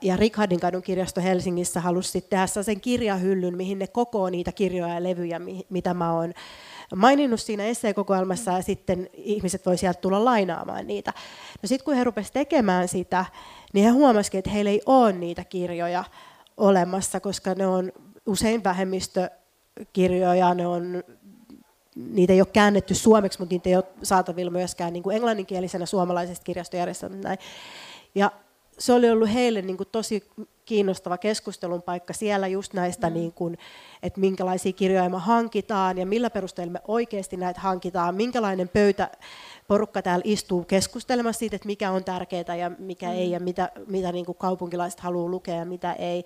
Ja 0.00 0.16
Richardin 0.16 0.60
kadun 0.60 0.82
kirjasto 0.82 1.20
Helsingissä 1.20 1.80
halusi 1.80 2.20
tehdä 2.20 2.46
sen 2.46 2.80
kirjahyllyn, 2.80 3.56
mihin 3.56 3.78
ne 3.78 3.86
kokoo 3.86 4.30
niitä 4.30 4.52
kirjoja 4.52 4.94
ja 4.94 5.02
levyjä, 5.02 5.40
mitä 5.70 5.94
mä 5.94 6.12
oon 6.12 6.32
maininnut 6.96 7.40
siinä 7.40 7.64
esseekokoelmassa, 7.64 8.50
ja 8.50 8.62
sitten 8.62 9.08
ihmiset 9.12 9.66
voi 9.66 9.78
sieltä 9.78 10.00
tulla 10.00 10.24
lainaamaan 10.24 10.86
niitä. 10.86 11.12
No 11.62 11.66
sitten 11.66 11.84
kun 11.84 11.94
he 11.94 12.04
rupesivat 12.04 12.32
tekemään 12.32 12.88
sitä, 12.88 13.24
niin 13.72 13.84
he 13.84 13.90
huomasivat, 13.90 14.34
että 14.34 14.50
heillä 14.50 14.70
ei 14.70 14.82
ole 14.86 15.12
niitä 15.12 15.44
kirjoja 15.44 16.04
olemassa, 16.56 17.20
koska 17.20 17.54
ne 17.54 17.66
on 17.66 17.92
usein 18.26 18.62
vähemmistökirjoja, 19.76 20.54
ne 20.54 20.66
on 20.66 21.02
niitä 21.94 22.32
ei 22.32 22.40
ole 22.40 22.48
käännetty 22.52 22.94
suomeksi, 22.94 23.38
mutta 23.38 23.52
niitä 23.54 23.68
ei 23.68 23.76
ole 23.76 23.84
saatavilla 24.02 24.50
myöskään 24.50 24.92
niin 24.92 25.02
kuin 25.02 25.16
englanninkielisenä 25.16 25.86
suomalaisesta 25.86 26.44
kirjastojärjestelmästä. 26.44 27.36
Ja 28.14 28.32
se 28.78 28.92
oli 28.92 29.10
ollut 29.10 29.32
heille 29.32 29.62
niin 29.62 29.76
kuin 29.76 29.88
tosi 29.92 30.30
kiinnostava 30.70 31.18
keskustelun 31.18 31.82
paikka 31.82 32.12
siellä 32.12 32.46
just 32.46 32.72
näistä, 32.74 33.06
mm. 33.10 33.14
niin 33.14 33.32
kuin, 33.32 33.58
että 34.02 34.20
minkälaisia 34.20 34.72
kirjoja 34.72 35.08
me 35.08 35.18
hankitaan 35.18 35.98
ja 35.98 36.06
millä 36.06 36.30
perusteella 36.30 36.72
me 36.72 36.80
oikeasti 36.88 37.36
näitä 37.36 37.60
hankitaan, 37.60 38.14
minkälainen 38.14 38.68
pöytä 38.68 39.10
porukka 39.68 40.02
täällä 40.02 40.22
istuu 40.26 40.64
keskustelemassa 40.64 41.38
siitä, 41.38 41.56
että 41.56 41.66
mikä 41.66 41.90
on 41.90 42.04
tärkeää 42.04 42.56
ja 42.56 42.70
mikä 42.78 43.06
mm. 43.06 43.12
ei 43.12 43.30
ja 43.30 43.40
mitä, 43.40 43.70
mitä 43.86 44.12
niin 44.12 44.26
kuin 44.26 44.38
kaupunkilaiset 44.38 45.00
haluaa 45.00 45.30
lukea 45.30 45.54
ja 45.54 45.64
mitä 45.64 45.92
ei, 45.92 46.24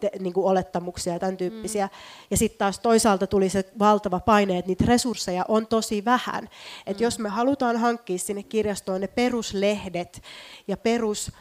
te, 0.00 0.10
niin 0.20 0.32
kuin 0.32 0.46
olettamuksia 0.46 1.12
ja 1.12 1.18
tämän 1.18 1.36
tyyppisiä. 1.36 1.86
Mm. 1.86 1.92
Ja 2.30 2.36
sitten 2.36 2.58
taas 2.58 2.78
toisaalta 2.78 3.26
tuli 3.26 3.48
se 3.48 3.64
valtava 3.78 4.20
paine, 4.20 4.58
että 4.58 4.68
niitä 4.68 4.84
resursseja 4.86 5.44
on 5.48 5.66
tosi 5.66 6.04
vähän. 6.04 6.48
Että 6.86 7.00
mm. 7.00 7.04
jos 7.04 7.18
me 7.18 7.28
halutaan 7.28 7.76
hankkia 7.76 8.18
sinne 8.18 8.42
kirjastoon 8.42 9.00
ne 9.00 9.06
peruslehdet 9.06 10.22
ja 10.68 10.76
perus 10.76 11.32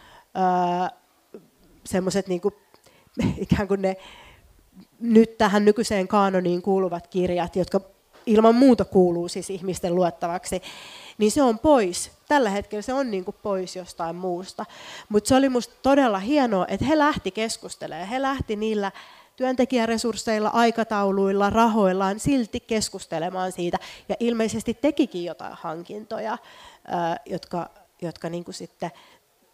semmoiset 1.86 2.27
niin 2.27 2.41
ikään 3.38 3.67
kuin 3.67 3.81
ne 3.81 3.97
nyt 4.99 5.38
tähän 5.38 5.65
nykyiseen 5.65 6.07
kaanoniin 6.07 6.61
kuuluvat 6.61 7.07
kirjat, 7.07 7.55
jotka 7.55 7.81
ilman 8.25 8.55
muuta 8.55 8.86
kuuluu 8.86 9.27
siis 9.27 9.49
ihmisten 9.49 9.95
luettavaksi, 9.95 10.61
niin 11.17 11.31
se 11.31 11.41
on 11.41 11.59
pois. 11.59 12.11
Tällä 12.27 12.49
hetkellä 12.49 12.81
se 12.81 12.93
on 12.93 13.11
niin 13.11 13.25
kuin 13.25 13.36
pois 13.43 13.75
jostain 13.75 14.15
muusta. 14.15 14.65
Mutta 15.09 15.27
se 15.27 15.36
oli 15.36 15.49
minusta 15.49 15.75
todella 15.81 16.19
hienoa, 16.19 16.65
että 16.67 16.86
he 16.86 16.97
lähti 16.97 17.31
keskustelemaan. 17.31 18.07
He 18.07 18.21
lähti 18.21 18.55
niillä 18.55 18.91
työntekijäresursseilla, 19.36 20.49
aikatauluilla, 20.49 21.49
rahoillaan 21.49 22.19
silti 22.19 22.59
keskustelemaan 22.59 23.51
siitä. 23.51 23.77
Ja 24.09 24.15
ilmeisesti 24.19 24.73
tekikin 24.73 25.25
jotain 25.25 25.53
hankintoja, 25.61 26.38
jotka, 27.25 27.69
jotka 28.01 28.29
niin 28.29 28.43
kuin 28.43 28.55
sitten 28.55 28.91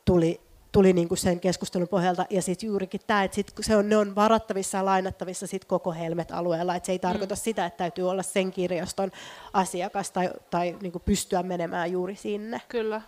tuli 0.06 0.42
tuli 0.72 0.94
niin 0.94 1.08
kuin 1.08 1.18
sen 1.18 1.40
keskustelun 1.40 1.88
pohjalta. 1.88 2.26
Ja 2.30 2.42
sitten 2.42 2.68
juurikin 2.68 3.02
tämä, 3.08 3.24
että 3.24 3.36
sit, 3.36 3.54
se 3.62 3.76
on, 3.76 3.90
ne 3.90 3.98
on 3.98 4.16
varattavissa 4.16 4.78
ja 4.78 4.86
lainattavissa 4.86 5.48
sit 5.48 5.66
koko 5.66 5.92
Helmet-alueella. 5.92 6.76
Että 6.76 6.86
se 6.86 6.92
ei 6.92 7.00
tarkoita 7.00 7.36
mm. 7.36 7.40
sitä, 7.40 7.66
että 7.66 7.78
täytyy 7.78 8.10
olla 8.10 8.24
sen 8.24 8.52
kirjaston 8.52 9.12
asiakas 9.54 10.12
tai, 10.12 10.30
tai 10.50 10.76
niin 10.82 10.92
kuin 10.92 11.02
pystyä 11.06 11.44
menemään 11.44 11.92
juuri 11.92 12.16
sinne. 12.16 12.62
Kyllä. 12.68 13.02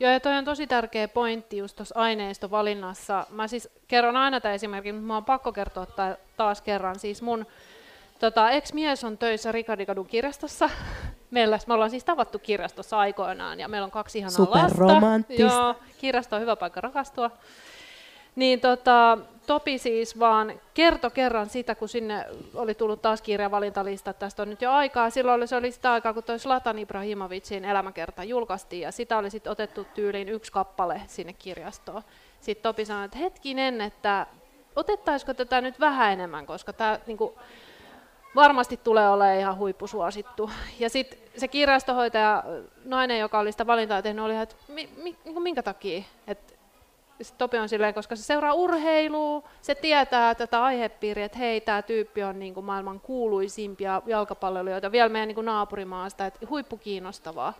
Joo, 0.00 0.12
ja 0.12 0.20
toi 0.20 0.36
on 0.36 0.44
tosi 0.44 0.66
tärkeä 0.66 1.08
pointti 1.08 1.56
just 1.56 1.76
tuossa 1.76 1.94
aineistovalinnassa. 1.98 3.26
Mä 3.30 3.48
siis 3.48 3.68
kerron 3.88 4.16
aina 4.16 4.40
tämä 4.40 4.54
esimerkki, 4.54 4.92
mutta 4.92 5.06
mä 5.06 5.14
oon 5.14 5.24
pakko 5.24 5.52
kertoa 5.52 5.86
taas 6.36 6.62
kerran. 6.62 6.98
Siis 6.98 7.22
mun 7.22 7.46
tota, 8.26 8.50
ex-mies 8.50 9.04
on 9.04 9.18
töissä 9.18 9.52
Rikardikadun 9.52 10.06
kirjastossa 10.06 10.70
Meillä, 11.30 11.58
me 11.66 11.74
ollaan 11.74 11.90
siis 11.90 12.04
tavattu 12.04 12.38
kirjastossa 12.38 12.98
aikoinaan 12.98 13.60
ja 13.60 13.68
meillä 13.68 13.84
on 13.84 13.90
kaksi 13.90 14.18
ihanaa 14.18 14.36
lasta. 14.50 14.84
Joo, 15.42 15.74
kirjasto 15.98 16.36
on 16.36 16.42
hyvä 16.42 16.56
paikka 16.56 16.80
rakastua. 16.80 17.30
Niin 18.36 18.60
tota, 18.60 19.18
Topi 19.46 19.78
siis 19.78 20.18
vaan 20.18 20.60
kerto 20.74 21.10
kerran 21.10 21.48
sitä, 21.48 21.74
kun 21.74 21.88
sinne 21.88 22.26
oli 22.54 22.74
tullut 22.74 23.02
taas 23.02 23.22
kirjavalintalista, 23.22 24.12
tästä 24.12 24.42
on 24.42 24.50
nyt 24.50 24.62
jo 24.62 24.70
aikaa. 24.70 25.10
Silloin 25.10 25.36
oli, 25.36 25.46
se 25.46 25.56
oli 25.56 25.72
sitä 25.72 25.92
aikaa, 25.92 26.14
kun 26.14 26.22
toi 26.22 26.38
Slatan 26.38 26.78
Ibrahimovicin 26.78 27.64
elämäkerta 27.64 28.24
julkaistiin, 28.24 28.82
ja 28.82 28.92
sitä 28.92 29.18
oli 29.18 29.30
sitten 29.30 29.52
otettu 29.52 29.86
tyyliin 29.94 30.28
yksi 30.28 30.52
kappale 30.52 31.02
sinne 31.06 31.32
kirjastoon. 31.32 32.02
Sitten 32.40 32.62
Topi 32.62 32.84
sanoi, 32.84 33.04
että 33.04 33.18
hetkinen, 33.18 33.80
että 33.80 34.26
otettaisiko 34.76 35.34
tätä 35.34 35.60
nyt 35.60 35.80
vähän 35.80 36.12
enemmän, 36.12 36.46
koska 36.46 36.72
tämä 36.72 36.98
niinku, 37.06 37.38
varmasti 38.34 38.76
tulee 38.76 39.08
olemaan 39.08 39.38
ihan 39.38 39.56
huippusuosittu. 39.56 40.50
Ja 40.78 40.90
sitten 40.90 41.18
se 41.36 41.48
kirjastohoitaja, 41.48 42.44
nainen, 42.84 43.18
joka 43.18 43.38
oli 43.38 43.52
sitä 43.52 43.66
valintaa 43.66 44.02
tehnyt, 44.02 44.24
oli, 44.24 44.36
että 44.36 44.56
mi, 44.68 44.88
mi, 45.02 45.16
niin 45.24 45.42
minkä 45.42 45.62
takia? 45.62 46.02
Et, 46.26 46.52
Topi 47.38 47.58
on 47.58 47.68
silleen, 47.68 47.94
koska 47.94 48.16
se 48.16 48.22
seuraa 48.22 48.52
urheilua, 48.52 49.42
se 49.60 49.74
tietää 49.74 50.34
tätä 50.34 50.62
aihepiiriä, 50.62 51.24
että 51.24 51.38
hei, 51.38 51.60
tämä 51.60 51.82
tyyppi 51.82 52.22
on 52.22 52.38
niin 52.38 52.54
kuin 52.54 52.66
maailman 52.66 53.00
kuuluisimpia 53.00 54.02
jalkapalloilijoita, 54.06 54.92
vielä 54.92 55.08
meidän 55.08 55.28
niin 55.28 55.34
kuin 55.34 55.44
naapurimaasta, 55.44 56.26
että 56.26 56.46
huippukiinnostavaa. 56.50 57.54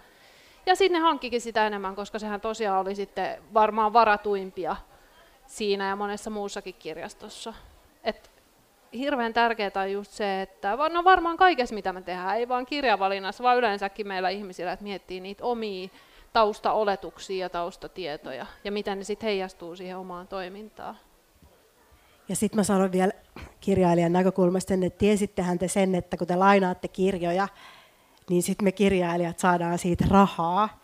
Ja 0.66 0.77
sitten 0.77 1.01
ne 1.01 1.09
hankkikin 1.09 1.41
sitä 1.41 1.66
enemmän, 1.66 1.97
koska 1.97 2.18
sehän 2.18 2.41
tosiaan 2.41 2.81
oli 2.81 2.95
sitten 2.95 3.43
varmaan 3.55 3.93
varatuimpia 3.93 4.77
siinä 5.47 5.89
ja 5.89 5.97
monessa 5.97 6.31
muussakin 6.31 6.75
kirjastossa. 6.79 7.55
Et 8.05 8.32
hirveän 8.95 9.32
tärkeää 9.32 9.70
on 9.76 9.93
just 9.93 10.12
se, 10.12 10.43
että 10.43 10.76
no 10.93 11.05
varmaan 11.05 11.36
kaikessa 11.36 11.74
mitä 11.74 11.93
me 11.93 12.03
tehdään, 12.03 12.36
ei 12.36 12.49
vaan 12.49 12.66
kirjavalinnassa, 12.66 13.45
vaan 13.45 13.59
yleensäkin 13.59 14.09
meillä 14.09 14.28
ihmisillä, 14.28 14.72
että 14.72 14.82
miettii 14.82 15.20
niitä 15.20 15.45
omia 15.45 15.88
taustaoletuksia 16.32 17.45
ja 17.45 17.51
taustatietoja 17.51 18.47
ja 18.64 18.72
miten 18.72 18.99
ne 18.99 19.05
sitten 19.05 19.26
heijastuu 19.26 19.76
siihen 19.76 19.99
omaan 19.99 20.28
toimintaan. 20.28 20.97
Ja 22.28 22.36
sitten 22.36 22.59
mä 22.59 22.64
sanon 22.64 22.93
vielä 22.93 23.12
kirjailijan 23.61 24.12
näkökulmasta 24.12 24.74
että 24.74 24.99
tiesittehän 24.99 25.59
te 25.59 25.68
sen, 25.68 25.95
että 25.95 26.16
kun 26.16 26.26
te 26.26 26.36
lainaatte 26.36 26.88
kirjoja, 26.88 27.49
niin 28.30 28.43
sitten 28.43 28.64
me 28.64 28.72
kirjailijat 28.72 29.38
saadaan 29.38 29.78
siitä 29.78 30.05
rahaa. 30.09 30.82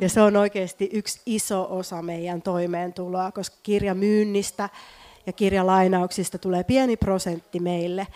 Ja 0.00 0.08
se 0.08 0.22
on 0.22 0.36
oikeasti 0.36 0.90
yksi 0.92 1.20
iso 1.26 1.66
osa 1.70 2.02
meidän 2.02 2.42
toimeentuloa, 2.42 3.32
koska 3.32 3.56
kirjamyynnistä 3.62 4.68
ja 5.26 5.32
kirjalainauksista 5.32 6.38
tulee 6.38 6.64
pieni 6.64 6.96
prosentti 6.96 7.60
meille 7.60 8.06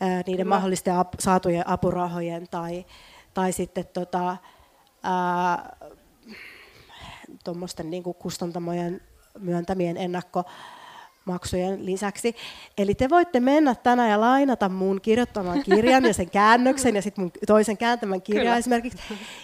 ää, 0.00 0.08
niiden 0.08 0.24
Kyllä. 0.36 0.44
mahdollisten 0.44 0.94
ap- 0.94 1.14
saatujen 1.20 1.68
apurahojen 1.68 2.48
tai, 2.50 2.86
tai 3.34 3.52
sitten 3.52 3.84
tota, 3.92 4.36
tuommoisten 7.44 7.90
niin 7.90 8.02
kustantamojen 8.02 9.00
myöntämien 9.38 9.96
ennakko 9.96 10.44
maksujen 11.24 11.86
lisäksi. 11.86 12.36
Eli 12.78 12.94
te 12.94 13.10
voitte 13.10 13.40
mennä 13.40 13.74
tänään 13.74 14.10
ja 14.10 14.20
lainata 14.20 14.68
mun 14.68 15.00
kirjoittaman 15.00 15.62
kirjan 15.62 16.04
ja 16.04 16.14
sen 16.14 16.30
käännöksen 16.30 16.96
ja 16.96 17.02
sitten 17.02 17.24
mun 17.24 17.32
toisen 17.46 17.76
kääntämän 17.76 18.22
kirjan 18.22 18.44
Kyllä. 18.44 18.56
esimerkiksi. 18.56 18.98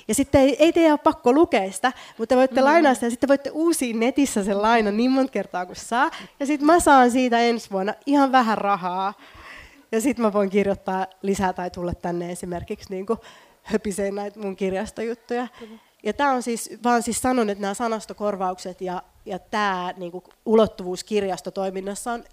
Ja 0.08 0.14
sitten 0.14 0.40
ei, 0.40 0.56
ei 0.58 0.72
teidän 0.72 0.92
ole 0.92 0.98
pakko 0.98 1.32
lukea 1.32 1.72
sitä, 1.72 1.92
mutta 2.18 2.34
te 2.34 2.38
voitte 2.38 2.60
mm. 2.60 2.64
lainaa 2.64 2.94
sitä 2.94 3.06
ja 3.06 3.10
sitten 3.10 3.28
voitte 3.28 3.50
uusia 3.50 3.96
netissä 3.96 4.44
sen 4.44 4.62
lainan 4.62 4.96
niin 4.96 5.10
monta 5.10 5.32
kertaa 5.32 5.66
kuin 5.66 5.76
saa. 5.76 6.10
Ja 6.40 6.46
sitten 6.46 6.66
mä 6.66 6.80
saan 6.80 7.10
siitä 7.10 7.38
ensi 7.38 7.70
vuonna 7.70 7.94
ihan 8.06 8.32
vähän 8.32 8.58
rahaa. 8.58 9.14
Ja 9.92 10.00
sitten 10.00 10.24
mä 10.24 10.32
voin 10.32 10.50
kirjoittaa 10.50 11.06
lisää 11.22 11.52
tai 11.52 11.70
tulla 11.70 11.94
tänne 11.94 12.32
esimerkiksi 12.32 12.90
niin 12.90 13.06
höpiseen 13.62 14.14
näitä 14.14 14.40
mun 14.40 14.56
kirjastojuttuja. 14.56 15.48
Kyllä. 15.58 15.89
Ja 16.02 16.12
tämä 16.12 16.32
on 16.32 16.42
siis, 16.42 16.70
vaan 16.84 17.02
siis 17.02 17.22
sanon, 17.22 17.50
että 17.50 17.62
nämä 17.62 17.74
sanastokorvaukset 17.74 18.80
ja, 18.80 19.02
ja 19.26 19.38
tämä 19.38 19.94
niin 19.96 20.12
kuin, 20.12 20.24
ulottuvuus 20.46 21.04
kirjastotoiminnassa 21.04 22.12
on 22.12 22.24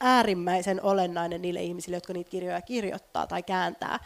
äärimmäisen 0.00 0.82
olennainen 0.82 1.42
niille 1.42 1.62
ihmisille, 1.62 1.96
jotka 1.96 2.12
niitä 2.12 2.30
kirjoja 2.30 2.62
kirjoittaa 2.62 3.26
tai 3.26 3.42
kääntää. 3.42 3.98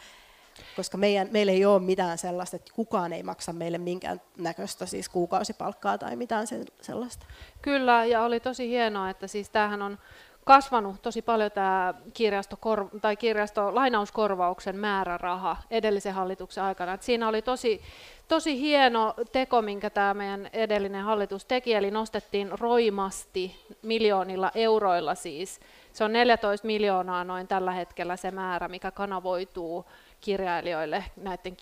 Koska 0.75 0.97
meidän, 0.97 1.27
meillä 1.31 1.51
ei 1.51 1.65
ole 1.65 1.81
mitään 1.81 2.17
sellaista, 2.17 2.55
että 2.55 2.73
kukaan 2.75 3.13
ei 3.13 3.23
maksa 3.23 3.53
meille 3.53 3.77
minkään 3.77 4.21
näköistä 4.37 4.85
siis 4.85 5.09
kuukausipalkkaa 5.09 5.97
tai 5.97 6.15
mitään 6.15 6.47
sellaista. 6.81 7.25
Kyllä, 7.61 8.05
ja 8.05 8.21
oli 8.21 8.39
tosi 8.39 8.69
hienoa, 8.69 9.09
että 9.09 9.27
siis 9.27 9.49
tämähän 9.49 9.81
on 9.81 9.97
kasvanut 10.45 11.01
tosi 11.01 11.21
paljon 11.21 11.51
tämä 11.51 11.93
kirjasto, 12.13 12.57
tai 13.01 13.15
kirjasto 13.15 13.75
lainauskorvauksen 13.75 14.75
määräraha 14.75 15.57
edellisen 15.71 16.13
hallituksen 16.13 16.63
aikana. 16.63 16.93
Et 16.93 17.03
siinä 17.03 17.27
oli 17.27 17.41
tosi, 17.41 17.81
tosi 18.27 18.59
hieno 18.59 19.13
teko, 19.31 19.61
minkä 19.61 19.89
tämä 19.89 20.13
meidän 20.13 20.49
edellinen 20.53 21.03
hallitus 21.03 21.45
teki, 21.45 21.73
eli 21.73 21.91
nostettiin 21.91 22.59
roimasti 22.59 23.65
miljoonilla 23.81 24.51
euroilla 24.55 25.15
siis. 25.15 25.59
Se 25.93 26.03
on 26.03 26.13
14 26.13 26.67
miljoonaa 26.67 27.23
noin 27.23 27.47
tällä 27.47 27.71
hetkellä 27.71 28.15
se 28.17 28.31
määrä, 28.31 28.67
mikä 28.67 28.91
kanavoituu 28.91 29.85
kirjailijoille 30.21 31.03
näiden 31.15 31.57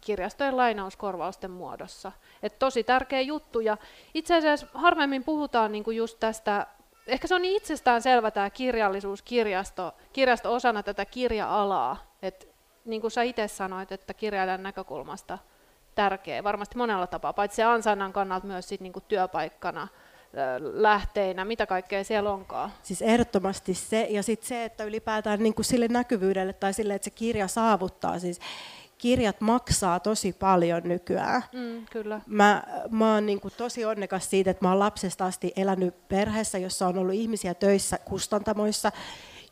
kirjastojen 0.00 0.56
lainauskorvausten 0.56 1.50
muodossa. 1.50 2.12
Et 2.42 2.58
tosi 2.58 2.84
tärkeä 2.84 3.20
juttu 3.20 3.60
ja 3.60 3.76
itse 4.14 4.36
asiassa 4.36 4.66
harvemmin 4.74 5.24
puhutaan 5.24 5.72
niinku 5.72 5.90
just 5.90 6.20
tästä 6.20 6.66
ehkä 7.08 7.26
se 7.28 7.34
on 7.34 7.42
niin 7.42 7.56
itsestään 7.56 8.02
selvä 8.02 8.30
tämä 8.30 8.50
kirjallisuus, 8.50 9.22
kirjasto, 9.22 9.94
kirjasto 10.12 10.52
osana 10.52 10.82
tätä 10.82 11.04
kirja-alaa. 11.04 12.16
Et, 12.22 12.48
niin 12.84 13.00
kuin 13.00 13.10
sä 13.10 13.22
itse 13.22 13.48
sanoit, 13.48 13.92
että 13.92 14.14
kirjailijan 14.14 14.62
näkökulmasta 14.62 15.38
tärkeä, 15.94 16.44
varmasti 16.44 16.76
monella 16.76 17.06
tapaa, 17.06 17.32
paitsi 17.32 17.56
se 17.56 17.64
ansainnan 17.64 18.12
kannalta 18.12 18.46
myös 18.46 18.68
sit 18.68 18.80
niin 18.80 18.92
kuin 18.92 19.04
työpaikkana, 19.08 19.88
lähteinä, 20.60 21.44
mitä 21.44 21.66
kaikkea 21.66 22.04
siellä 22.04 22.30
onkaan? 22.30 22.72
Siis 22.82 23.02
ehdottomasti 23.02 23.74
se, 23.74 24.06
ja 24.10 24.22
sitten 24.22 24.48
se, 24.48 24.64
että 24.64 24.84
ylipäätään 24.84 25.42
niin 25.42 25.54
kuin 25.54 25.64
sille 25.64 25.88
näkyvyydelle 25.88 26.52
tai 26.52 26.72
sille, 26.72 26.94
että 26.94 27.04
se 27.04 27.10
kirja 27.10 27.48
saavuttaa, 27.48 28.18
siis 28.18 28.40
kirjat 28.98 29.40
maksaa 29.40 30.00
tosi 30.00 30.32
paljon 30.32 30.82
nykyään. 30.84 31.42
Mm, 31.52 31.86
kyllä. 31.90 32.20
Mä, 32.26 32.62
mä 32.90 33.14
oon 33.14 33.26
niin 33.26 33.40
kuin 33.40 33.54
tosi 33.56 33.84
onnekas 33.84 34.30
siitä, 34.30 34.50
että 34.50 34.64
mä 34.64 34.70
oon 34.70 34.78
lapsesta 34.78 35.26
asti 35.26 35.52
elänyt 35.56 36.08
perheessä, 36.08 36.58
jossa 36.58 36.86
on 36.86 36.98
ollut 36.98 37.14
ihmisiä 37.14 37.54
töissä 37.54 37.98
kustantamoissa, 37.98 38.92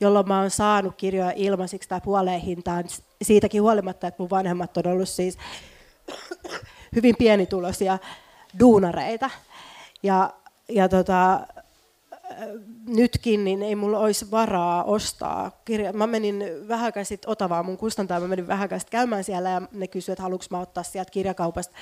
jolloin 0.01 0.29
mä 0.29 0.41
oon 0.41 0.51
saanut 0.51 0.95
kirjoja 0.97 1.33
ilmaisiksi 1.37 1.89
tai 1.89 2.01
puoleen 2.01 2.41
hintaan, 2.41 2.85
siitäkin 3.23 3.63
huolimatta, 3.63 4.07
että 4.07 4.23
mun 4.23 4.31
vanhemmat 4.31 4.77
on 4.77 4.87
ollut 4.87 5.09
siis 5.09 5.39
hyvin 6.97 7.17
pienituloisia 7.19 7.99
duunareita. 8.61 9.31
Ja, 10.03 10.31
ja 10.69 10.89
tota, 10.89 11.47
nytkin 12.87 13.45
niin 13.45 13.63
ei 13.63 13.75
mulla 13.75 13.99
olisi 13.99 14.31
varaa 14.31 14.85
ostaa 14.85 15.61
kirja. 15.65 15.93
Mä 15.93 16.07
menin 16.07 16.45
vähän 16.69 16.93
sitten 17.03 17.31
Otavaan 17.31 17.67
mun 17.67 17.77
kustantaa, 17.77 18.21
mä 18.21 18.29
menin 18.29 18.47
vähän 18.47 18.69
käymään 18.91 19.25
siellä 19.25 19.51
ja 19.51 19.63
ne 19.73 19.89
kysyivät, 19.89 20.15
että 20.15 20.23
haluanko 20.23 20.45
mä 20.51 20.61
ottaa 20.61 20.83
sieltä 20.83 21.11
kirjakaupasta 21.11 21.77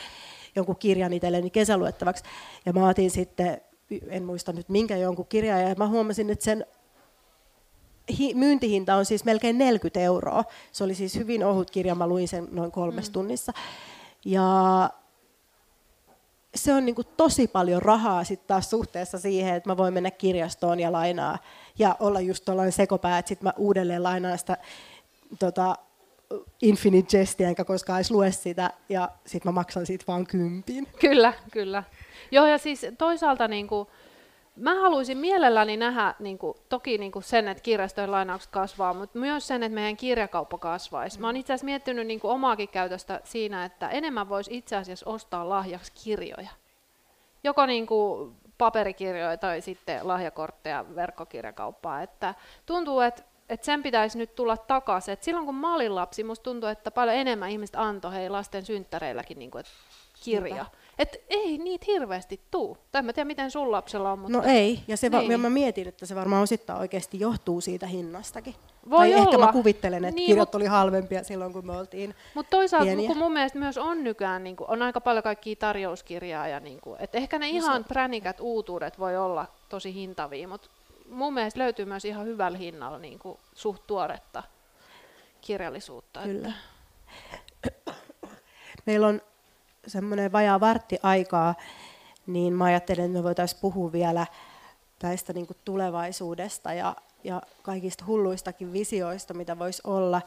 jonkun 0.57 0.77
kirjan 0.77 1.13
itselleni 1.13 1.51
kesäluettavaksi. 1.51 2.25
Ja 2.67 2.73
mä 2.73 2.89
otin 2.89 3.11
sitten, 3.11 3.61
en 4.09 4.25
muista 4.25 4.53
nyt 4.53 4.69
minkä 4.69 4.97
jonkun 4.97 5.27
kirjan, 5.27 5.63
ja 5.63 5.75
mä 5.79 5.89
huomasin, 5.89 6.31
että 6.31 6.45
sen 6.45 6.67
hi- 8.19 8.35
myyntihinta 8.35 8.97
on 8.97 9.05
siis 9.05 9.25
melkein 9.25 9.59
40 9.59 10.01
euroa. 10.01 10.45
Se 10.73 10.85
oli 10.85 10.95
siis 10.95 11.15
hyvin 11.15 11.45
ohut 11.45 11.71
kirja, 11.71 11.95
mä 11.95 12.07
luin 12.07 12.29
sen 12.29 12.49
noin 12.51 12.73
kolmessa 12.73 13.11
mm. 13.11 13.13
tunnissa. 13.13 13.53
Ja 14.25 14.91
se 16.55 16.75
on 16.75 16.87
niin 16.87 16.95
kuin 16.95 17.07
tosi 17.17 17.49
paljon 17.49 17.83
rahaa 17.83 18.25
sitten 18.25 18.49
taas 18.49 18.71
suhteessa 18.71 19.19
siihen, 19.19 19.55
että 19.55 19.71
mä 19.71 19.77
voin 19.77 19.95
mennä 19.95 20.11
kirjastoon 20.11 20.81
ja 20.81 20.93
lainaa 20.93 21.39
ja 21.79 21.97
olla 22.01 22.21
just 22.21 22.45
tuollainen 22.45 22.73
sekopää, 22.73 23.19
että 23.19 23.29
sitten 23.29 23.47
mä 23.47 23.53
uudelleen 23.57 24.03
lainaan 24.03 24.39
sitä 24.39 24.57
tota, 25.39 25.77
Infinite 26.63 27.19
Jestia, 27.19 27.49
enkä 27.49 27.65
koskaan 27.65 27.99
edes 27.99 28.11
lue 28.11 28.33
sitä, 28.33 28.71
ja 28.89 29.09
sitten 29.27 29.53
mä 29.53 29.55
maksan 29.55 29.87
siitä 29.87 30.05
vaan 30.09 30.27
kympin. 30.27 30.89
Kyllä, 31.01 31.33
kyllä. 31.53 31.83
Joo, 32.31 32.47
ja 32.47 32.59
siis 32.59 32.87
toisaalta 32.99 33.49
niin 33.49 33.69
kuin, 33.69 33.89
Mä 34.57 34.81
haluaisin 34.81 35.19
mielelläni 35.19 35.77
nähdä 35.77 36.15
niin 36.19 36.39
kuin, 36.39 36.57
toki 36.69 36.99
niin 36.99 37.13
kuin 37.13 37.23
sen, 37.23 37.49
että 37.49 37.63
kirjastojen 37.63 38.11
lainaukset 38.11 38.51
kasvaa, 38.51 38.95
mutta 38.95 39.19
myös 39.19 39.47
sen, 39.47 39.63
että 39.63 39.75
meidän 39.75 39.97
kirjakauppa 39.97 40.59
kasvaisi. 40.59 41.21
Mä 41.21 41.27
oon 41.27 41.37
itse 41.37 41.53
asiassa 41.53 41.65
miettinyt 41.65 42.07
niin 42.07 42.21
kuin 42.21 42.31
omaakin 42.31 42.69
käytöstä 42.69 43.21
siinä, 43.25 43.65
että 43.65 43.89
enemmän 43.89 44.29
voisi 44.29 44.57
itse 44.57 44.77
asiassa 44.77 45.11
ostaa 45.11 45.49
lahjaksi 45.49 45.93
kirjoja. 46.05 46.51
Joko 47.45 47.67
niin 47.67 47.87
kuin 47.87 48.35
paperikirjoja 48.59 49.37
tai 49.37 49.61
sitten 49.61 50.09
lahjakortteja 50.09 50.85
verkkokirjakauppaa. 50.97 52.03
Että 52.03 52.35
tuntuu, 52.67 53.01
että 53.01 53.23
että 53.49 53.67
sen 53.67 53.83
pitäisi 53.83 54.19
nyt 54.19 54.35
tulla 54.35 54.57
takaisin. 54.57 55.13
Et 55.13 55.23
silloin 55.23 55.47
kun 55.47 55.55
mä 55.55 55.75
olin 55.75 55.95
lapsi, 55.95 56.25
musta 56.25 56.43
tuntuu, 56.43 56.69
että 56.69 56.91
paljon 56.91 57.17
enemmän 57.17 57.51
ihmiset 57.51 57.77
antoi 57.77 58.13
hei 58.13 58.31
lasten 58.31 58.65
synttäreilläkin 58.65 59.39
niin 59.39 59.51
kuin, 59.51 59.65
kirja. 60.25 60.55
Niinpä. 60.55 60.71
Et 60.99 61.25
ei 61.29 61.59
niitä 61.59 61.85
hirveästi 61.89 62.41
tuu. 62.51 62.79
Tai 62.93 63.03
en 63.09 63.15
tiedä, 63.15 63.25
miten 63.25 63.51
sun 63.51 63.73
lapsella 63.73 64.13
on. 64.13 64.19
Mutta... 64.19 64.39
No 64.39 64.45
ei, 64.47 64.81
ja 64.89 64.97
se 64.97 65.09
niin. 65.09 65.33
va- 65.33 65.39
mä 65.39 65.51
mietin, 65.51 65.89
että 65.89 66.07
se 66.07 66.15
varmaan 66.15 66.43
osittain 66.43 66.81
oikeasti 66.81 67.21
johtuu 67.21 67.61
siitä 67.61 67.87
hinnastakin. 67.87 68.55
Voi 68.91 68.99
tai 68.99 69.15
olla. 69.15 69.25
ehkä 69.25 69.39
mä 69.39 69.53
kuvittelen, 69.53 70.05
että 70.05 70.15
niin, 70.15 70.27
kirjat 70.27 70.49
mut... 70.49 70.55
oli 70.55 70.67
halvempia 70.67 71.25
silloin, 71.25 71.53
kun 71.53 71.67
me 71.67 71.77
oltiin 71.77 72.15
Mutta 72.35 72.51
toisaalta, 72.51 72.87
pieniä. 72.87 73.09
kun 73.09 73.19
mun 73.19 73.33
mielestä 73.33 73.59
myös 73.59 73.79
on 73.79 74.05
nykyään, 74.05 74.45
niin 74.45 74.57
kun, 74.57 74.71
on 74.71 74.83
aika 74.83 75.01
paljon 75.01 75.23
kaikkia 75.23 75.57
tarjouskirjaa, 75.57 76.49
ja 76.49 76.61
niin 76.61 76.81
kun, 76.81 76.97
et 76.99 77.15
ehkä 77.15 77.39
ne 77.39 77.47
no 77.47 77.53
ihan 77.53 77.85
pränikät 77.85 78.41
uutuudet 78.41 78.99
voi 78.99 79.17
olla 79.17 79.47
tosi 79.69 79.95
hintavia, 79.95 80.49
mutta 80.49 80.69
mun 81.11 81.35
mielestä 81.35 81.61
löytyy 81.61 81.85
myös 81.85 82.05
ihan 82.05 82.27
hyvällä 82.27 82.59
hinnalla 82.59 82.99
niin 82.99 83.19
kuin, 83.19 83.39
suht 83.55 83.87
tuoretta 83.87 84.43
kirjallisuutta. 85.41 86.21
Kyllä. 86.21 86.53
Että... 87.67 87.95
Meillä 88.87 89.07
on 89.07 89.21
semmoinen 89.87 90.33
vajaa 90.33 90.61
vartti 90.61 90.99
aikaa, 91.03 91.55
niin 92.27 92.53
mä 92.53 92.65
ajattelen, 92.65 93.05
että 93.05 93.19
me 93.19 93.23
voitaisiin 93.23 93.61
puhua 93.61 93.93
vielä 93.93 94.27
tästä 94.99 95.33
niin 95.33 95.47
kuin 95.47 95.57
tulevaisuudesta 95.65 96.73
ja, 96.73 96.97
ja 97.25 97.43
kaikista 97.63 98.05
hulluistakin 98.07 98.73
visioista, 98.73 99.35
mitä 99.35 99.59
voisi 99.59 99.83
olla. 99.85 100.23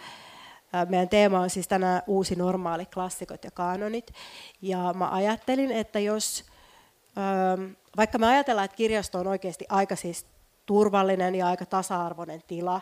Meidän 0.90 1.10
teema 1.10 1.40
on 1.40 1.50
siis 1.50 1.68
tänään 1.68 2.02
uusi 2.08 2.36
normaali 2.36 2.86
klassikot 2.86 3.44
ja 3.44 3.52
kanonit. 3.52 4.14
Ja 4.62 4.94
mä 4.94 5.10
ajattelin, 5.10 5.72
että 5.72 6.00
jos, 6.00 6.46
vaikka 7.98 8.18
me 8.18 8.28
ajatellaan, 8.28 8.66
että 8.66 8.78
kirjasto 8.78 9.20
on 9.20 9.28
oikeasti 9.28 9.66
aika 9.70 9.96
siis 9.96 10.26
turvallinen 10.66 11.36
ja 11.36 11.48
aika 11.48 11.66
tasa-arvoinen 11.66 12.44
tila, 12.48 12.82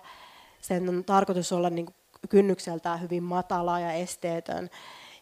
sen 0.61 0.89
on 0.89 1.03
tarkoitus 1.03 1.51
olla 1.51 1.69
niin 1.69 1.87
kynnykseltään 2.29 3.01
hyvin 3.01 3.23
matala 3.23 3.79
ja 3.79 3.91
esteetön, 3.91 4.69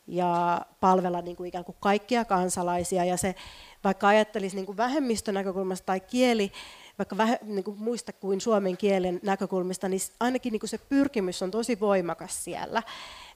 ja 0.08 0.62
palvella 0.80 1.22
niin 1.22 1.36
kuin 1.36 1.48
ikään 1.48 1.66
kuin 1.66 1.78
kaikkia 1.80 2.26
kansalaisia. 2.26 3.06
Ja 3.06 3.18
se, 3.18 3.36
vaikka 3.84 4.08
ajattelisi 4.08 4.56
niin 4.56 4.66
kuin 4.66 4.78
vähemmistön 4.78 5.34
näkökulmasta 5.34 5.86
tai 5.86 6.00
kieli, 6.00 6.52
vaikka 6.98 7.18
vähe, 7.18 7.40
niin 7.44 7.64
kuin 7.64 7.80
muista 7.80 8.14
kuin 8.14 8.42
suomen 8.42 8.78
kielen 8.78 9.20
näkökulmista, 9.24 9.90
niin 9.90 10.02
ainakin 10.20 10.52
niin 10.52 10.60
kuin 10.60 10.70
se 10.70 10.78
pyrkimys 10.78 11.42
on 11.42 11.52
tosi 11.52 11.80
voimakas 11.80 12.44
siellä. 12.44 12.84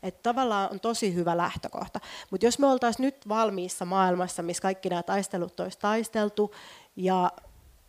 Että 0.03 0.19
tavallaan 0.23 0.71
on 0.71 0.79
tosi 0.79 1.15
hyvä 1.15 1.37
lähtökohta. 1.37 1.99
Mutta 2.31 2.45
jos 2.45 2.59
me 2.59 2.67
oltaisiin 2.67 3.05
nyt 3.05 3.29
valmiissa 3.29 3.85
maailmassa, 3.85 4.43
missä 4.43 4.61
kaikki 4.61 4.89
nämä 4.89 5.03
taistelut 5.03 5.59
olisi 5.59 5.79
taisteltu, 5.79 6.53
ja 6.95 7.31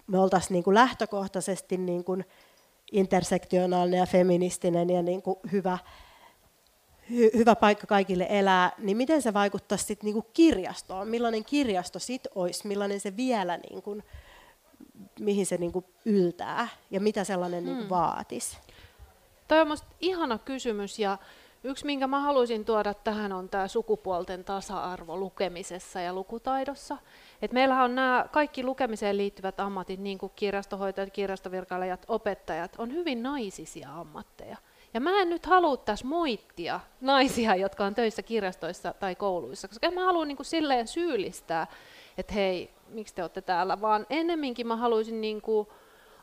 me 0.06 0.18
oltaisiin 0.18 0.52
niin 0.52 0.64
kuin 0.64 0.74
lähtökohtaisesti 0.74 1.76
niin 1.76 2.04
kuin 2.04 2.24
intersektionaalinen 2.92 3.98
ja 3.98 4.06
feministinen 4.06 4.90
ja 4.90 5.02
niin 5.02 5.22
kuin 5.22 5.36
hyvä, 5.52 5.78
hy, 7.10 7.30
hyvä 7.34 7.56
paikka 7.56 7.86
kaikille 7.86 8.26
elää, 8.30 8.72
niin 8.78 8.96
miten 8.96 9.22
se 9.22 9.34
vaikuttaisi 9.34 9.84
sitten 9.84 10.04
niinku 10.04 10.30
kirjastoon? 10.32 11.08
Millainen 11.08 11.44
kirjasto 11.44 11.98
sitten 11.98 12.32
olisi? 12.34 12.66
Millainen 12.66 13.00
se 13.00 13.16
vielä, 13.16 13.56
niinku, 13.56 14.02
mihin 15.20 15.46
se 15.46 15.56
niinku 15.56 15.84
yltää 16.04 16.68
ja 16.90 17.00
mitä 17.00 17.24
sellainen 17.24 17.64
niinku 17.64 17.70
hmm. 17.70 17.80
niinku 17.80 17.94
vaatisi? 17.94 18.58
Tämä 19.48 19.62
on 19.62 19.78
ihana 20.00 20.38
kysymys 20.38 20.98
ja 20.98 21.18
Yksi, 21.64 21.86
minkä 21.86 22.06
mä 22.06 22.20
haluaisin 22.20 22.64
tuoda 22.64 22.94
tähän, 22.94 23.32
on 23.32 23.48
tämä 23.48 23.68
sukupuolten 23.68 24.44
tasa-arvo 24.44 25.16
lukemisessa 25.16 26.00
ja 26.00 26.12
lukutaidossa. 26.12 26.96
Et 27.42 27.52
meillähän 27.52 27.84
on 27.84 27.94
nämä 27.94 28.26
kaikki 28.32 28.62
lukemiseen 28.62 29.16
liittyvät 29.16 29.60
ammatit, 29.60 30.00
niin 30.00 30.18
kuin 30.18 30.32
kirjastohoitajat, 30.36 31.12
kirjastovirkailijat, 31.12 32.04
opettajat, 32.08 32.74
on 32.78 32.92
hyvin 32.92 33.22
naisisia 33.22 33.94
ammatteja. 33.94 34.56
Ja 34.94 35.00
mä 35.00 35.22
en 35.22 35.30
nyt 35.30 35.46
halua 35.46 35.76
tässä 35.76 36.06
moittia 36.06 36.80
naisia, 37.00 37.54
jotka 37.54 37.84
on 37.84 37.94
töissä 37.94 38.22
kirjastoissa 38.22 38.94
tai 39.00 39.14
kouluissa, 39.14 39.68
koska 39.68 39.86
en 39.86 39.94
mä 39.94 40.04
halua 40.04 40.24
niin 40.24 40.36
kuin 40.36 40.46
silleen 40.46 40.88
syyllistää, 40.88 41.66
että 42.18 42.34
hei, 42.34 42.70
miksi 42.88 43.14
te 43.14 43.22
olette 43.22 43.40
täällä, 43.40 43.80
vaan 43.80 44.06
ennemminkin 44.10 44.66
mä 44.66 44.76
haluaisin 44.76 45.20
niin 45.20 45.42
kuin 45.42 45.68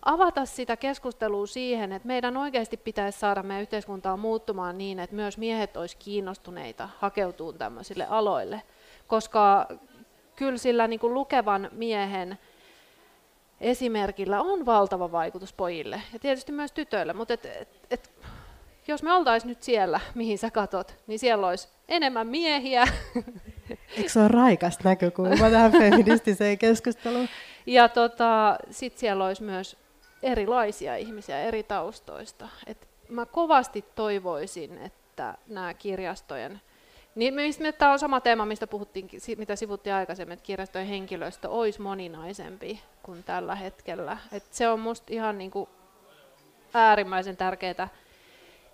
avata 0.05 0.45
sitä 0.45 0.77
keskustelua 0.77 1.47
siihen, 1.47 1.91
että 1.91 2.07
meidän 2.07 2.37
oikeasti 2.37 2.77
pitäisi 2.77 3.19
saada 3.19 3.43
meidän 3.43 3.61
yhteiskuntaa 3.61 4.17
muuttumaan 4.17 4.77
niin, 4.77 4.99
että 4.99 5.15
myös 5.15 5.37
miehet 5.37 5.77
olisivat 5.77 6.03
kiinnostuneita 6.03 6.89
hakeutuu 6.99 7.53
tämmöisille 7.53 8.07
aloille, 8.09 8.61
koska 9.07 9.67
kyllä 10.35 10.57
sillä 10.57 10.87
niin 10.87 10.99
kuin 10.99 11.13
lukevan 11.13 11.69
miehen 11.71 12.37
esimerkillä 13.61 14.41
on 14.41 14.65
valtava 14.65 15.11
vaikutus 15.11 15.53
pojille 15.53 16.01
ja 16.13 16.19
tietysti 16.19 16.51
myös 16.51 16.71
tytöille, 16.71 17.13
mutta 17.13 17.33
et, 17.33 17.45
et, 17.45 17.69
et, 17.91 18.11
jos 18.87 19.03
me 19.03 19.13
oltaisiin 19.13 19.49
nyt 19.49 19.63
siellä, 19.63 19.99
mihin 20.15 20.37
sä 20.37 20.51
katot, 20.51 20.95
niin 21.07 21.19
siellä 21.19 21.47
olisi 21.47 21.67
enemmän 21.87 22.27
miehiä. 22.27 22.87
Eikö 23.97 24.09
se 24.09 24.19
ole 24.19 24.27
raikas 24.27 24.79
näkökulma 24.83 25.49
tähän 25.49 25.71
feministiseen 25.81 26.57
keskusteluun? 26.57 27.27
Ja 27.65 27.89
tota, 27.89 28.57
sitten 28.71 28.99
siellä 28.99 29.25
olisi 29.25 29.43
myös 29.43 29.77
erilaisia 30.23 30.95
ihmisiä 30.95 31.41
eri 31.41 31.63
taustoista. 31.63 32.49
Et 32.67 32.87
mä 33.09 33.25
kovasti 33.25 33.85
toivoisin, 33.95 34.77
että 34.77 35.37
nämä 35.47 35.73
kirjastojen 35.73 36.61
niin 37.15 37.33
tämä 37.77 37.91
on 37.91 37.99
sama 37.99 38.21
teema, 38.21 38.45
mistä 38.45 38.67
puhuttiin, 38.67 39.09
mitä 39.37 39.55
sivuttiin 39.55 39.93
aikaisemmin, 39.93 40.33
että 40.33 40.45
kirjastojen 40.45 40.87
henkilöstö 40.87 41.49
olisi 41.49 41.81
moninaisempi 41.81 42.81
kuin 43.03 43.23
tällä 43.23 43.55
hetkellä. 43.55 44.17
Et 44.31 44.43
se 44.51 44.67
on 44.69 44.79
minusta 44.79 45.13
ihan 45.13 45.37
niin 45.37 45.51
kuin 45.51 45.69
äärimmäisen 46.73 47.37
tärkeää. 47.37 47.87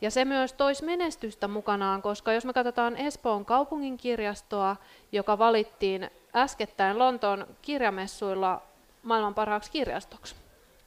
Ja 0.01 0.11
se 0.11 0.25
myös 0.25 0.53
toisi 0.53 0.85
menestystä 0.85 1.47
mukanaan, 1.47 2.01
koska 2.01 2.33
jos 2.33 2.45
me 2.45 2.53
katsotaan 2.53 2.97
Espoon 2.97 3.45
kaupungin 3.45 3.97
kirjastoa, 3.97 4.75
joka 5.11 5.37
valittiin 5.37 6.09
äskettäin 6.35 6.99
Lontoon 6.99 7.47
kirjamessuilla 7.61 8.61
maailman 9.03 9.33
parhaaksi 9.33 9.71
kirjastoksi, 9.71 10.35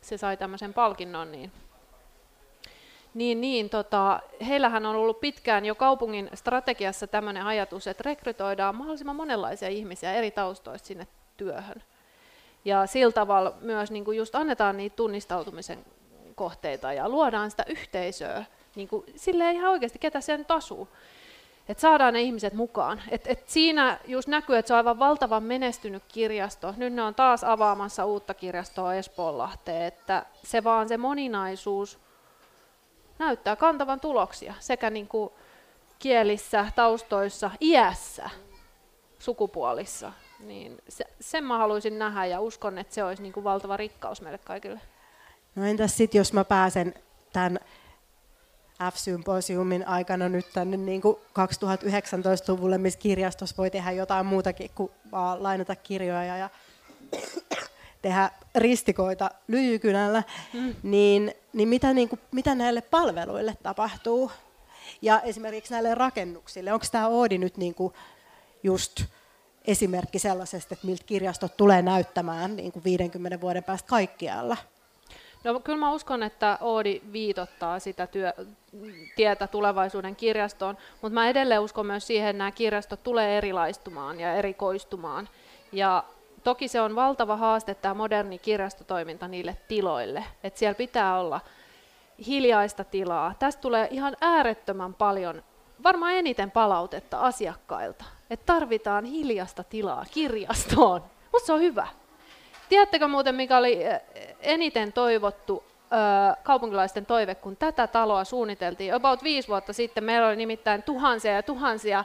se 0.00 0.16
sai 0.16 0.36
tämmöisen 0.36 0.74
palkinnon, 0.74 1.32
niin 1.32 1.52
niin, 3.14 3.40
niin 3.40 3.70
tota, 3.70 4.20
heillähän 4.46 4.86
on 4.86 4.96
ollut 4.96 5.20
pitkään 5.20 5.64
jo 5.64 5.74
kaupungin 5.74 6.30
strategiassa 6.34 7.06
tämmöinen 7.06 7.46
ajatus, 7.46 7.86
että 7.86 8.02
rekrytoidaan 8.06 8.76
mahdollisimman 8.76 9.16
monenlaisia 9.16 9.68
ihmisiä 9.68 10.12
eri 10.12 10.30
taustoista 10.30 10.86
sinne 10.86 11.06
työhön. 11.36 11.82
Ja 12.64 12.86
sillä 12.86 13.12
tavalla 13.12 13.54
myös 13.60 13.90
niin 13.90 14.04
kuin 14.04 14.18
just 14.18 14.34
annetaan 14.34 14.76
niitä 14.76 14.96
tunnistautumisen 14.96 15.84
kohteita 16.34 16.92
ja 16.92 17.08
luodaan 17.08 17.50
sitä 17.50 17.64
yhteisöä, 17.68 18.44
niin 18.75 18.89
kuin, 18.89 19.05
silleen 19.16 19.57
ihan 19.57 19.70
oikeasti, 19.70 19.99
ketä 19.99 20.20
sen 20.20 20.39
nyt 20.39 20.51
asuu. 20.51 20.89
Että 21.68 21.81
saadaan 21.81 22.14
ne 22.14 22.22
ihmiset 22.22 22.53
mukaan. 22.53 23.03
Et, 23.11 23.27
et 23.27 23.49
siinä 23.49 23.99
just 24.07 24.29
näkyy, 24.29 24.57
että 24.57 24.68
se 24.68 24.75
on 24.75 24.79
aivan 24.79 24.99
valtavan 24.99 25.43
menestynyt 25.43 26.03
kirjasto. 26.09 26.75
Nyt 26.77 26.93
ne 26.93 27.03
on 27.03 27.14
taas 27.14 27.45
avaamassa 27.45 28.05
uutta 28.05 28.35
kirjastoa 28.35 28.95
Espoonlahteen, 28.95 29.83
että 29.83 30.27
se 30.43 30.64
vaan 30.64 30.89
se 30.89 30.97
moninaisuus 30.97 31.99
näyttää 33.18 33.57
kantavan 33.57 34.01
tuloksia 34.01 34.55
sekä 34.61 34.91
niin 34.91 35.09
kuin 35.09 35.31
kielissä, 35.99 36.66
taustoissa, 36.75 37.51
iässä, 37.61 38.31
sukupuolissa. 39.18 40.12
Niin 40.41 40.79
se, 40.89 41.05
sen 41.20 41.45
mä 41.45 41.59
haluaisin 41.59 41.99
nähdä 41.99 42.27
ja 42.27 42.41
uskon, 42.41 42.79
että 42.79 42.95
se 42.95 43.05
olisi 43.05 43.22
niin 43.22 43.33
kuin 43.33 43.45
valtava 43.45 43.77
rikkaus 43.77 44.20
meille 44.20 44.39
kaikille. 44.39 44.81
No 45.55 45.64
entäs 45.64 45.97
sitten, 45.97 46.18
jos 46.18 46.33
mä 46.33 46.45
pääsen 46.45 46.95
tämän 47.33 47.59
F-symposiumin 48.93 49.89
aikana 49.89 50.29
nyt 50.29 50.47
tänne 50.53 50.77
niin 50.77 51.01
kuin 51.01 51.16
2019-luvulle, 51.16 52.79
missä 52.79 52.99
kirjastossa 52.99 53.57
voi 53.59 53.70
tehdä 53.70 53.91
jotain 53.91 54.27
muutakin 54.27 54.70
kuin 54.75 54.91
vaan 55.12 55.43
lainata 55.43 55.77
kirjoja 55.77 56.37
ja 56.37 56.51
tehdä 58.03 58.31
ristikoita 58.55 59.31
lyijykynällä, 59.49 60.22
mm. 60.53 60.75
niin, 60.83 61.35
niin, 61.53 61.68
mitä, 61.68 61.93
niin 61.93 62.09
kuin, 62.09 62.20
mitä 62.33 62.55
näille 62.55 62.81
palveluille 62.81 63.57
tapahtuu? 63.62 64.31
Ja 65.03 65.20
esimerkiksi 65.20 65.72
näille 65.72 65.95
rakennuksille, 65.95 66.72
onko 66.72 66.87
tämä 66.93 67.09
Oodi 67.09 67.39
nyt 67.39 67.57
niin 67.57 67.75
kuin 67.75 67.95
just 68.62 69.05
esimerkki 69.64 70.18
sellaisesta, 70.18 70.75
että 70.75 70.87
miltä 70.87 71.05
kirjastot 71.07 71.57
tulee 71.57 71.83
näyttämään 71.83 72.57
niin 72.57 72.72
kuin 72.72 72.85
50 72.85 73.41
vuoden 73.41 73.64
päästä 73.64 73.89
kaikkialla? 73.89 74.57
No, 75.45 75.61
kyllä 75.61 75.78
mä 75.78 75.92
uskon, 75.92 76.22
että 76.22 76.59
Oodi 76.61 77.01
viitottaa 77.12 77.78
sitä 77.78 78.07
työ, 78.07 78.32
tietä 79.16 79.47
tulevaisuuden 79.47 80.16
kirjastoon, 80.16 80.76
mutta 81.03 81.14
mä 81.14 81.28
edelleen 81.28 81.61
uskon 81.61 81.86
myös 81.86 82.07
siihen, 82.07 82.28
että 82.28 82.38
nämä 82.38 82.51
kirjastot 82.51 83.03
tulee 83.03 83.38
erilaistumaan 83.38 84.20
ja 84.20 84.34
erikoistumaan. 84.34 85.28
Ja 85.72 86.05
toki 86.45 86.68
se 86.68 86.80
on 86.80 86.95
valtava 86.95 87.36
haaste 87.36 87.74
tämä 87.74 87.95
moderni 87.95 88.38
kirjastotoiminta 88.38 89.28
niille 89.28 89.57
tiloille, 89.68 90.24
että 90.42 90.59
siellä 90.59 90.74
pitää 90.74 91.20
olla 91.20 91.40
hiljaista 92.26 92.84
tilaa. 92.84 93.34
Tästä 93.38 93.62
tulee 93.62 93.88
ihan 93.90 94.16
äärettömän 94.20 94.95
paljon, 94.95 95.42
varmaan 95.82 96.14
eniten 96.14 96.51
palautetta 96.51 97.20
asiakkailta, 97.20 98.05
että 98.30 98.47
tarvitaan 98.47 99.05
hiljasta 99.05 99.64
tilaa 99.64 100.05
kirjastoon. 100.11 101.03
Mutta 101.32 101.47
se 101.47 101.53
on 101.53 101.61
hyvä. 101.61 101.86
Tiedättekö 102.75 103.09
muuten, 103.09 103.35
mikä 103.35 103.57
oli 103.57 103.85
eh, 103.85 104.01
eniten 104.41 104.93
toivottu 104.93 105.64
kaupunkilaisten 106.43 107.07
toive, 107.07 107.35
kun 107.35 107.57
tätä 107.57 107.87
taloa 107.87 108.25
suunniteltiin 108.25 108.95
about 108.95 109.22
viisi 109.22 109.49
vuotta 109.49 109.72
sitten. 109.72 110.05
Meillä 110.05 110.29
oli 110.29 110.37
nimittäin 110.37 110.83
tuhansia 110.83 111.33
ja 111.33 111.43
tuhansia 111.43 112.05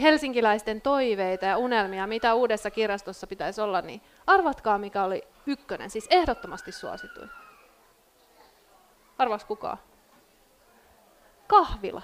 helsinkiläisten 0.00 0.80
toiveita 0.80 1.46
ja 1.46 1.58
unelmia, 1.58 2.06
mitä 2.06 2.34
uudessa 2.34 2.70
kirjastossa 2.70 3.26
pitäisi 3.26 3.60
olla, 3.60 3.80
niin 3.80 4.00
arvatkaa 4.26 4.78
mikä 4.78 5.04
oli 5.04 5.22
ykkönen, 5.46 5.90
siis 5.90 6.06
ehdottomasti 6.10 6.72
suosituin. 6.72 7.30
Arvas 9.18 9.44
kukaan? 9.44 9.78
Kahvila. 11.46 12.02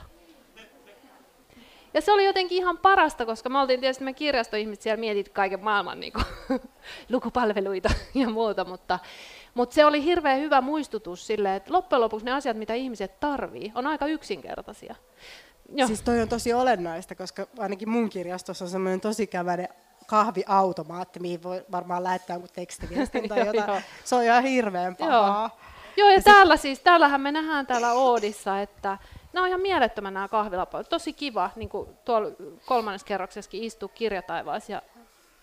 Ja 1.95 2.01
se 2.01 2.12
oli 2.12 2.24
jotenkin 2.24 2.59
ihan 2.59 2.78
parasta, 2.78 3.26
koska 3.26 3.49
me 3.49 3.59
oltiin 3.59 3.80
tietysti 3.80 4.05
me 4.05 4.12
kirjastoihmiset 4.12 4.82
siellä 4.82 5.01
mietit 5.01 5.28
kaiken 5.28 5.64
maailman 5.64 6.01
niin 6.01 6.12
kuin, 6.12 6.24
lukupalveluita 7.11 7.90
ja 8.14 8.30
muuta, 8.30 8.64
mutta, 8.64 8.99
mutta 9.55 9.74
se 9.74 9.84
oli 9.84 10.05
hirveän 10.05 10.40
hyvä 10.40 10.61
muistutus 10.61 11.26
sille, 11.26 11.57
että 11.57 11.72
loppujen 11.72 12.01
lopuksi 12.01 12.26
ne 12.26 12.32
asiat, 12.32 12.57
mitä 12.57 12.74
ihmiset 12.74 13.20
tarvii, 13.20 13.72
on 13.74 13.86
aika 13.86 14.07
yksinkertaisia. 14.07 14.95
Joo. 15.74 15.86
Siis 15.86 16.03
toi 16.03 16.20
on 16.20 16.28
tosi 16.28 16.53
olennaista, 16.53 17.14
koska 17.14 17.47
ainakin 17.59 17.88
mun 17.88 18.11
kirjastossa 18.11 18.64
on 18.64 18.70
semmoinen 18.70 19.01
tosi 19.01 19.26
käväinen 19.26 19.68
kahviautomaatti, 20.07 21.20
mihin 21.20 21.43
voi 21.43 21.64
varmaan 21.72 22.05
lähettää 22.05 22.34
jonkun 22.34 22.51
tekstiviestin 22.55 23.28
tai 23.28 23.47
jotain. 23.55 23.82
Se 24.05 24.14
on 24.14 24.22
ihan 24.22 24.43
hirveän 24.43 24.97
pahaa. 24.97 25.51
Joo. 25.57 25.72
Joo, 25.97 26.09
ja, 26.09 26.14
ja 26.14 26.22
täällä 26.22 26.57
siis, 26.57 26.80
täällähän 26.80 27.20
me 27.20 27.32
nähdään 27.32 27.66
täällä 27.66 27.93
Oodissa, 27.93 28.61
että 28.61 28.99
nämä 29.33 29.45
on 29.45 29.49
ihan 29.49 29.61
mielettömän 29.61 30.14
nämä 30.14 30.28
kahvilapalvelut. 30.28 30.89
Tosi 30.89 31.12
kiva, 31.12 31.51
niin 31.57 31.68
kuin 31.68 31.89
tuolla 32.05 32.28
kolmannessa 32.66 33.07
kerroksessakin 33.07 33.64
istua 33.64 33.89
kirjataivaassa 33.89 34.72
ja 34.72 34.83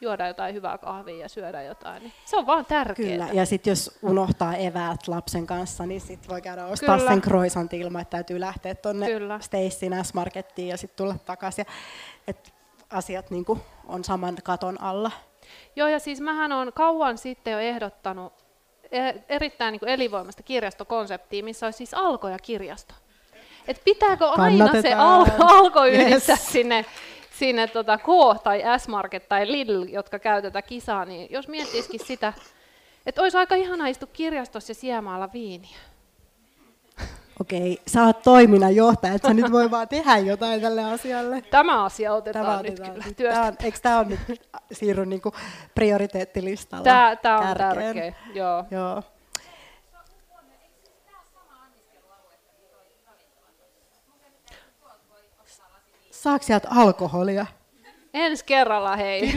juoda 0.02 0.28
jotain 0.28 0.56
hyvää 0.56 0.78
kahvia 0.78 1.18
ja 1.18 1.30
syödä 1.30 1.64
jotain. 1.64 2.04
Niin 2.04 2.14
se 2.26 2.38
on 2.38 2.46
vaan 2.46 2.66
tärkeää. 2.66 3.10
Kyllä, 3.10 3.30
ja 3.34 3.46
sitten 3.46 3.72
jos 3.72 4.00
unohtaa 4.02 4.56
eväät 4.56 5.08
lapsen 5.08 5.48
kanssa, 5.48 5.86
niin 5.86 6.02
sitten 6.02 6.30
voi 6.30 6.42
käydä 6.42 6.66
ostaa 6.66 6.98
Kyllä. 6.98 7.12
sen 7.12 7.22
croissant 7.22 7.74
ilman, 7.74 8.02
että 8.02 8.12
täytyy 8.12 8.40
lähteä 8.40 8.76
tuonne 8.76 9.08
Stacyn 9.40 10.06
S-Markettiin 10.06 10.68
ja 10.68 10.78
sitten 10.78 10.98
tulla 10.98 11.16
takaisin. 11.26 11.66
Et 12.28 12.54
asiat 12.90 13.32
niin 13.32 13.46
kuin 13.46 13.62
on 13.88 14.04
saman 14.04 14.38
katon 14.44 14.82
alla. 14.82 15.12
Joo, 15.76 15.88
ja 15.88 16.00
siis 16.00 16.22
mähän 16.22 16.52
on 16.52 16.74
kauan 16.74 17.18
sitten 17.18 17.54
jo 17.54 17.60
ehdottanut 17.60 18.34
e- 18.92 19.14
erittäin 19.30 19.72
niin 19.72 19.80
kuin 19.80 19.90
elinvoimasta 19.90 20.44
kirjastokonseptia, 20.44 21.44
missä 21.44 21.68
olisi 21.68 21.78
siis 21.78 21.94
alko 21.94 22.30
ja 22.30 22.40
kirjasto. 22.40 22.94
Et 23.68 23.82
pitääkö 23.86 24.26
aina 24.26 24.82
se 24.82 24.94
al- 24.94 25.26
alko 25.40 25.86
yhdistää 25.86 26.36
yes. 26.36 26.52
sinne 26.52 26.86
sinne 27.40 27.68
tota 27.68 27.98
K 27.98 28.08
tai 28.44 28.64
S-Market 28.78 29.30
tai 29.30 29.52
Lidl, 29.52 29.86
jotka 29.90 30.20
käy 30.20 30.42
tätä 30.42 30.62
kisaa, 30.62 31.06
niin 31.06 31.28
jos 31.32 31.48
miettisikin 31.48 32.00
sitä, 32.06 32.34
että 33.06 33.22
olisi 33.22 33.38
aika 33.38 33.56
ihana 33.56 33.88
istua 33.88 34.10
kirjastossa 34.14 34.72
ja 34.72 34.76
siemaalla 34.76 35.30
viiniä. 35.34 35.78
Okei, 37.42 37.82
sä 37.88 38.04
oot 38.04 38.22
toiminnan 38.22 38.76
johtaja, 38.76 39.14
että 39.14 39.28
sä 39.28 39.34
nyt 39.34 39.52
voi 39.52 39.72
vaan 39.72 39.88
tehdä 39.88 40.18
jotain 40.18 40.62
tälle 40.62 40.84
asialle. 40.84 41.42
Tämä 41.42 41.84
asia 41.84 42.14
otetaan, 42.14 42.46
tämä 42.46 42.62
nyt 42.62 42.80
otetaan. 42.80 43.16
kyllä 43.16 43.32
tämä 43.32 43.46
on, 43.46 43.54
Eikö 43.64 43.80
tämä 43.82 44.00
on 44.00 44.08
nyt 44.10 44.42
siirry 44.72 45.06
niinku 45.06 45.34
prioriteettilistalla? 45.76 46.84
Tämä, 46.84 47.16
tämä 47.16 47.40
on 47.40 47.58
tärkeä, 47.58 48.14
joo. 48.34 48.66
joo. 48.72 49.04
Saako 56.20 56.46
sieltä 56.46 56.68
alkoholia? 56.72 57.46
Ensi 58.14 58.46
kerralla 58.46 58.96
hei. 58.96 59.34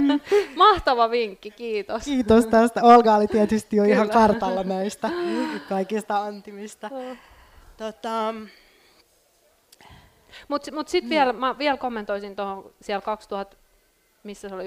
Mahtava 0.56 1.10
vinkki, 1.10 1.50
kiitos. 1.50 2.04
Kiitos 2.04 2.46
tästä. 2.46 2.80
Olga 2.82 3.14
oli 3.14 3.26
tietysti 3.26 3.76
jo 3.76 3.82
Kyllä. 3.82 3.94
ihan 3.94 4.10
kartalla 4.10 4.64
näistä 4.64 5.10
kaikista 5.68 6.20
antimista. 6.24 6.90
Tota... 7.76 8.34
Mutta 10.48 10.72
mut 10.72 10.88
sitten 10.88 11.10
vielä, 11.10 11.32
mä 11.32 11.58
vielä 11.58 11.76
kommentoisin 11.76 12.36
tuohon 12.36 12.70
siellä 12.80 13.02
2000, 13.02 13.56
missä 14.22 14.48
se 14.48 14.54
oli 14.54 14.66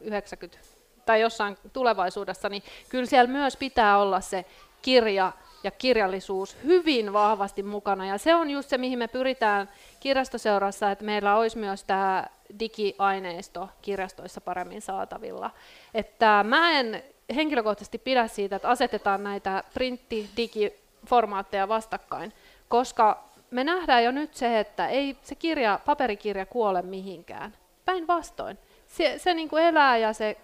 90, 0.00 0.58
tai 1.06 1.20
jossain 1.20 1.56
tulevaisuudessa, 1.72 2.48
niin 2.48 2.62
kyllä 2.88 3.06
siellä 3.06 3.32
myös 3.32 3.56
pitää 3.56 3.98
olla 3.98 4.20
se 4.20 4.44
kirja 4.82 5.32
ja 5.64 5.70
kirjallisuus 5.70 6.56
hyvin 6.64 7.12
vahvasti 7.12 7.62
mukana. 7.62 8.06
Ja 8.06 8.18
se 8.18 8.34
on 8.34 8.50
just 8.50 8.68
se, 8.68 8.78
mihin 8.78 8.98
me 8.98 9.08
pyritään 9.08 9.68
kirjastoseurassa, 10.00 10.90
että 10.90 11.04
meillä 11.04 11.36
olisi 11.36 11.58
myös 11.58 11.84
tämä 11.84 12.26
digiaineisto 12.58 13.68
kirjastoissa 13.82 14.40
paremmin 14.40 14.82
saatavilla. 14.82 15.50
Että 15.94 16.44
mä 16.48 16.70
en 16.70 17.02
henkilökohtaisesti 17.34 17.98
pidä 17.98 18.26
siitä, 18.26 18.56
että 18.56 18.68
asetetaan 18.68 19.24
näitä 19.24 19.64
printti-digiformaatteja 19.74 21.68
vastakkain, 21.68 22.32
koska 22.68 23.24
me 23.50 23.64
nähdään 23.64 24.04
jo 24.04 24.10
nyt 24.10 24.34
se, 24.34 24.60
että 24.60 24.88
ei 24.88 25.16
se 25.22 25.34
kirja, 25.34 25.80
paperikirja 25.84 26.46
kuole 26.46 26.82
mihinkään. 26.82 27.54
Päinvastoin. 27.84 28.58
Se, 28.86 29.14
se 29.18 29.34
niin 29.34 29.48
kuin 29.48 29.64
elää 29.64 29.96
ja 29.96 30.12
se 30.12 30.36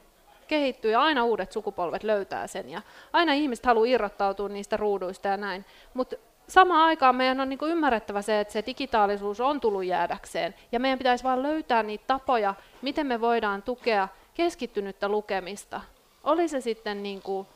kehittyy 0.49 0.90
ja 0.90 1.03
aina 1.03 1.24
uudet 1.24 1.53
sukupolvet 1.53 2.03
löytää 2.05 2.46
sen 2.46 2.70
ja 2.70 2.82
aina 3.12 3.32
ihmiset 3.32 3.66
haluaa 3.66 3.86
irrottautua 3.86 4.49
niistä 4.49 4.76
ruuduista 4.76 5.28
ja 5.28 5.36
näin. 5.36 5.64
Mutta 5.94 6.16
samaan 6.49 6.84
aikaan 6.84 7.16
meidän 7.16 7.40
on 7.40 7.49
niin 7.49 7.59
kuin 7.59 7.72
ymmärrettävä 7.72 8.22
se, 8.22 8.40
että 8.40 8.53
se 8.53 8.62
digitaalisuus 8.66 9.40
on 9.40 9.61
tullut 9.61 9.84
jäädäkseen 9.84 10.55
ja 10.72 10.80
meidän 10.80 10.99
pitäisi 10.99 11.24
vain 11.24 11.42
löytää 11.42 11.82
niitä 11.82 12.05
tapoja, 12.07 12.55
miten 12.82 13.07
me 13.07 13.20
voidaan 13.20 13.62
tukea 13.62 14.09
keskittynyttä 14.34 15.09
lukemista. 15.09 15.80
Oli 16.24 16.49
se 16.49 16.61
sitten 16.61 17.03
niin 17.03 17.22
kuin 17.22 17.46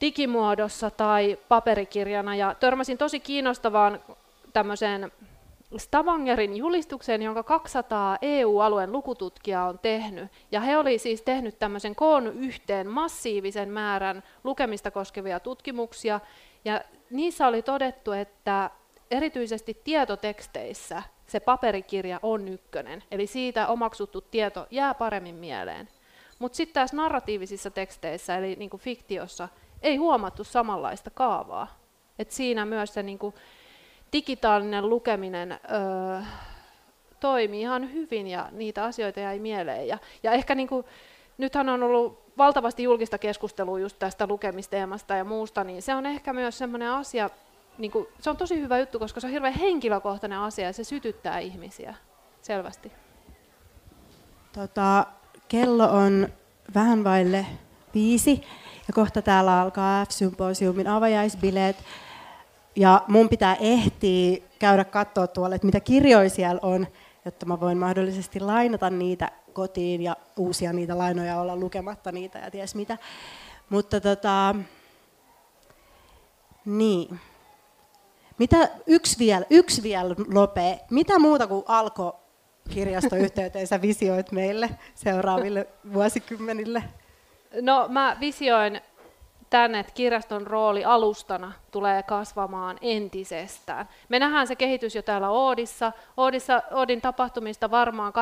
digimuodossa 0.00 0.90
tai 0.90 1.38
paperikirjana 1.48 2.36
ja 2.36 2.54
törmäsin 2.60 2.98
tosi 2.98 3.20
kiinnostavaan 3.20 4.00
tämmöiseen 4.52 5.12
Stavangerin 5.76 6.56
julistukseen, 6.56 7.22
jonka 7.22 7.42
200 7.42 8.18
EU-alueen 8.22 8.92
lukututkijaa 8.92 9.68
on 9.68 9.78
tehnyt. 9.78 10.32
Ja 10.52 10.60
he 10.60 10.78
oli 10.78 10.98
siis 10.98 11.22
tehnyt 11.22 11.58
tämmöisen 11.58 11.94
koon 11.94 12.26
yhteen 12.26 12.86
massiivisen 12.86 13.68
määrän 13.68 14.22
lukemista 14.44 14.90
koskevia 14.90 15.40
tutkimuksia. 15.40 16.20
Ja 16.64 16.80
niissä 17.10 17.46
oli 17.46 17.62
todettu, 17.62 18.12
että 18.12 18.70
erityisesti 19.10 19.80
tietoteksteissä 19.84 21.02
se 21.26 21.40
paperikirja 21.40 22.20
on 22.22 22.48
ykkönen. 22.48 23.02
Eli 23.10 23.26
siitä 23.26 23.66
omaksuttu 23.66 24.20
tieto 24.20 24.66
jää 24.70 24.94
paremmin 24.94 25.34
mieleen. 25.34 25.88
Mutta 26.38 26.56
sitten 26.56 26.74
tässä 26.74 26.96
narratiivisissa 26.96 27.70
teksteissä, 27.70 28.36
eli 28.36 28.56
niin 28.56 28.70
kuin 28.70 28.80
fiktiossa, 28.80 29.48
ei 29.82 29.96
huomattu 29.96 30.44
samanlaista 30.44 31.10
kaavaa. 31.10 31.78
Et 32.18 32.30
siinä 32.30 32.64
myös 32.64 32.94
se 32.94 33.02
niin 33.02 33.18
kuin 33.18 33.34
digitaalinen 34.12 34.90
lukeminen 34.90 35.52
öö, 35.52 36.20
toimi 37.20 37.60
ihan 37.60 37.92
hyvin 37.92 38.26
ja 38.26 38.48
niitä 38.52 38.84
asioita 38.84 39.20
jäi 39.20 39.38
mieleen. 39.38 39.88
Ja, 39.88 39.98
ja 40.22 40.32
ehkä 40.32 40.54
niin 40.54 40.68
kuin, 40.68 40.84
nythän 41.38 41.68
on 41.68 41.82
ollut 41.82 42.22
valtavasti 42.38 42.82
julkista 42.82 43.18
keskustelua 43.18 43.78
just 43.78 43.98
tästä 43.98 44.26
lukemisteemasta 44.26 45.16
ja 45.16 45.24
muusta, 45.24 45.64
niin 45.64 45.82
se 45.82 45.94
on 45.94 46.06
ehkä 46.06 46.32
myös 46.32 46.58
sellainen 46.58 46.90
asia, 46.90 47.30
niin 47.78 47.90
kuin, 47.90 48.06
se 48.20 48.30
on 48.30 48.36
tosi 48.36 48.60
hyvä 48.60 48.78
juttu, 48.78 48.98
koska 48.98 49.20
se 49.20 49.26
on 49.26 49.32
hirveän 49.32 49.54
henkilökohtainen 49.54 50.38
asia 50.38 50.66
ja 50.66 50.72
se 50.72 50.84
sytyttää 50.84 51.38
ihmisiä 51.38 51.94
selvästi. 52.42 52.92
Tota, 54.52 55.06
kello 55.48 55.84
on 55.84 56.28
vähän 56.74 57.04
vaille 57.04 57.46
viisi 57.94 58.42
ja 58.88 58.94
kohta 58.94 59.22
täällä 59.22 59.60
alkaa 59.60 60.04
F-symposiumin 60.04 60.88
avajaisbileet. 60.88 61.76
Ja 62.76 63.04
mun 63.08 63.28
pitää 63.28 63.56
ehtiä 63.60 64.42
käydä 64.58 64.84
katsoa 64.84 65.26
tuolle, 65.26 65.54
että 65.54 65.66
mitä 65.66 65.80
kirjoja 65.80 66.30
siellä 66.30 66.60
on, 66.62 66.86
jotta 67.24 67.46
mä 67.46 67.60
voin 67.60 67.78
mahdollisesti 67.78 68.40
lainata 68.40 68.90
niitä 68.90 69.30
kotiin 69.52 70.02
ja 70.02 70.16
uusia 70.36 70.72
niitä 70.72 70.98
lainoja 70.98 71.40
olla 71.40 71.56
lukematta 71.56 72.12
niitä 72.12 72.38
ja 72.38 72.50
ties 72.50 72.74
mitä. 72.74 72.98
Mutta 73.70 74.00
tota, 74.00 74.54
niin. 76.64 77.20
Mitä, 78.38 78.68
yksi 78.86 79.18
vielä, 79.18 79.44
yksi 79.50 79.82
vielä 79.82 80.14
Lope. 80.34 80.80
Mitä 80.90 81.18
muuta 81.18 81.46
kuin 81.46 81.64
alko 81.68 82.20
kirjastoyhteyteen 82.70 83.66
sä 83.66 83.82
visioit 83.82 84.32
meille 84.32 84.70
seuraaville 84.94 85.66
vuosikymmenille? 85.92 86.82
No 87.60 87.88
mä 87.88 88.16
visioin 88.20 88.80
tänne, 89.52 89.78
että 89.78 89.92
kirjaston 89.92 90.46
rooli 90.46 90.84
alustana 90.84 91.52
tulee 91.70 92.02
kasvamaan 92.02 92.78
entisestään. 92.80 93.88
Me 94.08 94.18
nähdään 94.18 94.46
se 94.46 94.56
kehitys 94.56 94.94
jo 94.94 95.02
täällä 95.02 95.30
Oodissa. 95.30 95.92
Oodissa 96.16 96.62
Oodin 96.70 97.00
tapahtumista 97.00 97.70
varmaan 97.70 98.12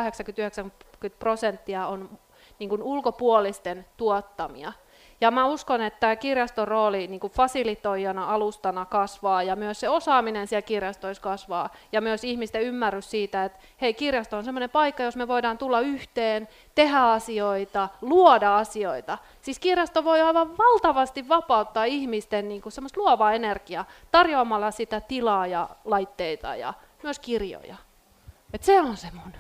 80-90 1.07 1.11
prosenttia 1.19 1.87
on 1.87 2.19
niin 2.59 2.69
kuin 2.69 2.83
ulkopuolisten 2.83 3.87
tuottamia. 3.97 4.73
Ja 5.21 5.31
mä 5.31 5.47
uskon, 5.47 5.83
että 5.83 6.01
tämä 6.01 6.17
kirjaston 6.17 6.69
rooli 6.69 7.07
niin 7.07 7.21
kuin 7.21 7.33
fasilitoijana, 7.33 8.35
alustana 8.35 8.85
kasvaa 8.85 9.43
ja 9.43 9.57
myös 9.57 9.81
se 9.81 9.89
osaaminen 9.89 10.47
siellä 10.47 10.63
kirjastoissa 10.63 11.23
kasvaa 11.23 11.71
ja 11.93 12.01
myös 12.01 12.25
ihmisten 12.25 12.63
ymmärrys 12.63 13.11
siitä, 13.11 13.45
että 13.45 13.59
hei, 13.81 13.95
kirjasto 13.95 14.37
on 14.37 14.45
sellainen 14.45 14.71
paikka, 14.71 15.03
jos 15.03 15.17
me 15.17 15.29
voidaan 15.29 15.59
tulla 15.59 15.81
yhteen, 15.81 16.49
tehdä 16.75 16.99
asioita, 16.99 17.89
luoda 18.01 18.59
asioita. 18.59 19.19
Siis 19.43 19.59
kirjasto 19.59 20.05
voi 20.05 20.21
aivan 20.21 20.59
valtavasti 20.59 21.29
vapauttaa 21.29 21.85
ihmisten 21.85 22.49
niin 22.49 22.63
kuin 22.63 22.73
semmoista 22.73 23.01
luovaa 23.01 23.33
energiaa 23.33 23.85
tarjoamalla 24.11 24.71
sitä 24.71 25.01
tilaa 25.01 25.47
ja 25.47 25.69
laitteita 25.85 26.57
ja 26.57 26.75
myös 27.03 27.19
kirjoja. 27.19 27.77
Et 28.53 28.63
se 28.63 28.81
on 28.81 28.97
se 28.97 29.09
mun 29.13 29.33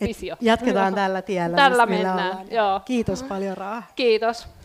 visio. 0.00 0.36
jatketaan 0.40 0.94
tällä 0.94 1.22
tiellä. 1.22 1.56
Tällä 1.56 1.86
mennään, 1.86 2.52
joo. 2.52 2.80
Kiitos 2.84 3.22
paljon 3.22 3.56
Raa. 3.56 3.82
Kiitos. 3.96 4.57